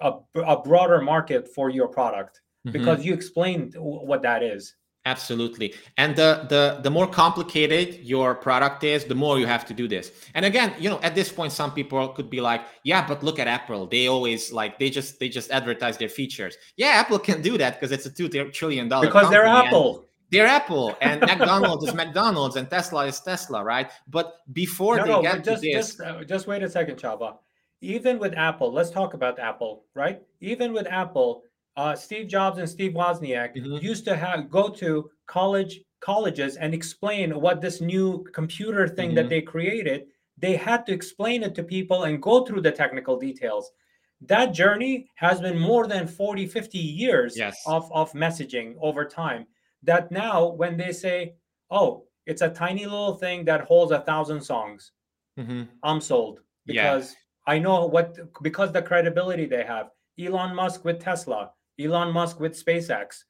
a, 0.02 0.12
a 0.36 0.62
broader 0.62 1.00
market 1.00 1.48
for 1.48 1.70
your 1.70 1.88
product 1.88 2.42
Mhm. 2.66 2.72
because 2.72 3.04
you 3.04 3.12
explained 3.14 3.74
what 3.78 4.22
that 4.22 4.42
is 4.42 4.76
Absolutely. 5.06 5.72
And 5.96 6.16
the 6.16 6.46
the 6.48 6.80
the 6.82 6.90
more 6.90 7.06
complicated 7.06 8.04
your 8.04 8.34
product 8.34 8.82
is, 8.82 9.04
the 9.04 9.14
more 9.14 9.38
you 9.38 9.46
have 9.46 9.64
to 9.66 9.72
do 9.72 9.86
this. 9.86 10.10
And 10.34 10.44
again, 10.44 10.74
you 10.80 10.90
know, 10.90 10.98
at 11.00 11.14
this 11.14 11.30
point 11.30 11.52
some 11.52 11.72
people 11.72 12.08
could 12.08 12.28
be 12.28 12.40
like, 12.40 12.62
"Yeah, 12.82 13.06
but 13.06 13.22
look 13.22 13.38
at 13.38 13.46
Apple. 13.46 13.86
They 13.86 14.08
always 14.08 14.52
like 14.52 14.80
they 14.80 14.90
just 14.90 15.20
they 15.20 15.28
just 15.28 15.52
advertise 15.52 15.96
their 15.96 16.08
features." 16.08 16.56
Yeah, 16.76 16.88
Apple 16.88 17.20
can 17.20 17.40
do 17.40 17.56
that 17.56 17.78
because 17.80 17.92
it's 17.92 18.04
a 18.06 18.10
2 18.10 18.50
trillion 18.50 18.88
dollar 18.88 19.06
because 19.06 19.30
they're 19.30 19.46
apple 19.46 20.04
They're 20.30 20.46
Apple 20.46 20.96
and 21.00 21.20
McDonald's 21.20 21.86
is 21.86 21.94
McDonald's 21.94 22.56
and 22.56 22.68
Tesla 22.68 23.06
is 23.06 23.20
Tesla, 23.20 23.62
right? 23.62 23.88
But 24.08 24.42
before 24.52 24.96
no, 24.96 25.04
they 25.04 25.10
no, 25.10 25.22
get 25.22 25.36
but 25.36 25.44
to 25.44 25.50
just 25.50 25.62
this, 25.62 25.86
just 25.86 26.00
uh, 26.00 26.24
just 26.24 26.48
wait 26.48 26.64
a 26.64 26.68
second, 26.68 26.96
Csaba. 26.98 27.36
Even 27.80 28.18
with 28.18 28.34
Apple, 28.34 28.72
let's 28.72 28.90
talk 28.90 29.14
about 29.14 29.38
Apple, 29.38 29.84
right? 29.94 30.20
Even 30.40 30.72
with 30.72 30.88
Apple, 30.88 31.44
uh, 31.76 31.94
Steve 31.94 32.26
Jobs 32.28 32.58
and 32.58 32.68
Steve 32.68 32.92
Wozniak 32.92 33.54
Mhm. 33.56 33.82
used 33.82 34.04
to 34.06 34.16
have 34.16 34.50
go 34.50 34.68
to 34.70 35.10
college 35.26 35.80
colleges 36.00 36.56
and 36.56 36.72
explain 36.74 37.40
what 37.40 37.60
this 37.60 37.80
new 37.80 38.24
computer 38.32 38.86
thing 38.86 39.14
that 39.14 39.26
Mhm. 39.26 39.28
they 39.30 39.42
created. 39.42 40.06
They 40.38 40.56
had 40.56 40.84
to 40.86 40.92
explain 40.92 41.42
it 41.42 41.54
to 41.56 41.62
people 41.64 42.04
and 42.04 42.22
go 42.22 42.44
through 42.44 42.60
the 42.62 42.72
technical 42.72 43.16
details. 43.18 43.72
That 44.20 44.52
journey 44.52 45.08
has 45.16 45.40
been 45.40 45.58
more 45.58 45.86
than 45.86 46.06
40, 46.06 46.46
50 46.46 46.78
years 46.78 47.36
Yes. 47.36 47.62
of, 47.66 47.90
of 47.92 48.12
messaging 48.12 48.76
over 48.80 49.04
time. 49.04 49.46
That 49.82 50.10
now, 50.10 50.46
when 50.48 50.76
they 50.76 50.92
say, 50.92 51.36
oh, 51.70 52.06
it's 52.26 52.42
a 52.42 52.50
tiny 52.50 52.84
little 52.84 53.14
thing 53.14 53.44
that 53.46 53.62
holds 53.62 53.92
a 53.92 54.00
thousand 54.00 54.40
songs, 54.42 54.92
Mhm. 55.38 55.68
I'm 55.82 56.00
sold 56.00 56.40
Yeah. 56.64 56.94
because 56.94 57.16
I 57.46 57.58
know 57.58 57.86
what 57.86 58.18
because 58.42 58.72
the 58.72 58.82
credibility 58.82 59.46
they 59.46 59.64
have. 59.64 59.90
Elon 60.18 60.54
Musk 60.54 60.84
with 60.84 60.98
Tesla, 61.00 61.52
Elon 61.78 62.12
Musk 62.12 62.40
with 62.40 62.52
SpaceX. 62.52 63.24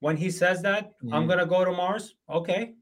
When 0.00 0.16
he 0.16 0.30
says 0.30 0.62
that 0.62 0.92
I'm 1.12 1.24
Mhm. 1.24 1.28
gonna 1.28 1.46
go 1.46 1.64
to 1.64 1.72
Mars, 1.72 2.14
okay. 2.28 2.74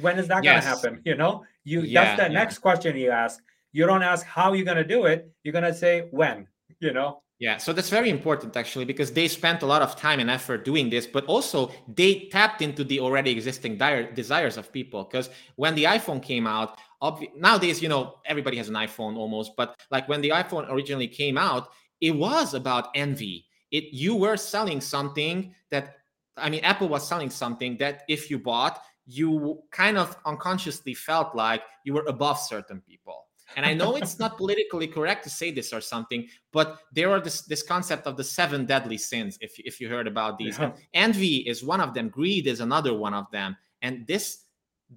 When 0.00 0.18
is 0.18 0.26
that 0.28 0.42
Yes. 0.42 0.64
gonna 0.64 0.76
happen? 0.76 1.02
You 1.04 1.14
know, 1.14 1.44
you 1.64 1.82
Yeah, 1.82 2.04
that's 2.04 2.16
the 2.22 2.22
yeah. 2.32 2.40
next 2.40 2.58
question 2.58 2.96
you 2.96 3.10
ask. 3.10 3.42
You 3.72 3.86
don't 3.86 4.02
ask 4.02 4.26
how 4.26 4.52
you're 4.54 4.64
gonna 4.64 4.84
do 4.84 5.06
it. 5.06 5.30
You're 5.44 5.52
gonna 5.52 5.74
say 5.74 6.08
when. 6.10 6.48
You 6.80 6.92
know. 6.92 7.22
Yeah, 7.40 7.56
so 7.58 7.72
that's 7.72 7.88
very 7.88 8.10
important 8.10 8.56
actually 8.56 8.84
because 8.84 9.12
they 9.12 9.28
spent 9.28 9.62
a 9.62 9.66
lot 9.66 9.80
of 9.80 9.94
time 9.94 10.18
and 10.18 10.28
effort 10.28 10.64
doing 10.64 10.90
this, 10.90 11.06
but 11.06 11.24
also 11.26 11.70
they 11.86 12.28
tapped 12.30 12.62
into 12.62 12.82
the 12.82 12.98
already 12.98 13.30
existing 13.30 13.76
dire- 13.78 14.10
desires 14.12 14.56
of 14.56 14.72
people. 14.72 15.04
Because 15.04 15.30
when 15.54 15.76
the 15.76 15.84
iPhone 15.84 16.20
came 16.20 16.48
out, 16.48 16.78
obvi- 17.00 17.32
nowadays, 17.36 17.80
you 17.80 17.88
know, 17.88 18.18
everybody 18.26 18.56
has 18.56 18.68
an 18.68 18.74
iPhone 18.74 19.16
almost, 19.16 19.54
but 19.56 19.76
like 19.92 20.08
when 20.08 20.20
the 20.20 20.30
iPhone 20.30 20.68
originally 20.68 21.06
came 21.06 21.38
out, 21.38 21.68
it 22.00 22.10
was 22.10 22.54
about 22.54 22.88
envy. 22.96 23.44
It 23.70 23.92
you 23.92 24.14
were 24.14 24.36
selling 24.36 24.80
something 24.80 25.54
that 25.70 25.96
I 26.36 26.50
mean, 26.50 26.64
Apple 26.64 26.88
was 26.88 27.06
selling 27.06 27.30
something 27.30 27.76
that 27.78 28.02
if 28.08 28.30
you 28.30 28.38
bought, 28.38 28.80
you 29.06 29.62
kind 29.72 29.98
of 29.98 30.16
unconsciously 30.24 30.94
felt 30.94 31.34
like 31.34 31.62
you 31.84 31.94
were 31.94 32.04
above 32.06 32.38
certain 32.38 32.80
people. 32.80 33.24
And 33.56 33.64
I 33.64 33.72
know 33.72 33.96
it's 33.96 34.18
not 34.18 34.36
politically 34.42 34.86
correct 34.86 35.24
to 35.24 35.30
say 35.30 35.50
this 35.50 35.72
or 35.72 35.80
something, 35.80 36.28
but 36.52 36.80
there 36.92 37.10
are 37.10 37.20
this 37.20 37.42
this 37.42 37.62
concept 37.62 38.06
of 38.06 38.16
the 38.16 38.24
seven 38.24 38.66
deadly 38.66 38.98
sins. 38.98 39.38
If 39.40 39.58
if 39.58 39.80
you 39.80 39.88
heard 39.88 40.06
about 40.06 40.38
these, 40.38 40.58
Yeah. 40.58 40.72
Envy 40.92 41.38
is 41.48 41.64
one 41.64 41.80
of 41.80 41.94
them, 41.94 42.08
greed 42.10 42.46
is 42.46 42.60
another 42.60 42.92
one 42.94 43.14
of 43.14 43.30
them, 43.32 43.56
and 43.82 44.06
this, 44.06 44.44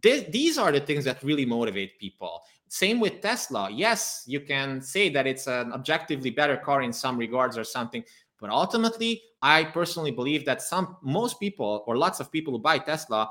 thi- 0.04 0.28
these 0.30 0.58
are 0.58 0.72
the 0.72 0.82
things 0.82 1.06
that 1.06 1.24
really 1.24 1.46
motivate 1.46 1.98
people. 1.98 2.42
Same 2.68 3.00
with 3.00 3.22
Tesla. 3.22 3.70
Yes, 3.70 4.24
you 4.28 4.40
can 4.42 4.82
say 4.82 5.10
that 5.10 5.28
it's 5.28 5.48
an 5.48 5.72
objectively 5.74 6.30
better 6.32 6.56
car 6.58 6.82
in 6.82 6.94
some 6.94 7.18
regards 7.18 7.58
or 7.58 7.64
something, 7.66 8.04
but 8.42 8.50
ultimately, 8.50 9.22
I 9.42 9.64
personally 9.64 10.12
believe 10.12 10.46
that 10.46 10.62
some 10.62 10.98
most 11.02 11.40
people 11.40 11.84
or 11.88 11.96
lots 11.96 12.20
of 12.20 12.32
people 12.32 12.52
who 12.54 12.60
buy 12.60 12.80
Tesla 12.80 13.30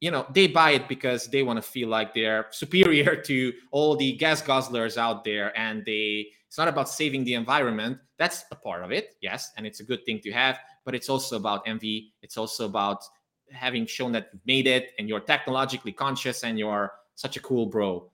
you 0.00 0.12
know 0.12 0.24
they 0.32 0.46
buy 0.46 0.70
it 0.70 0.88
because 0.88 1.26
they 1.26 1.42
want 1.42 1.56
to 1.56 1.62
feel 1.62 1.88
like 1.88 2.14
they're 2.14 2.46
superior 2.50 3.16
to 3.16 3.52
all 3.72 3.96
the 3.96 4.12
gas 4.12 4.40
guzzlers 4.40 4.96
out 4.96 5.24
there 5.24 5.56
and 5.58 5.84
they 5.84 6.26
it's 6.46 6.56
not 6.56 6.68
about 6.68 6.88
saving 6.88 7.24
the 7.24 7.34
environment 7.34 7.98
that's 8.16 8.44
a 8.52 8.54
part 8.54 8.84
of 8.84 8.92
it 8.92 9.16
yes 9.20 9.50
and 9.56 9.66
it's 9.66 9.80
a 9.80 9.84
good 9.84 10.04
thing 10.06 10.20
to 10.20 10.30
have 10.30 10.60
but 10.84 10.94
it's 10.94 11.08
also 11.08 11.34
about 11.36 11.62
envy 11.66 12.12
it's 12.22 12.36
also 12.36 12.64
about 12.64 13.02
having 13.50 13.84
shown 13.86 14.12
that 14.12 14.28
you've 14.32 14.46
made 14.46 14.68
it 14.68 14.92
and 15.00 15.08
you're 15.08 15.18
technologically 15.18 15.90
conscious 15.90 16.44
and 16.44 16.60
you're 16.60 16.92
such 17.16 17.36
a 17.36 17.40
cool 17.40 17.66
bro 17.66 18.08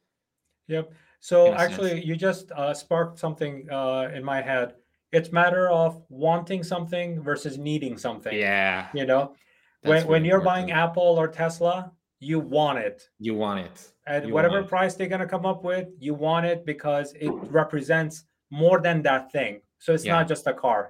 Yep. 0.69 0.93
So 1.21 1.47
in 1.47 1.55
a 1.55 1.59
sense. 1.59 1.73
actually, 1.73 2.05
you 2.05 2.17
just 2.17 2.53
uh, 2.53 2.75
sparked 2.75 3.19
something 3.19 3.67
uh, 3.71 4.11
in 4.15 4.25
my 4.25 4.41
head. 4.41 4.75
It's 5.15 5.31
matter 5.31 5.69
of 5.69 6.03
wanting 6.09 6.63
something 6.65 7.23
versus 7.23 7.57
needing 7.57 7.97
something. 7.97 8.37
yeah 8.37 8.89
You 8.93 9.07
know, 9.07 9.35
that's 9.83 10.03
when 10.05 10.11
when 10.13 10.25
you're 10.25 10.41
buying. 10.53 10.73
Apple 10.73 11.13
or 11.23 11.29
Tesla, 11.29 11.93
you 12.19 12.41
want 12.41 12.79
it. 12.89 12.99
you 13.27 13.35
want 13.45 13.61
it 13.67 13.77
At 14.07 14.27
You 14.27 14.35
whatever 14.35 14.59
it. 14.61 14.69
price 14.75 14.93
they're 14.97 15.13
gonna 15.15 15.33
come 15.37 15.47
up 15.53 15.61
with, 15.71 15.87
you 16.07 16.15
want 16.15 16.45
it 16.53 16.59
because 16.73 17.07
it 17.27 17.31
represents 17.61 18.15
more 18.51 18.79
than 18.87 18.97
that 19.03 19.31
thing. 19.37 19.53
So 19.79 19.89
it's 19.95 20.05
Yeah. 20.05 20.15
not 20.17 20.25
just 20.33 20.45
a 20.53 20.55
car. 20.65 20.81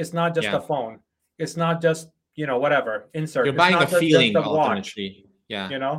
It's 0.00 0.12
not 0.20 0.34
just 0.34 0.48
Yeah. 0.48 0.56
a 0.60 0.60
phone. 0.70 0.94
It's 1.42 1.56
not 1.56 1.74
just 1.86 2.02
you 2.40 2.46
know 2.50 2.58
whatever 2.64 2.94
insert. 3.14 3.44
you're 3.46 3.54
buying 3.62 3.74
a 3.74 3.78
not 3.78 3.88
just- 3.88 3.92
just 3.92 4.04
feeling 4.04 4.36
a 4.36 4.40
ultimately 4.42 5.08
yeah 5.54 5.68
You 5.72 5.78
know. 5.84 5.96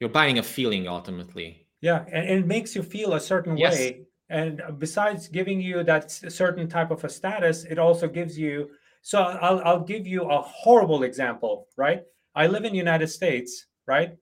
you're 0.00 0.14
buying 0.20 0.36
a 0.38 0.42
feeling 0.56 0.82
ultimately 0.96 1.48
Yeah, 1.88 2.00
and, 2.16 2.24
and 2.30 2.36
it 2.42 2.46
makes 2.56 2.70
you 2.76 2.82
feel 2.82 3.10
a 3.14 3.20
certain 3.32 3.54
Yes. 3.58 3.74
way. 3.78 3.86
And 4.30 4.62
besides 4.78 5.28
giving 5.28 5.60
you 5.60 5.84
that 5.84 6.10
certain 6.10 6.68
type 6.68 6.90
of 6.90 7.04
a 7.04 7.08
status, 7.08 7.64
it 7.64 7.78
also 7.78 8.08
gives 8.08 8.38
you. 8.38 8.70
So 9.02 9.22
I'll 9.22 9.60
I'll 9.64 9.80
give 9.84 10.06
you 10.06 10.24
a 10.30 10.40
horrible 10.40 11.02
example, 11.02 11.68
right? 11.76 12.04
I 12.34 12.46
live 12.46 12.64
in 12.64 12.72
the 12.72 12.78
United 12.78 13.08
States, 13.08 13.66
right? 13.86 14.16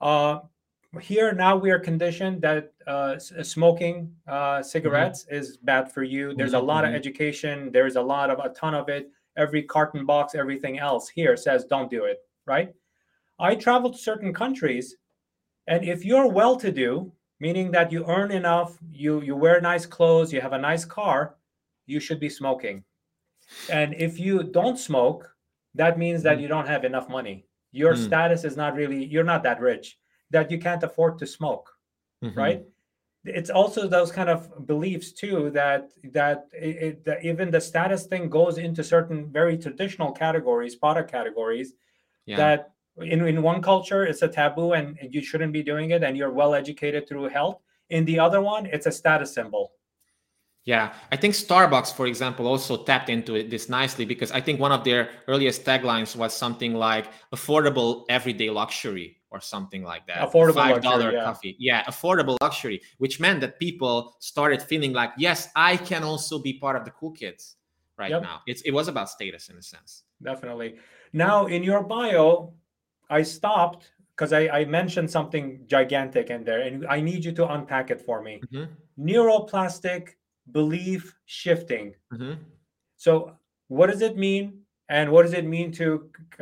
Uh, 0.00 0.40
here 1.00 1.32
now 1.32 1.56
we 1.56 1.70
are 1.70 1.78
conditioned 1.78 2.42
that 2.42 2.74
uh, 2.86 3.18
smoking 3.18 4.14
uh, 4.26 4.62
cigarettes 4.62 5.26
is 5.30 5.56
bad 5.58 5.90
for 5.90 6.02
you. 6.02 6.34
There's 6.34 6.54
a 6.54 6.60
Mhm, 6.60 6.66
lot 6.66 6.84
of 6.84 6.90
mhm. 6.90 6.94
education. 6.94 7.72
There's 7.72 7.96
a 7.96 8.02
lot 8.02 8.30
of 8.30 8.38
a 8.40 8.50
ton 8.54 8.74
of 8.74 8.88
it. 8.88 9.10
Every 9.36 9.62
carton 9.62 10.04
box, 10.04 10.34
everything 10.34 10.78
else 10.78 11.08
here 11.08 11.36
says 11.36 11.64
don't 11.64 11.90
do 11.90 12.04
it, 12.04 12.18
right? 12.46 12.74
I 13.38 13.56
travel 13.56 13.90
to 13.90 13.98
certain 13.98 14.32
countries 14.34 14.96
and 15.66 15.84
if 15.84 16.04
you're 16.04 16.28
well 16.28 16.56
to 16.56 16.72
do, 16.72 17.12
meaning 17.44 17.72
that 17.72 17.92
you 17.92 18.00
earn 18.16 18.30
enough, 18.32 18.70
you 19.04 19.12
you 19.28 19.34
wear 19.36 19.60
nice 19.60 19.86
clothes, 19.96 20.32
you 20.34 20.40
have 20.46 20.54
a 20.54 20.64
nice 20.70 20.84
car, 20.98 21.20
you 21.92 22.00
should 22.00 22.20
be 22.20 22.30
smoking. 22.40 22.84
And 23.68 23.94
if 23.94 24.18
you 24.18 24.42
don't 24.44 24.78
smoke, 24.78 25.36
that 25.74 25.98
means 25.98 26.22
that 26.24 26.38
Mhm. 26.38 26.42
you 26.42 26.48
don't 26.48 26.66
have 26.74 26.84
enough 26.84 27.08
money. 27.08 27.46
Your 27.72 27.94
Hmm. 27.94 27.96
status 27.96 28.44
is 28.44 28.56
not 28.56 28.74
really 28.74 29.04
you're 29.04 29.30
not 29.34 29.42
that 29.44 29.60
rich 29.60 29.98
that 30.30 30.50
you 30.50 30.58
can't 30.58 30.82
afford 30.82 31.18
to 31.18 31.26
smoke, 31.26 31.70
Mhm. 32.22 32.34
right? 32.36 32.62
It's 33.24 33.50
also 33.50 33.88
those 33.88 34.12
kind 34.12 34.30
of 34.30 34.66
beliefs 34.66 35.12
too 35.12 35.50
that 35.52 35.92
that 36.12 36.48
it, 36.52 36.76
it, 36.86 37.04
that 37.06 37.24
even 37.24 37.50
the 37.50 37.60
status 37.60 38.06
thing 38.06 38.30
goes 38.30 38.58
into 38.58 38.84
certain 38.84 39.32
very 39.32 39.58
traditional 39.58 40.12
categories, 40.12 40.76
product 40.76 41.10
categories 41.10 41.74
yeah 42.26 42.36
that 42.36 42.71
in, 43.00 43.26
in 43.26 43.42
one 43.42 43.62
culture 43.62 44.04
it's 44.04 44.22
a 44.22 44.28
taboo 44.28 44.72
and 44.72 44.98
you 45.10 45.22
shouldn't 45.22 45.52
be 45.52 45.62
doing 45.62 45.90
it 45.90 46.02
and 46.02 46.16
you're 46.16 46.30
well 46.30 46.54
educated 46.54 47.08
through 47.08 47.28
health 47.28 47.58
in 47.88 48.04
the 48.04 48.18
other 48.18 48.40
one 48.40 48.66
it's 48.66 48.86
a 48.86 48.92
status 48.92 49.32
symbol 49.34 49.72
Yeah, 50.64 50.94
I 51.10 51.16
think 51.16 51.34
Starbucks, 51.34 51.92
for 51.92 52.06
example, 52.06 52.46
also 52.46 52.84
tapped 52.84 53.08
into 53.10 53.34
it 53.34 53.50
this 53.50 53.68
nicely 53.68 54.04
because 54.04 54.30
I 54.30 54.40
think 54.40 54.60
one 54.60 54.70
of 54.70 54.84
their 54.84 55.10
earliest 55.26 55.64
taglines 55.64 56.14
was 56.14 56.32
something 56.36 56.72
like 56.74 57.06
"affordable 57.34 58.04
everyday 58.08 58.48
luxury" 58.48 59.16
or 59.30 59.40
something 59.40 59.82
like 59.82 60.06
that. 60.06 60.18
Affordable 60.22 60.54
five 60.62 60.74
luxury, 60.78 60.90
dollar 60.90 61.10
yeah. 61.12 61.24
coffee. 61.24 61.56
Yeah, 61.58 61.82
affordable 61.90 62.36
luxury, 62.40 62.80
which 62.98 63.18
meant 63.18 63.40
that 63.40 63.58
people 63.58 64.14
started 64.20 64.62
feeling 64.62 64.92
like, 64.92 65.10
yes, 65.18 65.48
I 65.56 65.76
can 65.78 66.04
also 66.04 66.38
be 66.38 66.52
part 66.62 66.76
of 66.78 66.84
the 66.84 66.92
cool 66.92 67.10
kids 67.10 67.56
right 67.98 68.10
Yep. 68.14 68.22
now. 68.22 68.36
It's 68.46 68.62
it 68.62 68.70
was 68.70 68.86
about 68.86 69.10
status 69.10 69.48
in 69.50 69.56
a 69.58 69.62
sense. 69.62 70.04
definitely 70.22 70.78
now 71.12 71.46
in 71.46 71.64
your 71.64 71.82
bio 71.82 72.54
i 73.18 73.22
stopped 73.22 73.82
because 74.14 74.32
I, 74.32 74.42
I 74.60 74.64
mentioned 74.78 75.08
something 75.10 75.46
gigantic 75.74 76.26
in 76.30 76.44
there 76.48 76.60
and 76.66 76.86
i 76.96 76.98
need 77.00 77.24
you 77.26 77.32
to 77.40 77.44
unpack 77.54 77.90
it 77.94 78.00
for 78.08 78.18
me 78.26 78.34
Mhm, 78.52 78.68
neuroplastic 78.98 80.04
belief 80.58 81.02
shifting 81.26 81.94
mhm. 82.12 82.34
so 82.96 83.12
what 83.68 83.86
does 83.90 84.02
it 84.10 84.16
mean 84.16 84.44
And 84.92 85.08
what 85.14 85.22
does 85.24 85.32
it 85.32 85.46
mean 85.56 85.72
to 85.80 85.86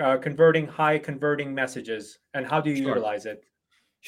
uh, 0.04 0.16
converting 0.26 0.66
high 0.66 0.98
converting 0.98 1.54
messages? 1.54 2.18
And 2.34 2.42
how 2.50 2.58
do 2.64 2.68
you 2.70 2.78
Sure. 2.82 2.88
utilize 2.96 3.24
it? 3.32 3.38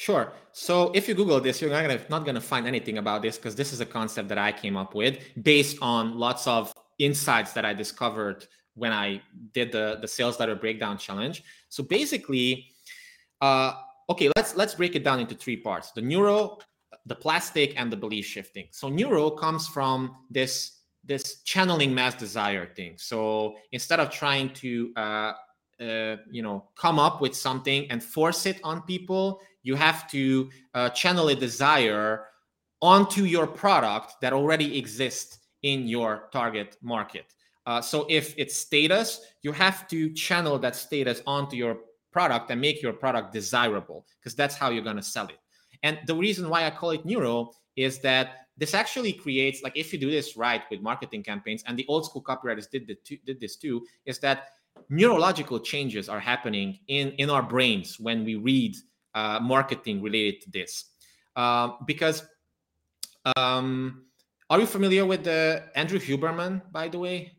Sure. 0.05 0.25
So 0.51 0.73
if 0.99 1.07
you 1.07 1.13
Google 1.15 1.39
this, 1.39 1.61
you're 1.61 1.71
not 1.77 1.83
gonna 1.87 2.01
not 2.15 2.25
gonna 2.27 2.41
find 2.53 2.67
anything 2.73 2.97
about 2.97 3.21
this 3.21 3.37
because 3.37 3.55
this 3.55 3.71
is 3.75 3.79
a 3.79 3.85
concept 3.97 4.27
that 4.31 4.41
I 4.49 4.51
came 4.63 4.75
up 4.83 4.91
with 5.01 5.13
based 5.51 5.77
on 5.81 6.03
lots 6.25 6.43
of 6.55 6.73
insights 6.99 7.51
that 7.55 7.63
I 7.63 7.73
discovered 7.83 8.39
when 8.75 8.91
I 8.91 9.21
did 9.53 9.71
the 9.71 9.97
the 10.01 10.07
sales 10.07 10.39
letter 10.39 10.55
breakdown 10.55 10.97
challenge. 10.97 11.43
So 11.69 11.83
basically, 11.83 12.67
uh, 13.41 13.73
okay, 14.09 14.29
let's 14.35 14.55
let's 14.55 14.75
break 14.75 14.95
it 14.95 15.03
down 15.03 15.19
into 15.19 15.35
three 15.35 15.57
parts: 15.57 15.91
the 15.91 16.01
neuro, 16.01 16.59
the 17.05 17.15
plastic, 17.15 17.73
and 17.79 17.91
the 17.91 17.97
belief 17.97 18.25
shifting. 18.25 18.67
So 18.71 18.89
neuro 18.89 19.29
comes 19.29 19.67
from 19.67 20.15
this 20.29 20.79
this 21.03 21.41
channeling 21.43 21.93
mass 21.93 22.15
desire 22.15 22.65
thing. 22.65 22.93
So 22.97 23.55
instead 23.71 23.99
of 23.99 24.09
trying 24.09 24.53
to 24.53 24.93
uh, 24.95 25.33
uh, 25.81 26.17
you 26.31 26.41
know 26.41 26.69
come 26.75 26.99
up 26.99 27.21
with 27.21 27.35
something 27.35 27.89
and 27.89 28.01
force 28.01 28.45
it 28.45 28.59
on 28.63 28.81
people 28.83 29.41
you 29.63 29.75
have 29.75 30.09
to 30.11 30.49
uh, 30.75 30.89
channel 30.89 31.29
a 31.29 31.35
desire 31.35 32.25
onto 32.81 33.23
your 33.23 33.47
product 33.47 34.15
that 34.21 34.33
already 34.33 34.77
exists 34.77 35.39
in 35.63 35.87
your 35.87 36.29
target 36.31 36.77
market 36.81 37.33
uh, 37.65 37.81
so 37.81 38.05
if 38.09 38.33
it's 38.37 38.55
status 38.55 39.21
you 39.41 39.51
have 39.51 39.87
to 39.87 40.11
channel 40.13 40.57
that 40.59 40.75
status 40.75 41.21
onto 41.25 41.55
your 41.55 41.77
product 42.13 42.51
and 42.51 42.61
make 42.61 42.81
your 42.81 42.93
product 42.93 43.33
desirable 43.33 44.05
because 44.19 44.35
that's 44.35 44.55
how 44.55 44.69
you're 44.69 44.83
going 44.83 44.95
to 44.95 45.03
sell 45.03 45.27
it. 45.27 45.39
And 45.81 45.99
the 46.05 46.15
reason 46.15 46.47
why 46.49 46.65
i 46.65 46.69
call 46.69 46.91
it 46.91 47.05
neuro 47.05 47.51
is 47.75 47.99
that 47.99 48.47
this 48.55 48.73
actually 48.75 49.11
creates 49.11 49.63
like 49.63 49.75
if 49.75 49.91
you 49.91 49.99
do 49.99 50.11
this 50.11 50.37
right 50.37 50.61
with 50.69 50.79
marketing 50.79 51.23
campaigns 51.23 51.63
and 51.67 51.77
the 51.77 51.85
old 51.89 52.05
school 52.05 52.23
copywriters 52.23 52.69
did, 52.69 52.87
the, 52.87 53.19
did 53.25 53.39
this 53.41 53.55
too 53.57 53.83
is 54.05 54.19
that 54.19 54.49
neurological 54.89 55.59
changes 55.59 56.07
are 56.07 56.19
happening 56.19 56.79
in 56.87 57.09
in 57.13 57.29
our 57.29 57.41
brains 57.41 57.99
when 57.99 58.23
we 58.23 58.35
read 58.35 58.75
uh, 59.15 59.39
marketing 59.41 60.01
related 60.01 60.41
to 60.41 60.51
this. 60.51 60.85
Um, 61.35 61.77
because 61.87 62.23
um, 63.35 64.05
are 64.49 64.59
you 64.59 64.67
familiar 64.67 65.05
with 65.05 65.23
the 65.23 65.63
andrew 65.75 65.99
huberman 65.99 66.61
by 66.71 66.87
the 66.87 66.99
way 66.99 67.31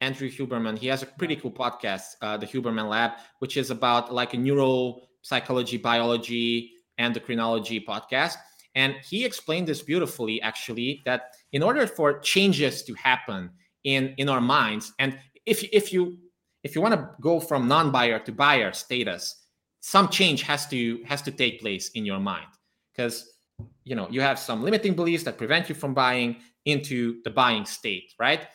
andrew 0.00 0.28
huberman. 0.30 0.78
He 0.78 0.86
has 0.88 1.02
a 1.02 1.06
pretty 1.06 1.36
cool 1.36 1.52
podcast 1.52 2.16
uh, 2.22 2.36
the 2.36 2.46
huberman 2.46 2.88
lab 2.88 3.12
which 3.38 3.56
is 3.56 3.70
about 3.70 4.12
like 4.12 4.34
a 4.34 4.36
neuropsychology 4.36 5.80
biology 5.82 6.72
endocrinology 6.98 7.84
podcast. 7.84 8.34
And 8.74 8.94
he 9.08 9.24
explained 9.24 9.66
this 9.66 9.82
beautifully 9.82 10.40
actually 10.42 11.02
that 11.04 11.34
in 11.52 11.62
order 11.62 11.86
for 11.86 12.18
changes 12.20 12.82
to 12.84 12.94
happen 12.94 13.50
in 13.84 14.14
in 14.18 14.28
our 14.28 14.40
minds 14.40 14.92
and 14.98 15.18
if 15.46 15.62
if 15.72 15.92
you 15.92 16.18
if 16.64 16.74
you 16.74 16.80
want 16.82 16.94
to 16.94 17.10
go 17.20 17.40
from 17.40 17.68
non-buyer 17.68 18.18
to 18.20 18.32
buyer 18.32 18.72
status 18.72 19.46
some 19.80 20.08
change 20.08 20.42
has 20.42 20.66
to 20.68 21.02
has 21.04 21.22
to 21.22 21.30
take 21.30 21.60
place 21.60 21.90
in 21.90 22.04
your 22.04 22.20
mind. 22.20 22.46
Because 22.92 23.32
you 23.84 23.94
know 23.94 24.08
you 24.10 24.20
have 24.20 24.38
some 24.38 24.62
limiting 24.62 24.94
beliefs 24.94 25.24
that 25.24 25.38
prevent 25.38 25.68
you 25.68 25.74
from 25.74 25.94
buying 25.94 26.36
into 26.64 27.22
the 27.24 27.30
buying 27.30 27.64
state 27.64 28.12
right 28.20 28.46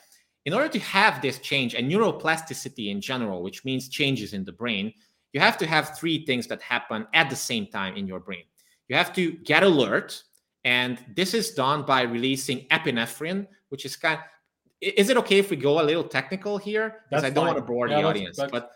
in 0.45 0.53
order 0.53 0.67
to 0.67 0.79
have 0.79 1.21
this 1.21 1.39
change 1.39 1.73
and 1.73 1.89
neuroplasticity 1.89 2.89
in 2.89 3.01
general 3.01 3.41
which 3.41 3.63
means 3.65 3.89
changes 3.89 4.33
in 4.33 4.43
the 4.43 4.51
brain 4.51 4.93
you 5.31 5.39
have 5.39 5.57
to 5.57 5.65
have 5.65 5.97
three 5.97 6.25
things 6.25 6.47
that 6.47 6.61
happen 6.61 7.07
at 7.13 7.29
the 7.29 7.35
same 7.35 7.67
time 7.67 7.95
in 7.95 8.07
your 8.07 8.19
brain 8.19 8.43
you 8.87 8.95
have 8.95 9.13
to 9.13 9.31
get 9.43 9.63
alert 9.63 10.23
and 10.65 10.97
this 11.15 11.33
is 11.33 11.51
done 11.51 11.83
by 11.83 12.01
releasing 12.01 12.67
epinephrine 12.67 13.47
which 13.69 13.85
is 13.85 13.95
kind 13.95 14.19
is 14.83 15.09
it 15.09 15.17
okay 15.17 15.39
if 15.39 15.49
we 15.49 15.55
go 15.55 15.81
a 15.81 15.83
little 15.83 16.03
technical 16.03 16.57
here? 16.57 17.03
Because 17.09 17.23
I 17.23 17.29
don't 17.29 17.45
fine. 17.45 17.53
want 17.55 17.65
to 17.65 17.71
bore 17.73 17.87
Yeah, 17.87 18.01
the 18.01 18.07
audience. 18.07 18.37
But 18.37 18.71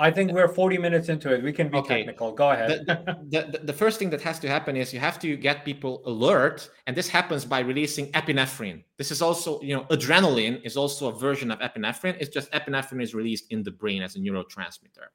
I 0.00 0.12
think 0.12 0.30
we're 0.32 0.46
40 0.46 0.78
minutes 0.78 1.08
into 1.08 1.34
it. 1.34 1.42
We 1.42 1.52
can 1.52 1.68
be 1.70 1.78
Okay. 1.78 1.98
technical. 1.98 2.32
Go 2.32 2.50
ahead. 2.50 2.86
the, 2.86 3.48
the, 3.50 3.58
the 3.64 3.72
first 3.72 3.98
thing 3.98 4.10
that 4.10 4.20
has 4.22 4.38
to 4.40 4.48
happen 4.48 4.76
is 4.76 4.94
you 4.94 5.00
have 5.00 5.18
to 5.20 5.36
get 5.36 5.64
people 5.64 6.02
alert, 6.06 6.70
and 6.86 6.96
this 6.96 7.08
happens 7.08 7.44
by 7.44 7.60
releasing 7.60 8.12
epinephrine. 8.12 8.84
This 8.96 9.10
is 9.10 9.20
also, 9.20 9.60
you 9.60 9.74
know, 9.74 9.84
adrenaline 9.90 10.64
is 10.64 10.76
also 10.76 11.08
a 11.08 11.18
version 11.18 11.50
of 11.50 11.58
epinephrine. 11.58 12.16
It's 12.20 12.30
just 12.30 12.50
epinephrine 12.52 13.02
is 13.02 13.12
released 13.12 13.50
in 13.50 13.64
the 13.64 13.72
brain 13.72 14.02
as 14.02 14.14
a 14.14 14.20
neurotransmitter. 14.20 15.08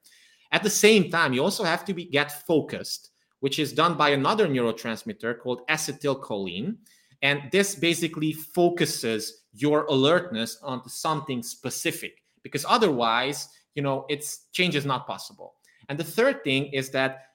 At 0.52 0.62
the 0.62 0.70
same 0.70 1.10
time, 1.10 1.32
you 1.32 1.42
also 1.42 1.64
have 1.64 1.84
to 1.86 1.94
be 1.94 2.04
get 2.04 2.46
focused, 2.46 3.10
which 3.40 3.58
is 3.58 3.72
done 3.72 3.96
by 3.96 4.10
another 4.10 4.46
neurotransmitter 4.46 5.40
called 5.40 5.66
acetylcholine. 5.68 6.76
And 7.22 7.50
this 7.50 7.74
basically 7.74 8.32
focuses 8.34 9.44
your 9.54 9.84
alertness 9.86 10.58
onto 10.62 10.90
something 10.90 11.42
specific 11.42 12.22
because 12.42 12.66
otherwise, 12.68 13.48
you 13.74 13.82
know, 13.82 14.06
it's 14.08 14.46
change 14.52 14.76
is 14.76 14.86
not 14.86 15.06
possible. 15.06 15.54
And 15.88 15.98
the 15.98 16.04
third 16.04 16.44
thing 16.44 16.66
is 16.66 16.90
that 16.90 17.26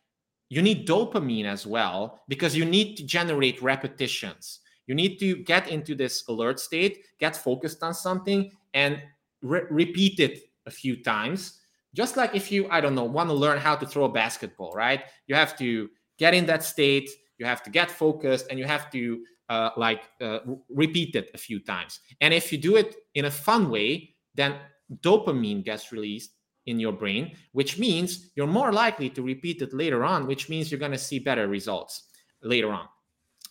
you 0.50 0.62
need 0.62 0.88
dopamine 0.88 1.46
as 1.46 1.68
well 1.68 2.22
because 2.28 2.56
you 2.56 2.66
need 2.66 2.96
to 2.96 3.04
generate 3.04 3.62
repetitions. 3.62 4.60
You 4.88 4.96
need 4.96 5.20
to 5.20 5.36
get 5.36 5.70
into 5.70 5.94
this 5.94 6.28
alert 6.28 6.60
state, 6.60 7.06
get 7.20 7.36
focused 7.36 7.84
on 7.84 7.94
something, 7.94 8.52
and 8.74 9.00
re- 9.42 9.68
repeat 9.70 10.20
it 10.20 10.50
a 10.66 10.72
few 10.72 11.04
times. 11.04 11.60
Just 11.94 12.18
like 12.18 12.36
if 12.36 12.52
you, 12.52 12.68
I 12.70 12.82
don't 12.82 12.96
know, 12.96 13.04
want 13.04 13.30
to 13.30 13.36
learn 13.36 13.60
how 13.60 13.76
to 13.76 13.86
throw 13.86 14.06
a 14.06 14.10
basketball, 14.10 14.72
right? 14.74 15.04
You 15.28 15.36
have 15.36 15.56
to 15.58 15.90
get 16.18 16.34
in 16.34 16.46
that 16.48 16.64
state, 16.64 17.10
you 17.38 17.46
have 17.46 17.62
to 17.64 17.70
get 17.70 17.92
focused, 17.92 18.48
and 18.50 18.58
you 18.58 18.66
have 18.66 18.90
to 18.92 19.24
uh, 19.50 19.70
like 19.78 20.04
uh, 20.22 20.40
repeat 20.70 21.16
it 21.16 21.32
a 21.34 21.38
few 21.38 21.60
times. 21.60 22.00
And 22.22 22.34
if 22.34 22.52
you 22.52 22.58
do 22.58 22.76
it 22.76 22.96
in 23.16 23.26
a 23.26 23.32
fun 23.32 23.70
way, 23.70 24.16
then 24.36 24.56
dopamine 25.02 25.64
gets 25.64 25.92
released 25.92 26.32
in 26.66 26.80
your 26.80 26.92
brain, 26.92 27.36
which 27.52 27.80
means 27.80 28.32
you're 28.36 28.48
more 28.48 28.72
likely 28.72 29.10
to 29.10 29.22
repeat 29.22 29.62
it 29.62 29.74
later 29.74 30.04
on, 30.04 30.28
which 30.28 30.50
means 30.50 30.72
you're 30.72 30.80
going 30.80 30.92
to 30.92 30.98
see 30.98 31.20
better 31.20 31.48
results 31.48 32.10
later 32.44 32.72
on. 32.72 32.88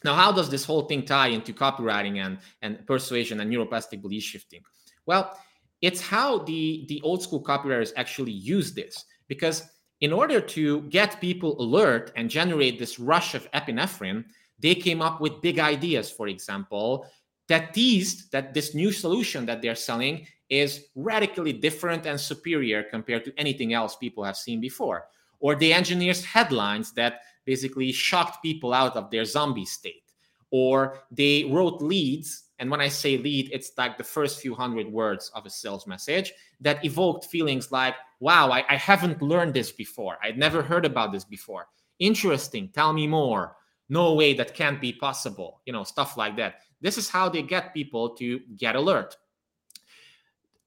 Now, 0.05 0.15
how 0.15 0.31
does 0.31 0.49
this 0.49 0.65
whole 0.65 0.83
thing 0.83 1.05
tie 1.05 1.29
into 1.29 1.53
copywriting 1.53 2.25
and, 2.25 2.39
and 2.63 2.87
persuasion 2.87 3.41
and 3.41 3.53
neuroplastic 3.53 4.01
belief 4.01 4.23
shifting? 4.23 4.63
Well, 5.07 5.37
it's 5.81 6.01
how 6.01 6.39
the, 6.41 6.85
the 6.89 7.01
old 7.03 7.23
school 7.23 7.43
copywriters 7.43 7.93
actually 7.97 8.33
use 8.33 8.73
this. 8.73 9.05
Because 9.27 9.69
in 10.01 10.13
order 10.13 10.41
to 10.41 10.83
get 10.83 11.21
people 11.21 11.61
alert 11.61 12.13
and 12.17 12.31
generate 12.31 12.79
this 12.79 12.99
rush 12.99 13.35
of 13.35 13.51
epinephrine, 13.53 14.25
they 14.59 14.75
came 14.75 15.03
up 15.03 15.21
with 15.21 15.41
big 15.41 15.59
ideas, 15.59 16.11
for 16.11 16.29
example, 16.29 17.07
that 17.49 17.75
teased 17.75 18.31
that 18.33 18.55
this 18.55 18.75
new 18.75 18.93
solution 18.93 19.47
that 19.47 19.63
they're 19.63 19.75
selling 19.75 20.27
is 20.51 20.87
radically 20.95 21.53
different 21.53 22.07
and 22.07 22.19
superior 22.19 22.83
compared 22.85 23.25
to 23.25 23.33
anything 23.39 23.75
else 23.75 23.97
people 23.97 24.25
have 24.25 24.37
seen 24.37 24.61
before. 24.61 25.07
Or 25.41 25.55
the 25.55 25.73
engineers' 25.73 26.25
headlines 26.25 26.93
that 26.93 27.21
basically 27.45 27.93
shocked 27.93 28.43
people 28.43 28.73
out 28.73 28.97
of 28.97 29.11
their 29.11 29.25
zombie 29.25 29.65
state. 29.65 30.13
Or 30.51 31.01
they 31.11 31.45
wrote 31.45 31.83
leads. 31.83 32.45
And 32.59 32.71
when 32.71 32.81
I 32.81 32.89
say 32.89 33.19
lead, 33.19 33.51
it's 33.53 33.71
like 33.79 33.99
the 33.99 34.05
first 34.05 34.41
few 34.41 34.55
hundred 34.55 34.91
words 34.91 35.31
of 35.35 35.47
a 35.47 35.51
sales 35.51 35.87
message 35.87 36.33
that 36.61 36.85
evoked 36.85 37.27
feelings 37.27 37.71
like, 37.71 37.95
wow, 38.21 38.51
I, 38.51 38.65
I 38.69 38.77
haven't 38.77 39.23
learned 39.23 39.55
this 39.55 39.71
before. 39.71 40.19
I'd 40.23 40.39
never 40.39 40.63
heard 40.63 40.85
about 40.85 41.13
this 41.13 41.25
before. 41.25 41.69
Interesting. 41.99 42.69
Tell 42.69 42.93
me 42.93 43.07
more. 43.07 43.57
No 43.89 44.15
way 44.15 44.35
that 44.35 44.55
can't 44.55 44.81
be 44.81 44.93
possible. 44.93 45.61
You 45.67 45.73
know, 45.73 45.85
stuff 45.85 46.17
like 46.17 46.37
that. 46.37 46.57
This 46.81 46.99
is 46.99 47.09
how 47.09 47.29
they 47.29 47.43
get 47.43 47.75
people 47.75 48.11
to 48.17 48.41
get 48.57 48.77
alert. 48.77 49.17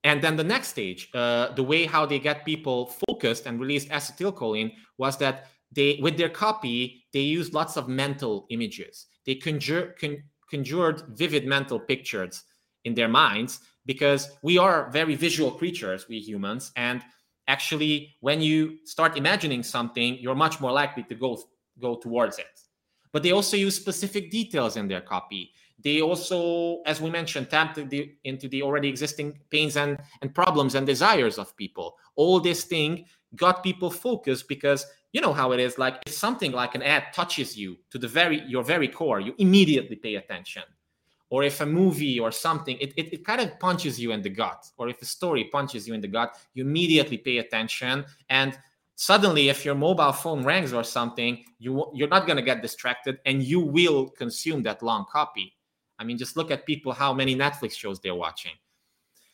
And 0.04 0.22
then 0.22 0.36
the 0.36 0.44
next 0.44 0.70
stage, 0.70 1.10
uh, 1.14 1.54
the 1.54 1.64
way 1.64 1.86
how 1.86 2.06
they 2.06 2.20
get 2.20 2.46
people 2.46 2.88
focused 3.08 3.46
and 3.46 3.60
released 3.60 3.90
acetylcholine 3.90 4.74
was 4.98 5.18
that 5.18 5.48
they, 5.72 6.00
with 6.02 6.18
their 6.18 6.30
copy, 6.30 7.06
they 7.14 7.20
used 7.20 7.54
lots 7.54 7.78
of 7.78 7.88
mental 7.88 8.48
images. 8.50 9.08
They 9.26 9.36
conjure, 9.36 9.96
con, 10.00 10.24
conjured 10.50 11.04
vivid 11.10 11.46
mental 11.46 11.80
pictures 11.80 12.44
in 12.84 12.96
their 12.96 13.08
minds 13.08 13.60
because 13.86 14.32
we 14.42 14.58
are 14.58 14.90
very 14.90 15.16
visual 15.16 15.52
creatures, 15.52 16.08
we 16.10 16.20
humans. 16.20 16.72
And 16.76 17.04
actually, 17.48 18.16
when 18.22 18.42
you 18.42 18.80
start 18.86 19.18
imagining 19.18 19.64
something, 19.64 20.18
you're 20.20 20.36
much 20.36 20.60
more 20.60 20.72
likely 20.72 21.04
to 21.04 21.16
go 21.16 21.38
go 21.80 21.96
towards 21.96 22.38
it. 22.38 22.60
But 23.12 23.24
they 23.24 23.32
also 23.32 23.58
use 23.58 23.76
specific 23.76 24.30
details 24.32 24.78
in 24.78 24.88
their 24.88 25.02
copy 25.02 25.52
they 25.84 26.02
also 26.02 26.82
as 26.86 27.02
we 27.02 27.10
mentioned 27.10 27.50
tapped 27.50 27.90
the, 27.90 28.12
into 28.24 28.48
the 28.48 28.62
already 28.62 28.88
existing 28.88 29.40
pains 29.50 29.78
and, 29.78 29.98
and 30.22 30.34
problems 30.34 30.76
and 30.76 30.86
desires 30.86 31.38
of 31.38 31.56
people. 31.58 31.98
All 32.16 32.40
this 32.40 32.64
thing 32.64 33.06
got 33.36 33.64
people 33.64 33.90
focused 33.90 34.48
because 34.48 34.86
you 35.14 35.22
know 35.22 35.34
how 35.34 35.52
it 35.52 35.60
is 35.60 35.78
like 35.78 35.96
if 36.06 36.14
something 36.14 36.52
like 36.52 36.76
an 36.76 36.84
ad 36.84 37.04
touches 37.14 37.58
you 37.58 37.78
to 37.90 37.98
the 37.98 38.08
very 38.08 38.42
your 38.48 38.64
very 38.64 38.88
core 38.88 39.20
you 39.20 39.34
immediately 39.38 39.96
pay 39.96 40.16
attention. 40.16 40.64
Or 41.30 41.44
if 41.44 41.62
a 41.62 41.66
movie 41.66 42.20
or 42.20 42.32
something 42.32 42.78
it, 42.80 42.94
it, 42.98 43.14
it 43.14 43.26
kind 43.26 43.42
of 43.42 43.58
punches 43.60 44.00
you 44.00 44.12
in 44.12 44.22
the 44.22 44.30
gut. 44.30 44.66
Or 44.78 44.90
if 44.90 45.02
a 45.02 45.06
story 45.06 45.46
punches 45.46 45.88
you 45.88 45.94
in 45.94 46.02
the 46.02 46.08
gut 46.08 46.36
you 46.54 46.64
immediately 46.66 47.18
pay 47.18 47.38
attention. 47.38 48.06
And 48.30 48.58
suddenly 48.96 49.50
if 49.50 49.64
your 49.66 49.76
mobile 49.76 50.12
phone 50.12 50.44
rings 50.44 50.74
or 50.74 50.84
something 50.84 51.44
you 51.58 51.90
you're 51.94 52.10
not 52.10 52.26
going 52.26 52.38
to 52.38 52.44
get 52.44 52.62
distracted 52.62 53.20
and 53.26 53.42
you 53.44 53.60
will 53.60 54.10
consume 54.10 54.62
that 54.64 54.84
long 54.84 55.06
copy 55.12 55.54
I 56.02 56.04
mean, 56.04 56.18
just 56.18 56.36
look 56.36 56.50
at 56.50 56.66
people 56.66 56.92
how 56.92 57.14
many 57.14 57.36
Netflix 57.36 57.74
shows 57.74 58.00
they're 58.00 58.16
watching. 58.16 58.54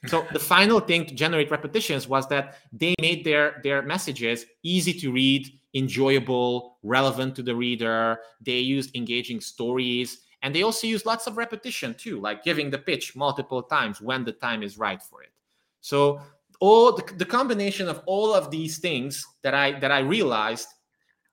So 0.08 0.28
the 0.34 0.40
final 0.40 0.82
thing 0.82 1.06
to 1.06 1.16
generate 1.16 1.50
repetitions 1.50 2.08
was 2.10 2.28
that 2.28 2.58
they 2.74 2.94
made 3.00 3.24
their 3.24 3.62
their 3.64 3.82
messages 3.82 4.46
easy 4.64 4.94
to 5.00 5.12
read, 5.14 5.48
enjoyable, 5.74 6.78
relevant 6.84 7.36
to 7.38 7.44
the 7.44 7.56
reader. 7.56 8.20
They 8.42 8.60
used 8.60 8.96
engaging 8.96 9.40
stories, 9.40 10.20
and 10.44 10.54
they 10.54 10.64
also 10.64 10.86
used 10.88 11.06
lots 11.06 11.26
of 11.26 11.38
repetition 11.38 11.94
too, 11.94 12.20
like 12.20 12.44
giving 12.44 12.70
the 12.70 12.78
pitch 12.78 13.16
multiple 13.16 13.64
times 13.64 14.02
when 14.02 14.26
the 14.26 14.34
time 14.34 14.62
is 14.62 14.78
right 14.78 15.02
for 15.02 15.24
it. 15.24 15.32
So 15.80 16.20
all 16.60 16.92
the, 16.92 17.14
the 17.14 17.26
combination 17.26 17.88
of 17.88 18.02
all 18.06 18.34
of 18.34 18.52
these 18.52 18.80
things 18.80 19.26
that 19.42 19.54
I 19.54 19.80
that 19.80 19.92
I 19.92 20.00
realized 20.00 20.68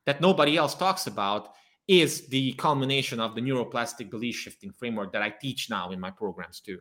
that 0.06 0.20
nobody 0.20 0.56
else 0.56 0.74
talks 0.74 1.06
about 1.08 1.53
is 1.86 2.26
the 2.28 2.52
culmination 2.54 3.20
of 3.20 3.34
the 3.34 3.40
neuroplastic 3.40 4.10
belief 4.10 4.36
shifting 4.36 4.72
framework 4.72 5.12
that 5.12 5.22
I 5.22 5.30
teach 5.30 5.68
now 5.68 5.90
in 5.90 6.00
my 6.00 6.10
programs 6.10 6.60
too. 6.60 6.80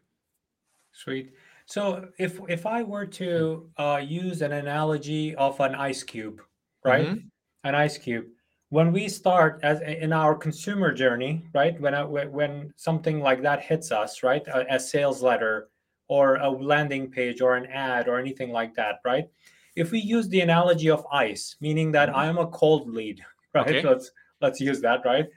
Sweet. 0.93 1.33
So 1.65 2.09
if 2.19 2.39
if 2.47 2.65
I 2.65 2.83
were 2.83 3.05
to 3.05 3.69
uh, 3.77 4.01
use 4.03 4.41
an 4.41 4.51
analogy 4.53 5.35
of 5.35 5.59
an 5.59 5.75
ice 5.75 6.03
cube, 6.03 6.41
right? 6.83 7.05
Mhm. 7.07 7.23
An 7.63 7.75
ice 7.75 7.97
cube. 7.97 8.27
When 8.69 8.91
we 8.91 9.07
start 9.07 9.59
as 9.63 9.81
in 9.81 10.13
our 10.13 10.35
consumer 10.35 10.91
journey, 10.93 11.45
right? 11.53 11.79
When 11.79 11.93
I, 11.95 12.03
when 12.03 12.31
when 12.31 12.73
something 12.75 13.19
like 13.19 13.41
that 13.41 13.61
hits 13.61 13.91
us, 13.91 14.23
right? 14.23 14.45
A, 14.47 14.75
a 14.75 14.79
sales 14.79 15.21
letter 15.21 15.69
or 16.07 16.35
a 16.35 16.49
landing 16.49 17.09
page 17.09 17.41
or 17.41 17.55
an 17.55 17.65
ad 17.67 18.07
or 18.07 18.19
anything 18.19 18.51
like 18.51 18.73
that, 18.75 18.99
right? 19.05 19.27
If 19.75 19.91
we 19.91 19.99
use 19.99 20.27
the 20.29 20.41
analogy 20.41 20.89
of 20.89 21.05
ice, 21.11 21.55
meaning 21.61 21.91
that 21.93 22.09
Mhm. 22.09 22.15
I 22.15 22.25
am 22.27 22.37
a 22.37 22.47
cold 22.47 22.87
lead, 22.89 23.23
right? 23.53 23.67
Okay. 23.67 23.81
Let's 23.87 24.11
let's 24.41 24.59
use 24.59 24.81
that, 24.81 25.01
right? 25.05 25.27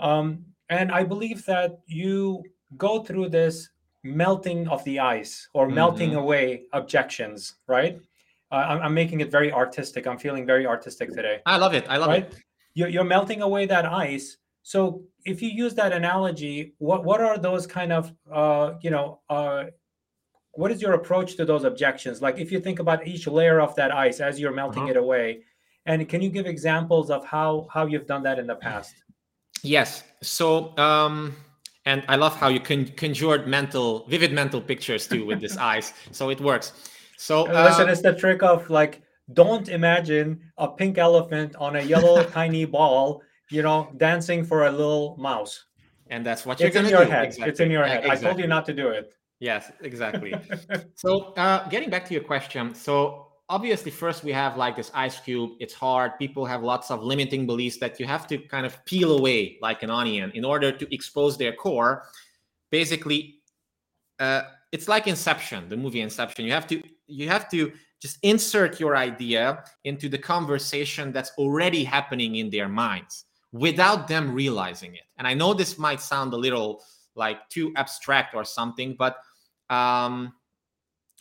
Um, 0.00 0.44
and 0.68 0.90
I 0.90 1.04
believe 1.04 1.44
that 1.46 1.78
you 1.86 2.42
go 2.76 3.02
through 3.02 3.28
this 3.28 3.68
melting 4.02 4.68
of 4.68 4.82
the 4.84 4.98
ice 5.00 5.48
or 5.54 5.68
melting 5.68 6.10
Mhm. 6.12 6.18
away 6.18 6.64
objections, 6.72 7.56
right? 7.66 7.98
Uh, 8.50 8.56
I'm, 8.56 8.80
I'm 8.82 8.94
making 8.94 9.20
it 9.20 9.30
very 9.30 9.52
artistic. 9.52 10.06
I'm 10.06 10.18
feeling 10.18 10.44
very 10.46 10.66
artistic 10.66 11.10
today, 11.12 11.40
I 11.46 11.56
love 11.56 11.74
it. 11.74 11.84
I 11.88 11.96
love 11.96 12.08
right? 12.08 12.24
it. 12.32 12.36
You're, 12.74 12.88
you're 12.88 13.04
melting 13.04 13.40
away 13.42 13.66
that 13.66 13.86
ice. 13.86 14.36
So 14.62 15.04
if 15.24 15.40
you 15.42 15.48
use 15.50 15.74
that 15.74 15.92
analogy, 15.92 16.74
what 16.78 17.04
what 17.04 17.20
are 17.20 17.38
those 17.38 17.66
kind 17.66 17.92
of 17.92 18.12
uh, 18.32 18.74
you 18.80 18.90
know 18.90 19.20
uh, 19.30 19.64
what 20.52 20.70
is 20.70 20.80
your 20.80 20.94
approach 20.94 21.36
to 21.36 21.44
those 21.44 21.64
objections? 21.64 22.20
Like 22.22 22.38
if 22.38 22.50
you 22.52 22.60
think 22.60 22.78
about 22.78 23.06
each 23.06 23.26
layer 23.26 23.60
of 23.60 23.74
that 23.76 23.90
ice 23.92 24.20
as 24.20 24.40
you're 24.40 24.52
melting 24.52 24.84
Uh-huh. 24.84 24.92
it 24.92 24.96
away, 24.96 25.42
and 25.86 26.08
can 26.08 26.20
you 26.22 26.30
give 26.30 26.46
examples 26.46 27.10
of 27.10 27.24
how 27.24 27.66
how 27.70 27.86
you've 27.86 28.06
done 28.06 28.22
that 28.24 28.38
in 28.38 28.46
the 28.46 28.56
past? 28.56 28.94
Yes. 29.62 30.04
So, 30.22 30.76
um, 30.78 31.34
and 31.86 32.04
I 32.08 32.16
love 32.16 32.34
how 32.36 32.48
you 32.48 32.60
con- 32.60 32.92
conjured 32.96 33.46
mental, 33.46 34.06
vivid 34.08 34.32
mental 34.32 34.60
pictures 34.60 35.06
too 35.06 35.24
with 35.26 35.40
this 35.40 35.56
eyes. 35.70 35.92
So 36.12 36.30
it 36.30 36.40
works. 36.40 36.72
So, 37.16 37.46
Uh, 37.48 37.64
Listen, 37.64 37.88
uh, 37.88 37.92
it's 37.92 38.02
the 38.02 38.14
trick 38.14 38.42
of 38.42 38.68
like, 38.68 39.02
don't 39.32 39.68
imagine 39.68 40.40
a 40.58 40.68
pink 40.68 40.98
elephant 40.98 41.54
on 41.56 41.76
a 41.76 41.82
yellow 41.82 42.22
tiny 42.38 42.64
ball, 42.66 43.22
you 43.50 43.62
know, 43.62 43.88
dancing 43.96 44.44
for 44.44 44.66
a 44.66 44.70
little 44.70 45.16
mouse. 45.18 45.64
and 46.10 46.24
that's 46.26 46.44
what 46.46 46.60
you're 46.60 46.68
It's 46.68 46.76
in 46.76 46.86
your 46.88 47.04
do. 47.06 47.10
head. 47.10 47.34
It's 47.38 47.60
in 47.60 47.70
your 47.70 47.86
head. 47.86 48.04
I 48.04 48.16
told 48.16 48.38
you 48.38 48.46
not 48.46 48.64
to 48.66 48.74
do 48.74 48.88
it. 48.88 49.04
Yes, 49.40 49.72
exactly. 49.80 50.32
So, 51.02 51.32
uh, 51.44 51.66
getting 51.68 51.90
back 51.90 52.04
to 52.08 52.12
your 52.14 52.22
question, 52.32 52.74
so 52.74 53.28
obviously, 53.54 53.92
first 53.92 54.24
we 54.24 54.32
have 54.32 54.56
like 54.56 54.74
this 54.74 54.90
ice 54.94 55.20
cube. 55.20 55.52
It's 55.60 55.74
hard. 55.74 56.18
People 56.18 56.44
have 56.44 56.62
lots 56.62 56.90
of 56.90 57.04
limiting 57.04 57.46
beliefs 57.46 57.78
that 57.78 58.00
you 58.00 58.06
have 58.06 58.26
to 58.26 58.36
kind 58.38 58.66
of 58.66 58.84
peel 58.84 59.16
away 59.18 59.58
like 59.62 59.84
an 59.84 59.90
onion 59.90 60.32
in 60.34 60.44
order 60.44 60.72
to 60.72 60.84
expose 60.92 61.38
their 61.38 61.52
core. 61.52 62.02
Basically, 62.70 63.36
uh, 64.18 64.42
it's 64.72 64.88
like 64.88 65.06
Inception, 65.06 65.68
the 65.68 65.76
movie 65.76 66.00
Inception. 66.00 66.44
You 66.44 66.52
have 66.52 66.66
to 66.66 66.82
you 67.06 67.28
have 67.28 67.48
to 67.50 67.72
just 68.02 68.18
insert 68.22 68.80
your 68.80 68.96
idea 68.96 69.62
into 69.84 70.08
the 70.08 70.18
conversation 70.18 71.12
that's 71.12 71.30
already 71.38 71.84
happening 71.84 72.36
in 72.36 72.50
their 72.50 72.68
minds 72.68 73.24
without 73.52 74.08
them 74.08 74.34
realizing 74.34 74.96
it. 74.96 75.06
And 75.16 75.28
I 75.28 75.34
know 75.34 75.54
this 75.54 75.78
might 75.78 76.00
sound 76.00 76.32
a 76.32 76.36
little 76.36 76.82
like 77.14 77.48
too 77.50 77.72
abstract 77.76 78.34
or 78.34 78.44
something, 78.44 78.96
but 78.98 79.16
um, 79.70 80.34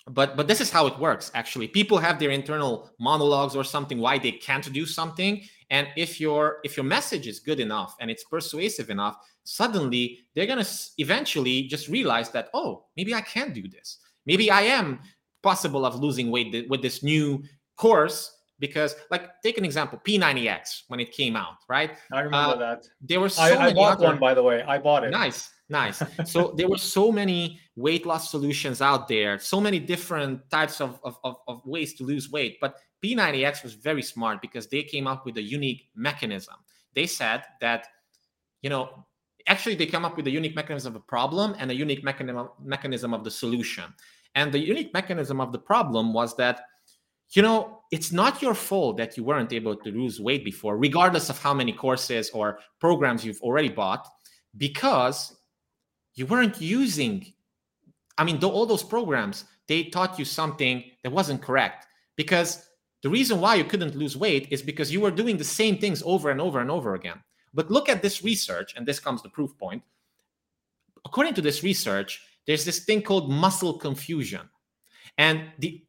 but 0.08 0.36
but 0.36 0.47
this 0.47 0.60
is 0.60 0.70
how 0.70 0.86
it 0.86 0.97
works 0.99 1.32
actually 1.34 1.68
people 1.68 1.97
have 1.97 2.20
their 2.20 2.30
internal 2.32 2.89
monologues 2.99 3.56
or 3.56 3.64
something 3.64 3.99
why 3.99 4.18
they 4.18 4.32
can't 4.32 4.72
do 4.74 4.86
something 4.86 5.41
and 5.70 5.88
if 5.95 6.20
your 6.20 6.58
if 6.66 6.76
your 6.76 6.84
message 6.84 7.26
is 7.26 7.39
good 7.39 7.60
enough 7.60 7.95
and 8.01 8.12
it's 8.12 8.26
persuasive 8.26 8.89
enough 8.89 9.16
suddenly 9.45 10.20
they're 10.36 10.45
going 10.45 10.64
to 10.64 10.70
eventually 10.97 11.64
just 11.64 11.88
realize 11.88 12.30
that 12.32 12.49
oh 12.54 12.84
maybe 12.97 13.14
i 13.14 13.22
can 13.22 13.54
do 13.54 13.66
this 13.70 13.99
maybe 14.26 14.51
i 14.51 14.62
am 14.62 14.99
possible 15.41 15.86
of 15.86 15.95
losing 15.95 16.30
weight 16.30 16.51
th- 16.51 16.68
with 16.70 16.82
this 16.82 17.01
new 17.01 17.41
course 17.78 18.39
because 18.60 18.95
like 19.10 19.41
take 19.41 19.58
an 19.58 19.64
example 19.66 19.99
p90x 20.06 20.84
when 20.89 20.99
it 20.99 21.12
came 21.14 21.36
out 21.38 21.56
right 21.70 21.91
I 22.12 22.20
remember 22.20 22.56
Uh, 22.56 22.58
that. 22.58 22.88
there 23.01 23.20
were 23.22 23.30
so 23.30 23.41
I, 23.41 23.51
I 23.56 23.58
many 23.58 23.74
bought 23.76 23.93
other 23.97 24.06
one, 24.06 24.20
by 24.20 24.34
the 24.34 24.43
way. 24.43 24.62
I 24.64 24.78
bought 24.78 25.04
it. 25.06 25.12
Nice, 25.12 25.49
nice. 25.74 26.01
so 26.26 26.53
there 26.55 26.69
were 26.69 26.78
so 26.78 27.11
many 27.11 27.59
weight 27.76 28.05
loss 28.05 28.32
solutions 28.32 28.82
out 28.82 29.09
there, 29.09 29.38
so 29.39 29.59
many 29.59 29.80
different 29.80 30.49
types 30.49 30.80
of, 30.80 30.99
of, 31.03 31.17
of, 31.24 31.65
ways 31.65 31.93
to 31.95 32.03
lose 32.05 32.32
weight. 32.32 32.57
But 32.61 32.76
P90X 33.03 33.63
was 33.63 33.74
very 33.74 34.01
smart 34.01 34.41
because 34.41 34.67
they 34.67 34.84
came 34.84 35.07
up 35.07 35.26
with 35.26 35.36
a 35.38 35.41
unique 35.41 35.89
mechanism. 35.95 36.55
They 36.95 37.07
said 37.07 37.43
that, 37.59 37.88
you 38.61 38.69
know, 38.69 39.05
actually 39.47 39.76
they 39.76 39.88
come 39.88 40.05
up 40.05 40.15
with 40.15 40.28
a 40.28 40.32
unique 40.32 40.55
mechanism 40.55 40.95
of 40.95 41.01
a 41.01 41.05
problem 41.05 41.55
and 41.59 41.69
a 41.69 41.76
unique 41.76 42.03
mechanism 42.03 42.49
mechanism 42.63 43.13
of 43.13 43.24
the 43.24 43.32
solution. 43.32 43.86
And 44.36 44.51
the 44.51 44.59
unique 44.59 44.93
mechanism 44.93 45.41
of 45.41 45.51
the 45.51 45.59
problem 45.59 46.13
was 46.13 46.36
that 46.38 46.61
you 47.36 47.41
know, 47.41 47.80
it's 47.91 48.11
not 48.11 48.41
your 48.43 48.53
fault 48.53 48.97
that 48.97 49.17
you 49.17 49.24
weren't 49.24 49.53
able 49.53 49.76
to 49.76 49.89
lose 49.89 50.19
weight 50.19 50.45
before, 50.45 50.78
regardless 50.78 51.32
of 51.32 51.39
how 51.39 51.53
many 51.53 51.74
courses 51.74 52.30
or 52.30 52.59
programs 52.80 53.26
you've 53.26 53.41
already 53.41 53.69
bought, 53.69 54.07
because 54.57 55.36
you 56.16 56.26
weren't 56.26 56.61
using. 56.61 57.34
I 58.18 58.24
mean, 58.24 58.39
tho- 58.39 58.51
all 58.51 58.66
those 58.66 58.84
programs, 58.84 59.45
they 59.68 59.86
taught 59.86 60.20
you 60.20 60.26
something 60.26 60.84
that 61.03 61.11
wasn't 61.11 61.41
correct. 61.41 61.88
Because 62.16 62.68
the 63.01 63.09
reason 63.09 63.41
why 63.41 63.55
you 63.55 63.64
couldn't 63.64 63.95
lose 63.95 64.16
weight 64.16 64.47
is 64.51 64.61
because 64.61 64.91
you 64.91 65.01
were 65.01 65.11
doing 65.11 65.38
the 65.38 65.43
same 65.43 65.78
things 65.78 66.03
over 66.05 66.30
and 66.30 66.39
over 66.39 66.59
and 66.59 66.70
over 66.70 66.95
again. 66.95 67.22
But 67.53 67.72
look 67.72 67.89
at 67.89 68.01
this 68.01 68.24
research, 68.24 68.74
and 68.76 68.86
this 68.86 68.99
comes 68.99 69.22
the 69.22 69.30
proof 69.30 69.57
point. 69.57 69.84
According 71.05 71.34
to 71.36 71.41
this 71.41 71.64
research, 71.64 72.22
there's 72.47 72.66
this 72.66 72.86
thing 72.86 73.01
called 73.01 73.30
muscle 73.32 73.78
confusion. 73.78 74.49
And 75.18 75.49
the 75.59 75.84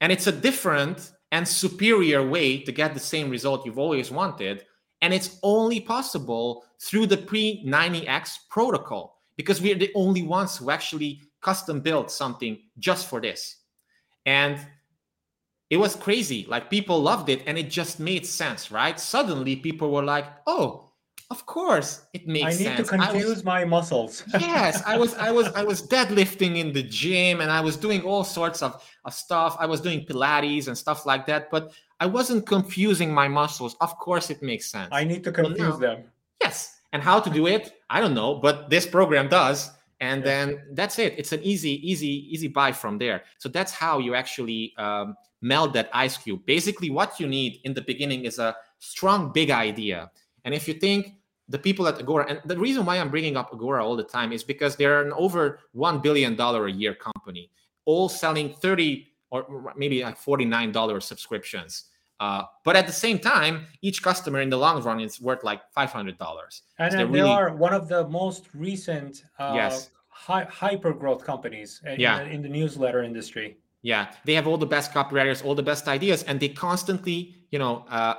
and 0.00 0.12
it's 0.12 0.28
a 0.28 0.32
different 0.32 1.10
and 1.32 1.46
superior 1.46 2.26
way 2.26 2.60
to 2.62 2.72
get 2.72 2.94
the 2.94 3.00
same 3.00 3.30
result 3.30 3.66
you've 3.66 3.78
always 3.78 4.10
wanted. 4.10 4.64
And 5.02 5.12
it's 5.12 5.38
only 5.42 5.80
possible 5.80 6.64
through 6.80 7.06
the 7.06 7.16
P90X 7.16 8.48
protocol 8.48 9.17
because 9.38 9.62
we're 9.62 9.78
the 9.78 9.90
only 9.94 10.22
ones 10.22 10.58
who 10.58 10.68
actually 10.70 11.22
custom 11.40 11.80
built 11.80 12.10
something 12.10 12.58
just 12.78 13.06
for 13.08 13.20
this. 13.20 13.40
And 14.26 14.58
it 15.70 15.76
was 15.78 15.94
crazy. 15.96 16.44
Like 16.48 16.68
people 16.70 17.00
loved 17.00 17.28
it 17.30 17.42
and 17.46 17.56
it 17.56 17.70
just 17.70 18.00
made 18.00 18.26
sense, 18.26 18.70
right? 18.70 18.98
Suddenly 18.98 19.56
people 19.56 19.90
were 19.90 20.02
like, 20.04 20.26
oh, 20.46 20.84
of 21.30 21.44
course 21.46 22.06
it 22.14 22.26
makes 22.26 22.56
sense. 22.56 22.66
I 22.66 22.70
need 22.70 22.76
sense. 22.76 22.88
to 22.88 22.94
I 22.94 22.98
was- 22.98 23.08
confuse 23.10 23.44
my 23.44 23.62
muscles. 23.66 24.22
yes 24.40 24.82
i 24.86 24.96
was 24.96 25.12
i 25.16 25.30
was 25.30 25.46
i 25.48 25.62
was 25.62 25.82
deadlifting 25.86 26.56
in 26.56 26.72
the 26.72 26.82
gym 26.82 27.42
and 27.42 27.50
i 27.50 27.60
was 27.60 27.76
doing 27.76 28.00
all 28.00 28.24
sorts 28.24 28.62
of, 28.62 28.82
of 29.04 29.12
stuff 29.12 29.54
i 29.60 29.66
was 29.66 29.82
doing 29.82 30.06
pilates 30.06 30.68
and 30.68 30.78
stuff 30.78 31.04
like 31.04 31.26
that 31.26 31.50
but 31.50 31.64
i 32.00 32.06
wasn't 32.06 32.46
confusing 32.46 33.12
my 33.12 33.28
muscles 33.28 33.76
of 33.82 33.90
course 33.98 34.30
it 34.30 34.40
makes 34.42 34.70
sense 34.70 34.88
I 34.90 35.04
need 35.04 35.22
to 35.24 35.32
confuse 35.32 35.58
now- 35.76 35.76
them. 35.76 35.98
And 36.92 37.02
how 37.02 37.18
to 37.20 37.30
do 37.30 37.46
it 37.46 37.72
i 37.90 38.00
don't 38.00 38.14
know 38.14 38.34
but 38.34 38.68
this 38.70 38.86
program 38.86 39.28
does 39.28 39.70
and 40.00 40.20
Yeah. 40.22 40.30
then 40.30 40.62
that's 40.74 40.96
it. 41.00 41.18
It's 41.18 41.32
an 41.32 41.42
easy 41.42 41.74
easy 41.82 42.32
easy 42.32 42.46
buy 42.46 42.70
from 42.70 42.98
there. 42.98 43.24
So 43.38 43.48
that's 43.48 43.72
how 43.72 43.98
you 43.98 44.14
actually 44.14 44.72
um, 44.78 45.16
melt 45.42 45.72
that 45.72 45.90
ice 45.92 46.16
cube. 46.16 46.46
Basically 46.46 46.88
what 46.88 47.18
you 47.18 47.26
need 47.26 47.58
in 47.64 47.74
the 47.74 47.82
beginning 47.82 48.24
is 48.24 48.38
a 48.38 48.54
strong 48.78 49.32
big 49.32 49.50
idea. 49.50 50.08
And 50.44 50.54
if 50.54 50.68
you 50.68 50.74
think 50.74 51.14
the 51.48 51.58
people 51.58 51.88
at 51.88 51.98
agora 51.98 52.26
and 52.28 52.40
the 52.44 52.56
reason 52.56 52.84
why 52.86 52.96
i'm 52.98 53.10
bringing 53.10 53.36
up 53.36 53.50
agora 53.52 53.84
all 53.84 53.96
the 53.96 54.04
time 54.04 54.30
is 54.32 54.44
because 54.44 54.76
they're 54.76 55.02
an 55.02 55.12
over 55.14 55.58
$1 55.74 56.00
billion 56.02 56.38
a 56.38 56.68
year 56.68 56.94
company 56.94 57.50
all 57.86 58.08
selling 58.08 58.54
30 58.54 59.08
or 59.30 59.72
maybe 59.76 60.04
like 60.04 60.16
$49 60.16 61.02
subscriptions 61.02 61.84
uh, 62.20 62.42
but 62.64 62.74
at 62.76 62.86
the 62.86 62.92
same 62.92 63.18
time 63.18 63.66
each 63.82 64.02
customer 64.02 64.40
in 64.40 64.50
the 64.50 64.56
long 64.56 64.82
run 64.82 65.00
is 65.00 65.20
worth 65.20 65.42
like 65.44 65.60
$500 65.76 65.94
And 66.78 66.92
they're 66.92 67.00
uh, 67.00 67.04
they 67.04 67.04
really- 67.04 67.30
are 67.30 67.54
one 67.54 67.74
of 67.74 67.88
the 67.88 68.08
most 68.08 68.44
recent 68.54 69.24
uh, 69.38 69.52
Yes. 69.54 69.90
hy- 70.08 70.44
hyper 70.50 70.92
growth 70.92 71.24
companies 71.24 71.80
in, 71.86 72.00
Yeah. 72.00 72.18
the, 72.24 72.30
in 72.30 72.42
the 72.42 72.48
newsletter 72.48 73.02
industry. 73.02 73.56
Yeah, 73.82 74.08
they 74.24 74.34
have 74.34 74.48
all 74.48 74.58
the 74.58 74.66
best 74.66 74.92
copywriters, 74.92 75.44
all 75.44 75.54
the 75.54 75.62
best 75.62 75.86
ideas, 75.86 76.24
and 76.24 76.40
they 76.40 76.48
constantly, 76.48 77.36
you 77.52 77.60
know, 77.60 77.84
uh, 77.88 78.14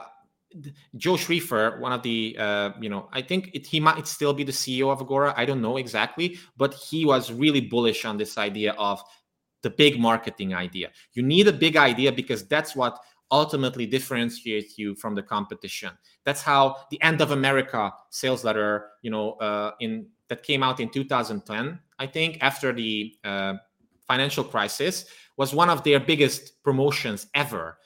Joe 0.95 1.13
Schriefer, 1.15 1.79
one 1.79 1.91
of 1.91 2.01
the, 2.01 2.35
uh, 2.39 2.71
you 2.81 2.89
know, 2.89 3.07
I 3.11 3.21
think 3.21 3.51
it, 3.53 3.67
he 3.67 3.79
might 3.79 4.07
still 4.07 4.33
be 4.33 4.43
the 4.43 4.51
CEO 4.53 4.89
of 4.89 4.99
Agora. 5.01 5.33
I 5.37 5.45
don't 5.45 5.61
know 5.61 5.77
exactly, 5.77 6.39
but 6.57 6.73
he 6.73 7.05
was 7.05 7.31
really 7.31 7.61
bullish 7.61 8.05
on 8.05 8.17
this 8.17 8.37
idea 8.37 8.71
of 8.73 9.03
the 9.61 9.69
big 9.69 9.99
marketing 9.99 10.55
idea. 10.55 10.89
You 11.13 11.21
need 11.23 11.47
a 11.49 11.53
big 11.53 11.75
idea 11.77 12.11
because 12.13 12.47
that's 12.47 12.75
what 12.75 12.97
ultimately 13.31 13.85
differentiates 13.85 14.77
you 14.77 14.95
from 14.95 15.15
the 15.15 15.23
competition. 15.23 15.91
That's 16.23 16.41
how 16.41 16.77
the 16.89 17.01
End 17.01 17.21
of 17.21 17.31
America 17.31 17.93
sales 18.09 18.43
letter, 18.43 18.89
you 19.01 19.11
know, 19.11 19.33
uh, 19.33 19.71
in 19.79 20.07
that 20.29 20.43
came 20.43 20.61
out 20.63 20.79
in 20.79 20.89
2010, 20.89 21.79
I 21.97 22.07
think, 22.07 22.37
after 22.41 22.71
the 22.71 23.15
uh, 23.23 23.55
financial 24.07 24.43
crisis, 24.43 25.05
was 25.37 25.53
one 25.53 25.69
of 25.69 25.83
their 25.83 25.99
biggest 25.99 26.61
promotions 26.63 27.27
ever 27.33 27.77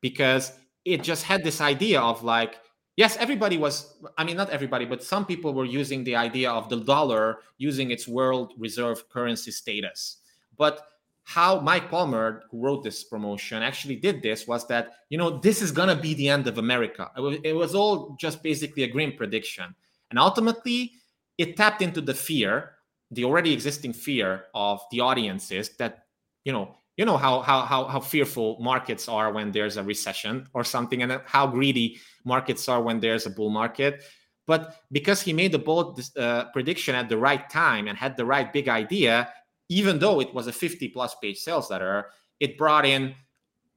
because 0.00 0.52
it 0.84 1.02
just 1.02 1.24
had 1.24 1.44
this 1.44 1.60
idea 1.60 2.00
of 2.00 2.22
like 2.24 2.56
yes 2.96 3.16
everybody 3.18 3.56
was 3.56 3.98
i 4.18 4.24
mean 4.24 4.36
not 4.36 4.50
everybody 4.50 4.84
but 4.84 5.02
some 5.02 5.24
people 5.24 5.54
were 5.54 5.64
using 5.64 6.04
the 6.04 6.16
idea 6.16 6.50
of 6.50 6.68
the 6.68 6.76
dollar 6.76 7.38
using 7.58 7.90
its 7.90 8.08
world 8.08 8.52
reserve 8.58 9.08
currency 9.08 9.50
status 9.50 10.18
but 10.56 10.88
how 11.24 11.60
mike 11.60 11.88
palmer 11.88 12.42
who 12.50 12.60
wrote 12.60 12.82
this 12.82 13.04
promotion 13.04 13.62
actually 13.62 13.96
did 13.96 14.22
this 14.22 14.46
was 14.46 14.66
that 14.66 14.96
you 15.08 15.16
know 15.16 15.38
this 15.38 15.62
is 15.62 15.70
going 15.70 15.88
to 15.88 15.94
be 15.94 16.14
the 16.14 16.28
end 16.28 16.46
of 16.46 16.58
america. 16.58 17.10
It 17.16 17.20
was, 17.20 17.38
it 17.44 17.52
was 17.52 17.74
all 17.74 18.16
just 18.18 18.42
basically 18.42 18.82
a 18.82 18.88
grim 18.88 19.12
prediction. 19.12 19.74
And 20.10 20.18
ultimately 20.18 20.92
it 21.38 21.56
tapped 21.56 21.80
into 21.80 22.00
the 22.00 22.14
fear 22.14 22.72
the 23.12 23.24
already 23.24 23.52
existing 23.52 23.92
fear 23.92 24.44
of 24.54 24.80
the 24.90 25.00
audiences 25.00 25.70
that 25.76 26.06
you 26.44 26.52
know 26.52 26.74
you 26.96 27.04
know 27.04 27.16
how 27.16 27.40
how 27.40 27.62
how, 27.62 27.84
how 27.84 28.00
fearful 28.00 28.58
markets 28.60 29.08
are 29.08 29.32
when 29.32 29.52
there's 29.52 29.76
a 29.76 29.82
recession 29.82 30.48
or 30.54 30.64
something 30.64 31.02
and 31.02 31.20
how 31.26 31.46
greedy 31.46 32.00
markets 32.24 32.68
are 32.68 32.82
when 32.82 33.00
there's 33.00 33.26
a 33.26 33.30
bull 33.30 33.50
market. 33.50 34.02
But 34.46 34.76
because 34.90 35.22
he 35.22 35.32
made 35.32 35.52
the 35.52 35.58
bold 35.58 36.00
uh, 36.16 36.46
prediction 36.46 36.94
at 36.94 37.08
the 37.08 37.16
right 37.16 37.48
time 37.48 37.86
and 37.86 37.96
had 37.96 38.16
the 38.16 38.24
right 38.24 38.52
big 38.52 38.68
idea 38.68 39.28
even 39.72 39.98
though 39.98 40.20
it 40.20 40.32
was 40.34 40.46
a 40.46 40.52
50 40.52 40.88
plus 40.88 41.14
page 41.16 41.38
sales 41.38 41.70
letter 41.70 42.06
it 42.40 42.58
brought 42.58 42.84
in 42.84 43.14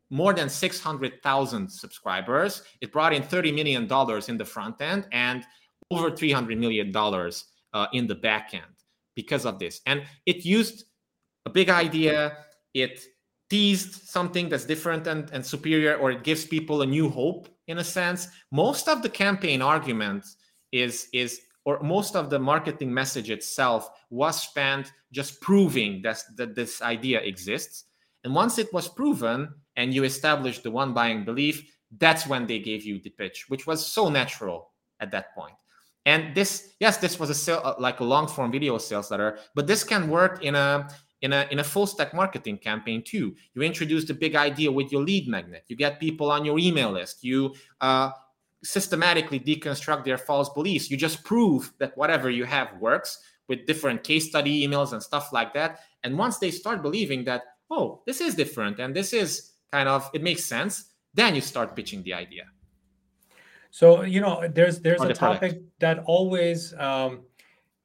more 0.09 0.33
than 0.33 0.49
600,000 0.49 1.69
subscribers. 1.69 2.63
It 2.81 2.91
brought 2.91 3.13
in 3.13 3.23
30 3.23 3.51
million 3.51 3.87
dollars 3.87 4.29
in 4.29 4.37
the 4.37 4.45
front 4.45 4.81
end 4.81 5.07
and 5.11 5.43
over 5.91 6.15
300 6.15 6.57
million 6.57 6.91
dollars 6.91 7.45
uh, 7.73 7.87
in 7.93 8.07
the 8.07 8.15
back 8.15 8.53
end 8.53 8.75
because 9.15 9.45
of 9.45 9.59
this. 9.59 9.81
And 9.85 10.03
it 10.25 10.45
used 10.45 10.85
a 11.45 11.49
big 11.49 11.69
idea. 11.69 12.37
It 12.73 13.03
teased 13.49 14.07
something 14.07 14.49
that's 14.49 14.65
different 14.65 15.07
and, 15.07 15.29
and 15.31 15.45
superior 15.45 15.95
or 15.95 16.11
it 16.11 16.23
gives 16.23 16.45
people 16.45 16.81
a 16.81 16.85
new 16.85 17.09
hope 17.09 17.47
in 17.67 17.77
a 17.77 17.83
sense. 17.83 18.27
Most 18.51 18.87
of 18.87 19.01
the 19.01 19.09
campaign 19.09 19.61
argument 19.61 20.25
is 20.71 21.07
is 21.13 21.41
or 21.65 21.81
most 21.81 22.15
of 22.15 22.29
the 22.29 22.39
marketing 22.39 22.93
message 22.93 23.29
itself 23.29 23.89
was 24.09 24.41
spent 24.41 24.91
just 25.11 25.41
proving 25.41 26.01
that, 26.03 26.21
that 26.37 26.55
this 26.55 26.81
idea 26.81 27.19
exists 27.21 27.85
and 28.23 28.33
once 28.33 28.57
it 28.57 28.71
was 28.73 28.87
proven 28.87 29.49
and 29.75 29.93
you 29.93 30.03
established 30.03 30.63
the 30.63 30.71
one 30.71 30.93
buying 30.93 31.25
belief 31.25 31.71
that's 31.97 32.27
when 32.27 32.47
they 32.47 32.59
gave 32.59 32.83
you 32.83 32.99
the 33.01 33.09
pitch 33.09 33.45
which 33.49 33.67
was 33.67 33.85
so 33.85 34.09
natural 34.09 34.71
at 34.99 35.11
that 35.11 35.33
point. 35.35 35.55
and 36.05 36.35
this 36.35 36.75
yes 36.79 36.97
this 36.97 37.19
was 37.19 37.29
a 37.29 37.35
sale, 37.35 37.75
like 37.79 37.99
a 37.99 38.03
long 38.03 38.27
form 38.27 38.51
video 38.51 38.77
sales 38.77 39.11
letter 39.11 39.37
but 39.55 39.67
this 39.67 39.83
can 39.83 40.09
work 40.09 40.43
in 40.43 40.55
a 40.55 40.87
in 41.21 41.33
a 41.33 41.47
in 41.51 41.59
a 41.59 41.63
full 41.63 41.87
stack 41.87 42.13
marketing 42.13 42.57
campaign 42.57 43.01
too. 43.03 43.35
You 43.53 43.61
introduce 43.63 44.05
the 44.05 44.13
big 44.13 44.35
idea 44.35 44.71
with 44.71 44.91
your 44.91 45.01
lead 45.01 45.27
magnet. 45.27 45.63
You 45.67 45.75
get 45.75 45.99
people 45.99 46.31
on 46.31 46.45
your 46.45 46.59
email 46.59 46.91
list. 46.91 47.23
You 47.23 47.55
uh, 47.81 48.11
systematically 48.65 49.39
deconstruct 49.39 50.03
their 50.03 50.17
false 50.17 50.49
beliefs. 50.49 50.89
You 50.89 50.97
just 50.97 51.23
prove 51.23 51.71
that 51.77 51.95
whatever 51.97 52.29
you 52.29 52.45
have 52.45 52.69
works 52.79 53.19
with 53.47 53.65
different 53.67 54.03
case 54.03 54.27
study 54.27 54.67
emails 54.67 54.91
and 54.93 55.01
stuff 55.01 55.31
like 55.31 55.53
that. 55.53 55.81
And 56.03 56.17
once 56.17 56.39
they 56.39 56.51
start 56.51 56.81
believing 56.81 57.23
that, 57.25 57.43
oh, 57.69 58.01
this 58.05 58.21
is 58.21 58.35
different 58.35 58.79
and 58.79 58.95
this 58.95 59.13
is 59.13 59.51
kind 59.71 59.87
of 59.87 60.09
it 60.13 60.23
makes 60.23 60.43
sense, 60.43 60.85
then 61.13 61.35
you 61.35 61.41
start 61.41 61.75
pitching 61.75 62.01
the 62.03 62.13
idea. 62.13 62.45
So 63.69 64.01
you 64.03 64.19
know, 64.19 64.47
there's 64.53 64.79
there's 64.79 65.01
a 65.01 65.13
topic 65.13 65.61
that 65.79 65.99
always, 66.05 66.73
um, 66.79 67.23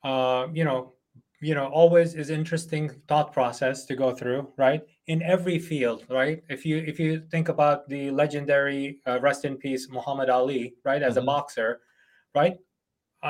uh, 0.03 0.47
you 0.53 0.64
know, 0.64 0.95
you 1.41 1.55
know 1.55 1.66
always 1.66 2.14
is 2.14 2.30
interesting 2.30 2.91
thought 3.09 3.32
process 3.32 3.84
to 3.86 3.97
go 3.97 4.14
through 4.14 4.47
right 4.57 4.82
in 5.07 5.22
every 5.22 5.59
field 5.59 6.05
right 6.09 6.45
if 6.49 6.66
you 6.66 6.76
if 6.86 7.01
you 7.01 7.22
think 7.30 7.49
about 7.49 7.88
the 7.88 8.11
legendary 8.11 9.01
uh, 9.07 9.18
rest 9.20 9.45
in 9.45 9.57
peace 9.57 9.88
muhammad 9.91 10.28
ali 10.28 10.74
right 10.84 11.03
as 11.03 11.14
mm-hmm. 11.14 11.22
a 11.22 11.26
boxer 11.26 11.80
right 12.34 12.59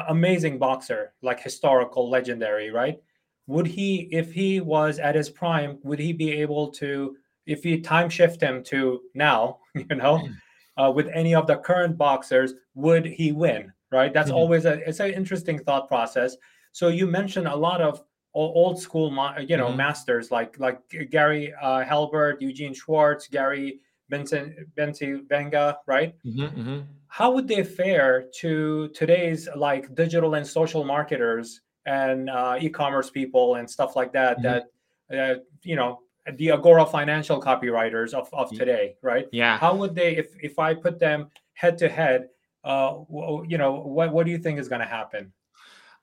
amazing 0.08 0.58
boxer 0.58 1.12
like 1.22 1.40
historical 1.40 2.10
legendary 2.10 2.70
right 2.70 3.00
would 3.46 3.66
he 3.66 4.08
if 4.12 4.32
he 4.32 4.60
was 4.60 4.98
at 4.98 5.14
his 5.14 5.30
prime 5.30 5.78
would 5.82 5.98
he 5.98 6.12
be 6.12 6.30
able 6.32 6.68
to 6.68 7.16
if 7.46 7.64
you 7.64 7.80
time 7.80 8.08
shift 8.08 8.40
him 8.40 8.62
to 8.62 9.00
now 9.14 9.58
you 9.74 9.96
know 9.96 10.18
mm. 10.18 10.34
uh, 10.76 10.90
with 10.90 11.08
any 11.14 11.34
of 11.34 11.46
the 11.46 11.56
current 11.56 11.96
boxers 11.96 12.54
would 12.74 13.04
he 13.04 13.32
win 13.32 13.72
right 13.90 14.12
that's 14.12 14.28
mm-hmm. 14.28 14.38
always 14.38 14.64
a 14.64 14.74
it's 14.88 15.00
an 15.00 15.12
interesting 15.12 15.58
thought 15.58 15.88
process 15.88 16.36
so 16.72 16.88
you 16.88 17.06
mentioned 17.06 17.48
a 17.48 17.56
lot 17.56 17.80
of 17.80 18.02
old 18.34 18.80
school, 18.80 19.10
you 19.40 19.56
know, 19.56 19.68
mm-hmm. 19.68 19.76
masters 19.76 20.30
like 20.30 20.58
like 20.58 20.78
Gary 21.10 21.52
uh, 21.60 21.84
Halbert, 21.84 22.40
Eugene 22.40 22.74
Schwartz, 22.74 23.26
Gary 23.26 23.80
Benson, 24.08 24.66
Bencivenga, 24.76 25.76
right? 25.86 26.14
Mm-hmm, 26.24 26.60
mm-hmm. 26.60 26.80
How 27.08 27.32
would 27.32 27.48
they 27.48 27.64
fare 27.64 28.26
to 28.36 28.88
today's 28.88 29.48
like 29.56 29.94
digital 29.94 30.34
and 30.34 30.46
social 30.46 30.84
marketers 30.84 31.60
and 31.86 32.30
uh, 32.30 32.56
e-commerce 32.60 33.10
people 33.10 33.56
and 33.56 33.68
stuff 33.68 33.96
like 33.96 34.12
that? 34.12 34.38
Mm-hmm. 34.38 34.62
That 35.08 35.36
uh, 35.36 35.40
you 35.62 35.74
know, 35.76 36.00
the 36.36 36.52
Agora 36.52 36.86
financial 36.86 37.40
copywriters 37.40 38.14
of, 38.14 38.28
of 38.32 38.50
today, 38.52 38.96
right? 39.02 39.26
Yeah. 39.32 39.58
How 39.58 39.74
would 39.74 39.94
they, 39.94 40.16
if 40.16 40.28
if 40.40 40.58
I 40.58 40.74
put 40.74 40.98
them 41.00 41.30
head 41.54 41.78
to 41.78 41.88
head, 41.88 42.28
uh, 42.62 42.98
you 43.46 43.58
know, 43.58 43.72
what 43.80 44.12
what 44.12 44.24
do 44.24 44.30
you 44.30 44.38
think 44.38 44.58
is 44.58 44.68
going 44.68 44.82
to 44.82 44.86
happen? 44.86 45.32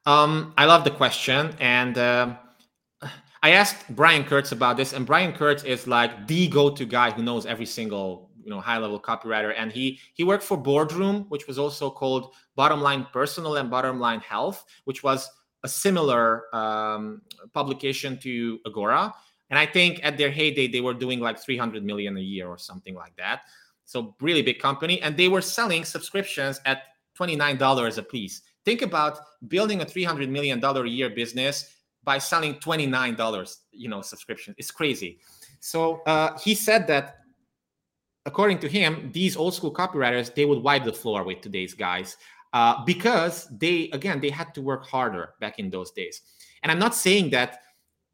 Um, 0.07 0.53
I 0.57 0.63
love 0.63 0.85
the 0.85 0.91
question, 0.91 1.53
and 1.59 1.97
uh, 1.97 2.33
I 3.43 3.51
asked 3.51 3.93
Brian 3.93 4.23
Kurtz 4.23 4.53
about 4.53 4.77
this, 4.77 4.93
and 4.93 5.05
Brian 5.05 5.33
Kurtz 5.33 5.65
is 5.65 5.85
like 5.85 6.27
the 6.27 6.47
go-to 6.47 6.85
guy 6.85 7.11
who 7.11 7.21
knows 7.21 7.45
every 7.45 7.65
single 7.65 8.31
you 8.41 8.49
know 8.49 8.61
high-level 8.61 9.01
copywriter, 9.01 9.53
and 9.57 9.69
he 9.69 9.99
he 10.13 10.23
worked 10.23 10.45
for 10.45 10.55
Boardroom, 10.55 11.25
which 11.27 11.45
was 11.45 11.59
also 11.59 11.89
called 11.89 12.33
Bottom 12.55 12.79
Line 12.79 13.05
Personal 13.11 13.57
and 13.57 13.69
Bottom 13.69 13.99
Line 13.99 14.21
Health, 14.21 14.63
which 14.85 15.03
was 15.03 15.29
a 15.65 15.67
similar 15.67 16.55
um, 16.55 17.21
publication 17.53 18.17
to 18.19 18.59
Agora. 18.65 19.13
And 19.49 19.59
I 19.59 19.65
think 19.65 19.99
at 20.03 20.17
their 20.17 20.31
heyday, 20.31 20.69
they 20.69 20.79
were 20.79 20.93
doing 20.93 21.19
like 21.19 21.37
300 21.37 21.83
million 21.83 22.15
a 22.15 22.21
year 22.21 22.47
or 22.47 22.57
something 22.57 22.95
like 22.95 23.17
that. 23.17 23.41
So 23.83 24.15
really 24.21 24.41
big 24.41 24.59
company, 24.59 25.01
and 25.01 25.17
they 25.17 25.27
were 25.27 25.41
selling 25.41 25.83
subscriptions 25.83 26.61
at 26.63 26.83
$29 27.19 27.97
a 27.97 28.03
piece. 28.03 28.43
Think 28.67 28.81
about 28.81 29.21
building 29.47 29.79
a 29.79 29.85
$300 29.85 30.27
million 30.27 30.61
a 30.61 30.83
year 30.83 31.09
business 31.09 31.73
by 32.03 32.17
selling 32.17 32.55
$29, 32.55 33.55
you 33.71 33.87
know, 33.87 34.01
subscription. 34.01 34.53
It's 34.57 34.71
crazy. 34.71 35.19
So 35.61 36.01
uh, 36.05 36.37
he 36.37 36.53
said 36.53 36.85
that 36.87 37.19
according 38.25 38.59
to 38.59 38.67
him, 38.67 39.09
these 39.13 39.37
old 39.37 39.53
school 39.53 39.73
copywriters, 39.73 40.35
they 40.35 40.43
would 40.43 40.61
wipe 40.61 40.83
the 40.83 40.91
floor 40.91 41.23
with 41.23 41.39
today's 41.39 41.73
guys 41.73 42.17
uh, 42.51 42.83
because 42.83 43.47
they, 43.57 43.89
again, 43.93 44.19
they 44.19 44.29
had 44.29 44.53
to 44.55 44.61
work 44.61 44.85
harder 44.85 45.29
back 45.39 45.59
in 45.59 45.69
those 45.69 45.91
days. 45.91 46.23
And 46.61 46.69
I'm 46.69 46.79
not 46.79 46.93
saying 46.93 47.29
that 47.29 47.61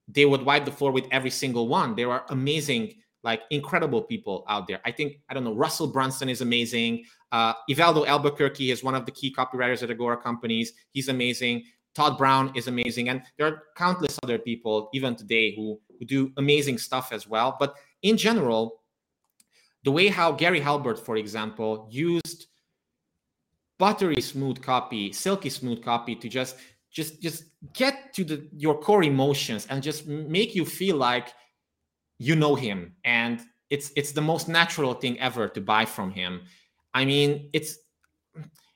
they 0.07 0.25
would 0.25 0.43
wipe 0.43 0.65
the 0.65 0.71
floor 0.71 0.91
with 0.91 1.05
every 1.09 1.31
single 1.31 1.67
one. 1.67 1.95
There 1.95 2.11
are 2.11 2.25
amazing 2.29 2.93
like 3.23 3.41
incredible 3.49 4.01
people 4.01 4.45
out 4.47 4.67
there. 4.67 4.81
I 4.85 4.91
think 4.91 5.19
I 5.29 5.33
don't 5.33 5.45
know. 5.45 5.55
Russell 5.55 5.87
Brunson 5.87 6.29
is 6.29 6.41
amazing. 6.41 7.05
Uh, 7.33 7.53
Evaldo 7.67 8.05
Albuquerque 8.05 8.69
is 8.69 8.83
one 8.83 8.93
of 8.93 9.07
the 9.07 9.11
key 9.11 9.33
copywriters 9.33 9.81
at 9.81 9.89
Agora 9.89 10.15
companies. 10.15 10.73
He's 10.91 11.09
amazing. 11.09 11.63
Todd 11.95 12.15
Brown 12.17 12.51
is 12.55 12.67
amazing, 12.67 13.09
and 13.09 13.23
there 13.37 13.47
are 13.47 13.63
countless 13.75 14.19
other 14.23 14.37
people 14.37 14.89
even 14.93 15.15
today 15.15 15.55
who 15.55 15.79
who 15.99 16.05
do 16.05 16.31
amazing 16.37 16.77
stuff 16.77 17.11
as 17.11 17.27
well. 17.27 17.57
But 17.59 17.75
in 18.03 18.17
general, 18.17 18.81
the 19.83 19.91
way 19.91 20.07
how 20.07 20.31
Gary 20.31 20.59
Halbert, 20.59 20.99
for 20.99 21.17
example, 21.17 21.87
used 21.91 22.47
buttery 23.79 24.21
smooth 24.21 24.61
copy, 24.61 25.11
silky 25.11 25.49
smooth 25.49 25.83
copy 25.83 26.15
to 26.15 26.29
just 26.29 26.57
just 26.91 27.19
just 27.19 27.45
get 27.73 28.13
to 28.13 28.23
the 28.23 28.47
your 28.55 28.79
core 28.79 29.03
emotions 29.03 29.65
and 29.71 29.81
just 29.81 30.07
make 30.07 30.53
you 30.53 30.65
feel 30.65 30.97
like 30.97 31.33
you 32.19 32.35
know 32.35 32.53
him 32.53 32.95
and 33.03 33.41
it's 33.71 33.91
it's 33.95 34.11
the 34.11 34.21
most 34.21 34.47
natural 34.47 34.93
thing 34.93 35.19
ever 35.19 35.47
to 35.47 35.59
buy 35.59 35.83
from 35.83 36.11
him 36.11 36.41
i 36.93 37.05
mean 37.05 37.49
it's 37.53 37.79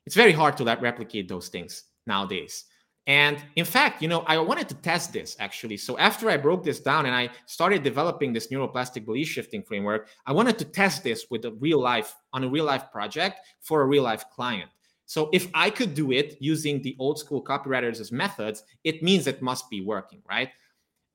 it's 0.06 0.16
very 0.16 0.32
hard 0.32 0.56
to 0.58 0.64
replicate 0.64 1.28
those 1.28 1.48
things 1.50 1.84
nowadays 2.06 2.66
and 3.08 3.38
in 3.56 3.66
fact 3.66 4.02
you 4.02 4.08
know 4.08 4.22
i 4.28 4.38
wanted 4.38 4.68
to 4.68 4.76
test 4.76 5.14
this 5.14 5.36
actually 5.40 5.78
so 5.78 5.98
after 5.98 6.30
i 6.30 6.38
broke 6.38 6.64
this 6.64 6.80
down 6.80 7.06
and 7.06 7.16
i 7.16 7.30
started 7.46 7.84
developing 7.84 8.34
this 8.34 8.48
neuroplastic 8.48 9.06
belief 9.06 9.28
shifting 9.28 9.64
framework 9.64 10.10
i 10.26 10.32
wanted 10.32 10.58
to 10.58 10.66
test 10.66 11.04
this 11.04 11.28
with 11.30 11.46
a 11.46 11.52
real 11.54 11.80
life 11.80 12.16
on 12.34 12.44
a 12.44 12.50
real 12.50 12.66
life 12.66 12.92
project 12.92 13.40
for 13.62 13.82
a 13.82 13.86
real 13.86 14.04
life 14.04 14.26
client 14.34 14.70
so 15.06 15.30
if 15.32 15.48
i 15.54 15.70
could 15.70 15.94
do 15.94 16.12
it 16.12 16.38
using 16.40 16.82
the 16.82 16.96
old 17.00 17.18
school 17.18 17.44
copywriters 17.44 18.00
as 18.00 18.12
methods 18.12 18.64
it 18.84 19.02
means 19.04 19.28
it 19.28 19.42
must 19.42 19.70
be 19.70 19.82
working 19.82 20.22
right 20.30 20.52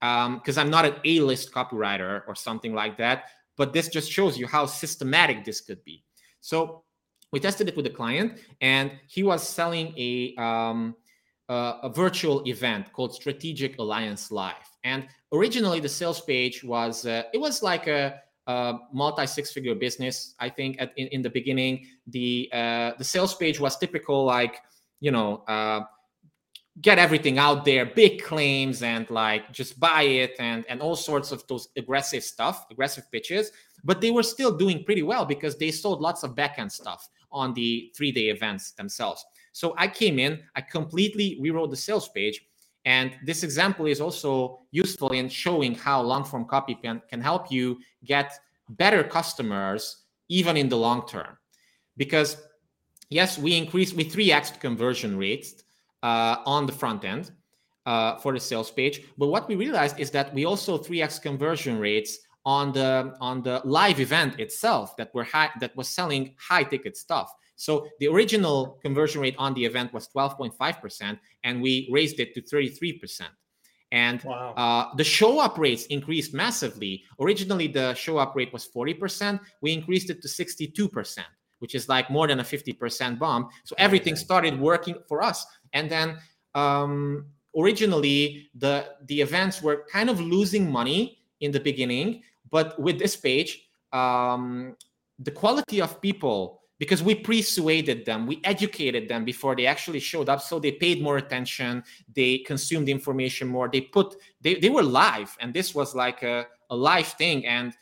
because 0.02 0.58
um, 0.58 0.66
I'm 0.66 0.70
not 0.70 0.84
an 0.84 0.96
A-list 1.04 1.52
copywriter 1.52 2.22
or 2.26 2.34
something 2.34 2.74
like 2.74 2.96
that. 2.96 3.26
But 3.56 3.72
this 3.72 3.86
just 3.86 4.10
shows 4.10 4.36
you 4.36 4.48
how 4.48 4.66
systematic 4.66 5.44
this 5.44 5.60
could 5.60 5.84
be. 5.84 6.02
So 6.40 6.82
we 7.32 7.40
tested 7.40 7.68
it 7.68 7.76
with 7.76 7.86
a 7.86 7.90
client, 7.90 8.38
and 8.60 8.92
he 9.08 9.22
was 9.22 9.46
selling 9.46 9.94
a 9.96 10.34
um, 10.36 10.94
uh, 11.48 11.78
a 11.82 11.88
virtual 11.88 12.46
event 12.46 12.92
called 12.92 13.14
Strategic 13.14 13.78
Alliance 13.78 14.30
Live. 14.30 14.68
And 14.84 15.06
originally, 15.32 15.80
the 15.80 15.88
sales 15.88 16.20
page 16.20 16.62
was 16.62 17.06
uh, 17.06 17.24
it 17.32 17.38
was 17.38 17.62
like 17.62 17.86
a, 17.88 18.20
a 18.46 18.78
multi 18.92 19.26
six 19.26 19.52
figure 19.52 19.74
business. 19.74 20.34
I 20.38 20.48
think 20.48 20.76
at, 20.80 20.92
in, 20.96 21.08
in 21.08 21.22
the 21.22 21.30
beginning, 21.30 21.86
the 22.06 22.50
uh, 22.52 22.92
the 22.98 23.04
sales 23.04 23.34
page 23.34 23.58
was 23.58 23.78
typical 23.78 24.24
like 24.24 24.60
you 25.00 25.10
know 25.10 25.42
uh, 25.48 25.80
get 26.80 26.98
everything 26.98 27.38
out 27.38 27.64
there, 27.64 27.86
big 27.86 28.22
claims, 28.22 28.82
and 28.82 29.08
like 29.10 29.52
just 29.52 29.80
buy 29.80 30.02
it, 30.02 30.34
and 30.38 30.64
and 30.68 30.80
all 30.80 30.96
sorts 30.96 31.32
of 31.32 31.46
those 31.46 31.68
aggressive 31.76 32.22
stuff, 32.22 32.66
aggressive 32.70 33.10
pitches. 33.10 33.52
But 33.84 34.00
they 34.00 34.10
were 34.10 34.22
still 34.22 34.56
doing 34.56 34.84
pretty 34.84 35.02
well 35.02 35.24
because 35.24 35.56
they 35.56 35.70
sold 35.70 36.00
lots 36.00 36.22
of 36.22 36.36
backend 36.36 36.70
stuff 36.70 37.08
on 37.32 37.54
the 37.54 37.90
three 37.96 38.12
day 38.12 38.28
events 38.28 38.72
themselves. 38.72 39.24
So 39.52 39.74
I 39.76 39.88
came 39.88 40.18
in, 40.18 40.40
I 40.56 40.60
completely 40.60 41.38
rewrote 41.40 41.70
the 41.70 41.76
sales 41.76 42.08
page. 42.08 42.40
And 42.84 43.12
this 43.24 43.42
example 43.44 43.86
is 43.86 44.00
also 44.00 44.58
useful 44.72 45.10
in 45.10 45.28
showing 45.28 45.74
how 45.74 46.02
long 46.02 46.24
form 46.24 46.46
copy 46.46 46.74
can, 46.74 47.00
can 47.08 47.20
help 47.20 47.52
you 47.52 47.78
get 48.04 48.32
better 48.70 49.04
customers 49.04 50.04
even 50.28 50.56
in 50.56 50.68
the 50.68 50.76
long 50.76 51.06
term. 51.06 51.36
Because 51.96 52.36
yes, 53.10 53.38
we 53.38 53.56
increased, 53.56 53.94
we 53.94 54.04
3x 54.04 54.58
conversion 54.58 55.16
rates 55.16 55.62
uh, 56.02 56.36
on 56.46 56.66
the 56.66 56.72
front 56.72 57.04
end 57.04 57.30
uh, 57.86 58.16
for 58.16 58.32
the 58.32 58.40
sales 58.40 58.70
page. 58.70 59.02
But 59.18 59.28
what 59.28 59.48
we 59.48 59.54
realized 59.54 60.00
is 60.00 60.10
that 60.12 60.32
we 60.34 60.44
also 60.44 60.78
3x 60.78 61.22
conversion 61.22 61.78
rates 61.78 62.18
on 62.44 62.72
the 62.72 63.14
on 63.20 63.42
the 63.42 63.60
live 63.64 64.00
event 64.00 64.40
itself 64.40 64.96
that 64.96 65.14
were 65.14 65.24
high, 65.24 65.50
that 65.60 65.76
was 65.76 65.88
selling 65.88 66.34
high 66.38 66.64
ticket 66.64 66.96
stuff. 66.96 67.32
So 67.56 67.86
the 68.00 68.08
original 68.08 68.78
conversion 68.82 69.20
rate 69.20 69.36
on 69.38 69.54
the 69.54 69.64
event 69.64 69.92
was 69.92 70.08
12.5%, 70.08 71.18
and 71.44 71.62
we 71.62 71.88
raised 71.92 72.18
it 72.18 72.34
to 72.34 72.42
33%. 72.42 73.22
And 73.92 74.24
wow. 74.24 74.54
uh, 74.56 74.96
the 74.96 75.04
show 75.04 75.38
up 75.38 75.58
rates 75.58 75.84
increased 75.86 76.32
massively. 76.32 77.04
Originally, 77.20 77.68
the 77.68 77.94
show 77.94 78.16
up 78.16 78.34
rate 78.34 78.52
was 78.52 78.66
40%. 78.66 79.38
We 79.60 79.72
increased 79.72 80.08
it 80.08 80.22
to 80.22 80.28
62%, 80.28 81.18
which 81.58 81.74
is 81.74 81.88
like 81.90 82.10
more 82.10 82.26
than 82.26 82.40
a 82.40 82.42
50% 82.42 83.18
bump. 83.18 83.50
So 83.64 83.76
everything 83.78 84.16
started 84.16 84.58
working 84.58 84.96
for 85.06 85.22
us. 85.22 85.46
And 85.74 85.90
then 85.90 86.16
um, 86.54 87.26
originally, 87.56 88.48
the, 88.54 88.88
the 89.06 89.20
events 89.20 89.62
were 89.62 89.84
kind 89.92 90.08
of 90.08 90.18
losing 90.20 90.72
money 90.72 91.18
in 91.40 91.52
the 91.52 91.60
beginning. 91.60 92.22
But 92.52 92.78
with 92.78 93.00
this 93.00 93.16
page, 93.16 93.66
um, 93.92 94.76
the 95.18 95.32
quality 95.32 95.80
of 95.80 96.00
people 96.00 96.62
because 96.82 97.00
we 97.00 97.14
persuaded 97.14 98.04
them, 98.04 98.26
we 98.26 98.40
educated 98.42 99.08
them 99.08 99.24
before 99.24 99.54
they 99.54 99.66
actually 99.66 100.00
showed 100.00 100.28
up. 100.28 100.42
So 100.42 100.58
they 100.58 100.72
paid 100.72 101.00
more 101.00 101.16
attention, 101.16 101.84
they 102.12 102.38
consumed 102.38 102.88
information 102.88 103.46
more, 103.46 103.68
they 103.68 103.82
put 103.82 104.16
they, 104.40 104.56
they 104.56 104.68
were 104.68 104.82
live, 104.82 105.36
and 105.40 105.54
this 105.54 105.76
was 105.76 105.94
like 105.94 106.24
a, 106.24 106.44
a 106.70 106.76
live 106.76 107.06
thing. 107.06 107.46
And 107.46 107.72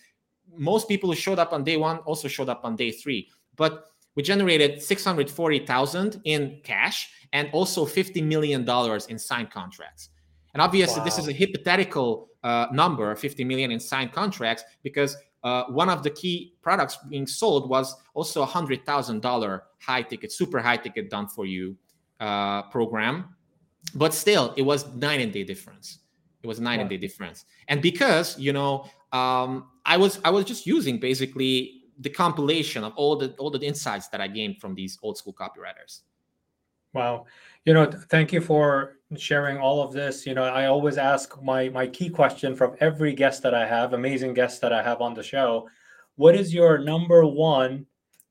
most 0.54 0.86
people 0.86 1.08
who 1.08 1.16
showed 1.16 1.38
up 1.38 1.54
on 1.54 1.64
day 1.64 1.78
one 1.78 1.96
also 2.00 2.28
showed 2.28 2.50
up 2.50 2.62
on 2.62 2.76
day 2.76 2.90
three. 2.90 3.30
But 3.56 3.86
we 4.16 4.22
generated 4.22 4.82
640,000 4.82 6.20
in 6.24 6.60
cash 6.62 7.10
and 7.32 7.48
also 7.52 7.86
50 7.86 8.20
million 8.20 8.66
dollars 8.66 9.06
in 9.06 9.18
signed 9.18 9.50
contracts. 9.50 10.10
And 10.54 10.62
obviously, 10.62 10.98
wow. 10.98 11.04
this 11.04 11.18
is 11.18 11.28
a 11.28 11.32
hypothetical 11.32 12.28
uh, 12.42 12.66
number, 12.72 13.14
50 13.14 13.44
million 13.44 13.70
in 13.70 13.80
signed 13.80 14.12
contracts, 14.12 14.64
because 14.82 15.16
uh, 15.42 15.64
one 15.64 15.88
of 15.88 16.02
the 16.02 16.10
key 16.10 16.54
products 16.62 16.98
being 17.08 17.26
sold 17.26 17.68
was 17.68 17.94
also 18.14 18.42
a 18.42 18.46
hundred 18.46 18.84
thousand 18.84 19.22
dollar 19.22 19.64
high 19.80 20.02
ticket, 20.02 20.32
super 20.32 20.60
high 20.60 20.76
ticket 20.76 21.08
done 21.08 21.28
for 21.28 21.46
you 21.46 21.76
uh, 22.20 22.62
program. 22.64 23.36
But 23.94 24.12
still, 24.12 24.52
it 24.56 24.62
was 24.62 24.86
nine 24.94 25.20
and 25.20 25.32
day 25.32 25.44
difference. 25.44 26.00
It 26.42 26.46
was 26.46 26.60
nine 26.60 26.78
wow. 26.78 26.82
and 26.82 26.90
day 26.90 26.96
difference, 26.96 27.44
and 27.68 27.80
because 27.80 28.38
you 28.38 28.52
know, 28.52 28.90
um, 29.12 29.68
I 29.86 29.96
was 29.96 30.20
I 30.24 30.30
was 30.30 30.44
just 30.44 30.66
using 30.66 30.98
basically 30.98 31.84
the 31.98 32.10
compilation 32.10 32.84
of 32.84 32.92
all 32.96 33.16
the 33.16 33.34
all 33.38 33.50
the 33.50 33.60
insights 33.60 34.08
that 34.08 34.20
I 34.20 34.28
gained 34.28 34.60
from 34.60 34.74
these 34.74 34.98
old 35.02 35.16
school 35.16 35.34
copywriters. 35.34 36.00
Wow. 36.92 37.26
You 37.64 37.74
know, 37.74 37.90
thank 38.08 38.32
you 38.32 38.40
for 38.40 38.99
sharing 39.16 39.58
all 39.58 39.82
of 39.82 39.92
this. 39.92 40.26
You 40.26 40.34
know, 40.34 40.44
I 40.44 40.66
always 40.66 40.98
ask 40.98 41.40
my 41.42 41.68
my 41.68 41.86
key 41.86 42.08
question 42.08 42.54
from 42.54 42.76
every 42.80 43.12
guest 43.12 43.42
that 43.42 43.54
I 43.54 43.66
have, 43.66 43.92
amazing 43.92 44.34
guests 44.34 44.60
that 44.60 44.72
I 44.72 44.82
have 44.82 45.00
on 45.00 45.14
the 45.14 45.22
show. 45.22 45.68
What 46.16 46.34
is 46.34 46.54
your 46.54 46.78
number 46.78 47.26
one? 47.26 47.86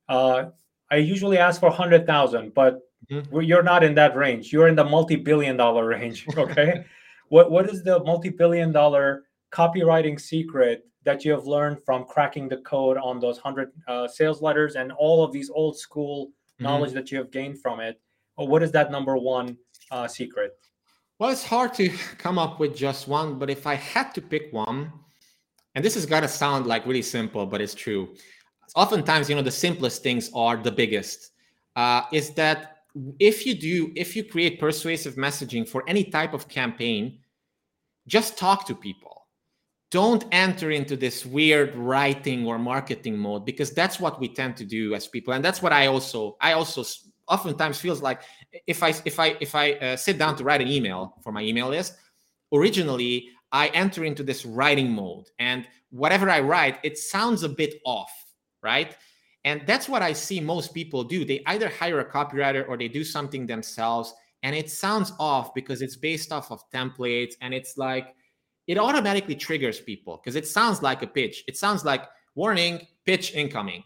Uh, 0.07 0.45
I 0.91 0.97
usually 0.97 1.37
ask 1.37 1.59
for 1.59 1.69
hundred 1.69 2.05
thousand, 2.05 2.53
but 2.53 2.79
mm-hmm. 3.11 3.41
you're 3.41 3.63
not 3.63 3.83
in 3.83 3.95
that 3.95 4.15
range. 4.15 4.51
You're 4.53 4.67
in 4.67 4.75
the 4.75 4.83
multi-billion 4.83 5.57
dollar 5.57 5.85
range. 5.85 6.25
Okay. 6.37 6.85
what 7.29 7.51
what 7.51 7.69
is 7.69 7.83
the 7.83 7.99
multi-billion 8.03 8.71
dollar 8.71 9.23
copywriting 9.51 10.19
secret 10.19 10.85
that 11.03 11.25
you 11.25 11.31
have 11.31 11.45
learned 11.45 11.83
from 11.83 12.05
cracking 12.05 12.47
the 12.47 12.57
code 12.57 12.97
on 12.97 13.19
those 13.19 13.37
hundred 13.37 13.71
uh, 13.87 14.07
sales 14.07 14.41
letters 14.41 14.75
and 14.75 14.91
all 14.91 15.23
of 15.23 15.31
these 15.31 15.49
old 15.49 15.77
school 15.77 16.27
mm-hmm. 16.27 16.63
knowledge 16.63 16.93
that 16.93 17.11
you 17.11 17.17
have 17.17 17.31
gained 17.31 17.59
from 17.59 17.79
it? 17.79 17.99
Or 18.37 18.47
what 18.47 18.63
is 18.63 18.71
that 18.71 18.91
number 18.91 19.17
one 19.17 19.57
uh, 19.91 20.07
secret? 20.07 20.57
Well, 21.19 21.31
it's 21.31 21.43
hard 21.43 21.73
to 21.73 21.89
come 22.17 22.39
up 22.39 22.61
with 22.61 22.73
just 22.75 23.09
one, 23.09 23.37
but 23.37 23.49
if 23.49 23.67
I 23.67 23.75
had 23.75 24.15
to 24.15 24.21
pick 24.21 24.53
one, 24.53 24.91
and 25.75 25.83
this 25.83 25.97
is 25.97 26.05
gonna 26.05 26.29
sound 26.29 26.65
like 26.65 26.85
really 26.85 27.01
simple, 27.01 27.45
but 27.45 27.59
it's 27.59 27.75
true. 27.75 28.15
Oftentimes, 28.75 29.29
you 29.29 29.35
know, 29.35 29.41
the 29.41 29.51
simplest 29.51 30.01
things 30.01 30.31
are 30.33 30.55
the 30.55 30.71
biggest. 30.71 31.31
Uh, 31.75 32.03
is 32.13 32.31
that 32.31 32.77
if 33.19 33.45
you 33.45 33.53
do, 33.53 33.91
if 33.97 34.15
you 34.15 34.23
create 34.23 34.59
persuasive 34.61 35.15
messaging 35.15 35.67
for 35.67 35.83
any 35.87 36.05
type 36.05 36.33
of 36.33 36.47
campaign, 36.47 37.19
just 38.07 38.37
talk 38.37 38.65
to 38.67 38.73
people. 38.73 39.27
Don't 39.91 40.23
enter 40.31 40.71
into 40.71 40.95
this 40.95 41.25
weird 41.25 41.75
writing 41.75 42.45
or 42.45 42.57
marketing 42.57 43.17
mode 43.17 43.45
because 43.45 43.71
that's 43.71 43.99
what 43.99 44.19
we 44.19 44.29
tend 44.29 44.55
to 44.57 44.65
do 44.65 44.93
as 44.95 45.07
people, 45.07 45.33
and 45.33 45.43
that's 45.43 45.61
what 45.61 45.73
I 45.73 45.87
also 45.87 46.37
I 46.39 46.53
also 46.53 46.83
oftentimes 47.27 47.79
feels 47.79 48.01
like 48.01 48.21
if 48.67 48.83
I 48.83 48.93
if 49.05 49.19
I 49.19 49.37
if 49.39 49.55
I 49.55 49.73
uh, 49.73 49.95
sit 49.97 50.17
down 50.17 50.35
to 50.37 50.43
write 50.43 50.61
an 50.61 50.67
email 50.67 51.15
for 51.23 51.31
my 51.31 51.41
email 51.41 51.69
list, 51.69 51.95
originally 52.53 53.29
I 53.51 53.67
enter 53.69 54.03
into 54.03 54.23
this 54.23 54.45
writing 54.45 54.91
mode, 54.91 55.25
and 55.39 55.67
whatever 55.89 56.29
I 56.29 56.39
write, 56.39 56.79
it 56.83 56.97
sounds 56.97 57.43
a 57.43 57.49
bit 57.49 57.75
off, 57.85 58.11
right? 58.61 58.95
And 59.45 59.63
that's 59.65 59.87
what 59.87 60.01
I 60.01 60.13
see 60.13 60.39
most 60.39 60.73
people 60.73 61.03
do. 61.03 61.23
They 61.25 61.41
either 61.45 61.69
hire 61.69 61.99
a 61.99 62.11
copywriter 62.11 62.67
or 62.67 62.77
they 62.77 62.87
do 62.87 63.03
something 63.03 63.45
themselves, 63.45 64.13
and 64.43 64.55
it 64.55 64.69
sounds 64.69 65.13
off 65.19 65.53
because 65.53 65.81
it's 65.81 65.95
based 65.95 66.31
off 66.31 66.51
of 66.51 66.69
templates, 66.71 67.35
and 67.41 67.53
it's 67.53 67.77
like 67.77 68.15
it 68.67 68.77
automatically 68.77 69.35
triggers 69.35 69.79
people 69.79 70.17
because 70.17 70.35
it 70.35 70.47
sounds 70.47 70.81
like 70.81 71.01
a 71.01 71.07
pitch. 71.07 71.43
It 71.47 71.57
sounds 71.57 71.85
like 71.85 72.03
warning, 72.35 72.85
pitch 73.05 73.33
incoming. 73.33 73.83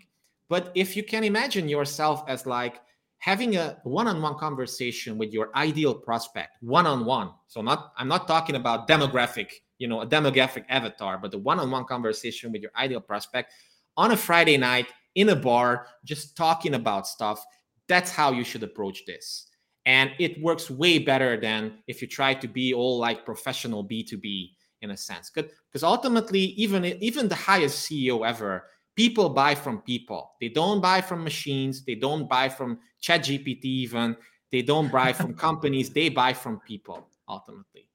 But 0.50 0.72
if 0.76 0.98
you 0.98 1.04
can 1.04 1.24
imagine 1.24 1.70
yourself 1.70 2.24
as 2.28 2.46
like 2.46 2.82
having 3.24 3.56
a 3.56 3.78
one-on-one 3.84 4.38
conversation 4.38 5.18
with 5.18 5.32
your 5.32 5.50
ideal 5.56 5.96
prospect 5.96 6.58
one-on-one. 6.62 7.32
So 7.48 7.62
not 7.62 7.94
i'm 7.98 8.10
not 8.10 8.28
talking 8.28 8.56
about 8.56 8.88
demographic 8.88 9.50
you 9.78 9.88
know 9.88 10.02
a 10.02 10.08
demographic 10.08 10.66
avatar 10.70 11.18
but 11.18 11.32
the 11.32 11.38
one-on-one 11.38 11.86
conversation 11.86 12.52
with 12.52 12.62
your 12.62 12.72
ideal 12.76 13.00
prospect 13.02 13.54
on 13.96 14.12
a 14.12 14.18
friday 14.18 14.58
night 14.58 14.88
in 15.16 15.30
a 15.30 15.36
bar 15.36 15.88
just 16.04 16.36
talking 16.36 16.74
about 16.76 17.08
stuff. 17.08 17.44
That's 17.88 18.12
how 18.12 18.32
you 18.32 18.44
should 18.44 18.64
approach 18.64 19.06
this. 19.06 19.48
And 19.86 20.12
it 20.20 20.42
works 20.42 20.70
way 20.70 21.00
better 21.00 21.40
than 21.40 21.80
if 21.88 22.02
you 22.02 22.08
try 22.08 22.34
to 22.34 22.48
be 22.48 22.74
all 22.74 22.98
like 22.98 23.26
professional 23.26 23.86
b2b 23.86 24.52
in 24.82 24.92
a 24.92 24.98
sense. 24.98 25.30
Because 25.30 25.84
ultimately 25.84 26.40
even 26.40 26.86
even 26.86 27.28
the 27.28 27.36
highest 27.36 27.90
ceo 27.90 28.28
ever 28.28 28.64
people 28.96 29.30
buy 29.30 29.56
from 29.56 29.82
people. 29.82 30.34
They 30.40 30.50
don't 30.50 30.82
buy 30.82 31.02
from 31.02 31.24
machines. 31.24 31.84
They 31.84 31.96
don't 31.96 32.30
buy 32.30 32.50
from 32.50 32.80
ChatGPT 33.02 33.66
even. 33.66 34.16
They 34.52 34.62
don't 34.62 34.92
buy 34.92 35.14
from 35.14 35.34
companies. 35.48 35.90
They 35.90 36.10
buy 36.10 36.34
from 36.34 36.60
people 36.60 37.08
ultimately. 37.28 37.90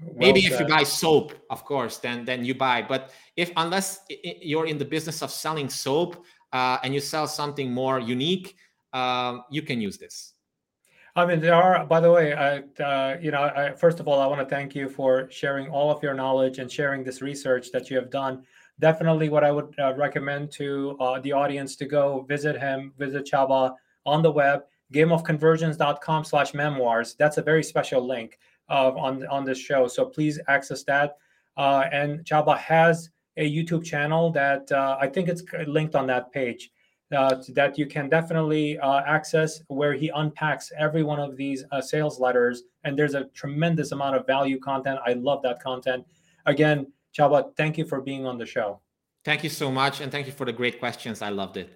Well 0.00 0.14
Maybe 0.18 0.42
said. 0.42 0.52
if 0.52 0.60
you 0.60 0.66
buy 0.66 0.82
soap, 0.82 1.32
of 1.48 1.64
course, 1.64 1.98
then 1.98 2.24
then 2.26 2.44
you 2.44 2.54
buy. 2.54 2.82
But 2.82 3.12
if 3.36 3.50
unless 3.56 4.00
you're 4.42 4.66
in 4.66 4.76
the 4.76 4.84
business 4.84 5.22
of 5.22 5.30
selling 5.30 5.70
soap 5.70 6.22
uh, 6.52 6.78
and 6.82 6.92
you 6.92 7.00
sell 7.00 7.26
something 7.26 7.72
more 7.72 7.98
unique, 7.98 8.56
uh, 8.92 9.38
you 9.50 9.62
can 9.62 9.80
use 9.80 9.96
this. 9.96 10.34
I 11.16 11.24
mean, 11.24 11.40
there 11.40 11.54
are. 11.54 11.86
By 11.86 12.00
the 12.00 12.12
way, 12.12 12.34
I, 12.34 12.58
uh, 12.82 13.16
you 13.22 13.30
know, 13.30 13.40
I, 13.44 13.72
first 13.72 14.00
of 14.00 14.06
all, 14.06 14.20
I 14.20 14.26
want 14.26 14.46
to 14.46 14.54
thank 14.54 14.74
you 14.74 14.90
for 14.90 15.30
sharing 15.30 15.70
all 15.70 15.90
of 15.90 16.02
your 16.02 16.12
knowledge 16.12 16.58
and 16.58 16.70
sharing 16.70 17.02
this 17.02 17.22
research 17.22 17.72
that 17.72 17.88
you 17.88 17.96
have 17.96 18.10
done 18.10 18.44
definitely 18.80 19.28
what 19.28 19.44
I 19.44 19.50
would 19.50 19.74
uh, 19.78 19.94
recommend 19.94 20.52
to 20.52 20.96
uh, 21.00 21.20
the 21.20 21.32
audience 21.32 21.76
to 21.76 21.86
go 21.86 22.24
visit 22.28 22.58
him, 22.58 22.92
visit 22.98 23.28
Csaba 23.30 23.74
on 24.04 24.22
the 24.22 24.30
web, 24.30 24.62
gameofconversions.com 24.92 26.24
slash 26.24 26.54
memoirs. 26.54 27.14
That's 27.18 27.38
a 27.38 27.42
very 27.42 27.62
special 27.62 28.06
link. 28.06 28.38
uh, 28.68 28.92
on 28.96 29.26
on 29.28 29.44
this 29.44 29.58
show. 29.58 29.86
So 29.86 30.04
please 30.04 30.40
access 30.48 30.82
that. 30.84 31.16
Uh, 31.56 31.84
and 31.92 32.24
Csaba 32.24 32.56
has 32.58 33.10
a 33.36 33.50
YouTube 33.50 33.84
channel 33.84 34.30
that 34.32 34.70
uh, 34.72 34.96
I 35.00 35.08
think 35.08 35.28
it's 35.28 35.42
linked 35.66 35.94
on 35.94 36.06
that 36.06 36.32
page 36.32 36.70
uh, 37.14 37.36
that 37.54 37.78
you 37.78 37.86
can 37.86 38.08
definitely 38.08 38.78
access 38.78 39.60
where 39.68 39.92
he 39.92 40.10
unpacks 40.14 40.72
every 40.76 41.02
one 41.02 41.20
of 41.20 41.36
these 41.36 41.64
sales 41.80 42.18
letters. 42.18 42.62
And 42.84 42.98
there's 42.98 43.14
a 43.14 43.24
tremendous 43.26 43.92
amount 43.92 44.16
of 44.16 44.26
value 44.26 44.58
content. 44.58 45.00
I 45.06 45.14
love 45.14 45.42
that 45.42 45.62
content. 45.62 46.06
Again, 46.46 46.86
Csaba, 47.16 47.56
thank 47.56 47.78
you 47.78 47.84
for 47.84 48.00
being 48.00 48.26
on 48.26 48.38
the 48.38 48.46
show. 48.46 48.80
Thank 49.24 49.42
you 49.42 49.50
so 49.50 49.70
much. 49.70 50.00
And 50.00 50.12
thank 50.12 50.26
you 50.26 50.32
for 50.32 50.44
the 50.44 50.52
great 50.52 50.78
questions. 50.78 51.22
I 51.22 51.30
loved 51.30 51.56
it. 51.56 51.70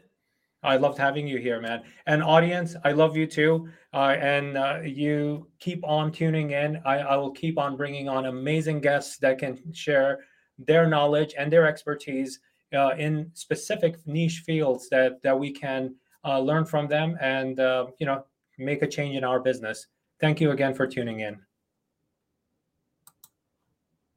I 0.62 0.76
loved 0.76 0.98
having 0.98 1.26
you 1.26 1.38
here, 1.38 1.60
man. 1.60 1.82
And 2.06 2.22
audience, 2.22 2.76
I 2.84 2.92
love 2.92 3.16
you 3.16 3.26
too. 3.26 3.68
Uh, 3.94 4.16
and 4.20 4.58
uh, 4.58 4.80
you 4.84 5.48
keep 5.58 5.82
on 5.84 6.12
tuning 6.12 6.50
in. 6.50 6.82
I, 6.84 6.98
I 6.98 7.16
will 7.16 7.30
keep 7.30 7.58
on 7.58 7.76
bringing 7.76 8.08
on 8.08 8.26
amazing 8.26 8.80
guests 8.80 9.16
that 9.18 9.38
can 9.38 9.58
share 9.72 10.18
their 10.58 10.86
knowledge 10.86 11.34
and 11.38 11.50
their 11.50 11.66
expertise 11.66 12.40
uh, 12.74 12.90
in 12.98 13.30
specific 13.32 13.96
niche 14.06 14.42
fields 14.44 14.88
that 14.90 15.22
that 15.22 15.38
we 15.38 15.50
can 15.50 15.94
uh, 16.24 16.38
learn 16.38 16.64
from 16.66 16.86
them 16.86 17.16
and 17.20 17.58
uh, 17.58 17.86
you 17.98 18.06
know 18.06 18.24
make 18.58 18.82
a 18.82 18.86
change 18.86 19.16
in 19.16 19.24
our 19.24 19.40
business. 19.40 19.86
Thank 20.20 20.40
you 20.40 20.50
again 20.50 20.74
for 20.74 20.86
tuning 20.86 21.20
in. 21.20 21.40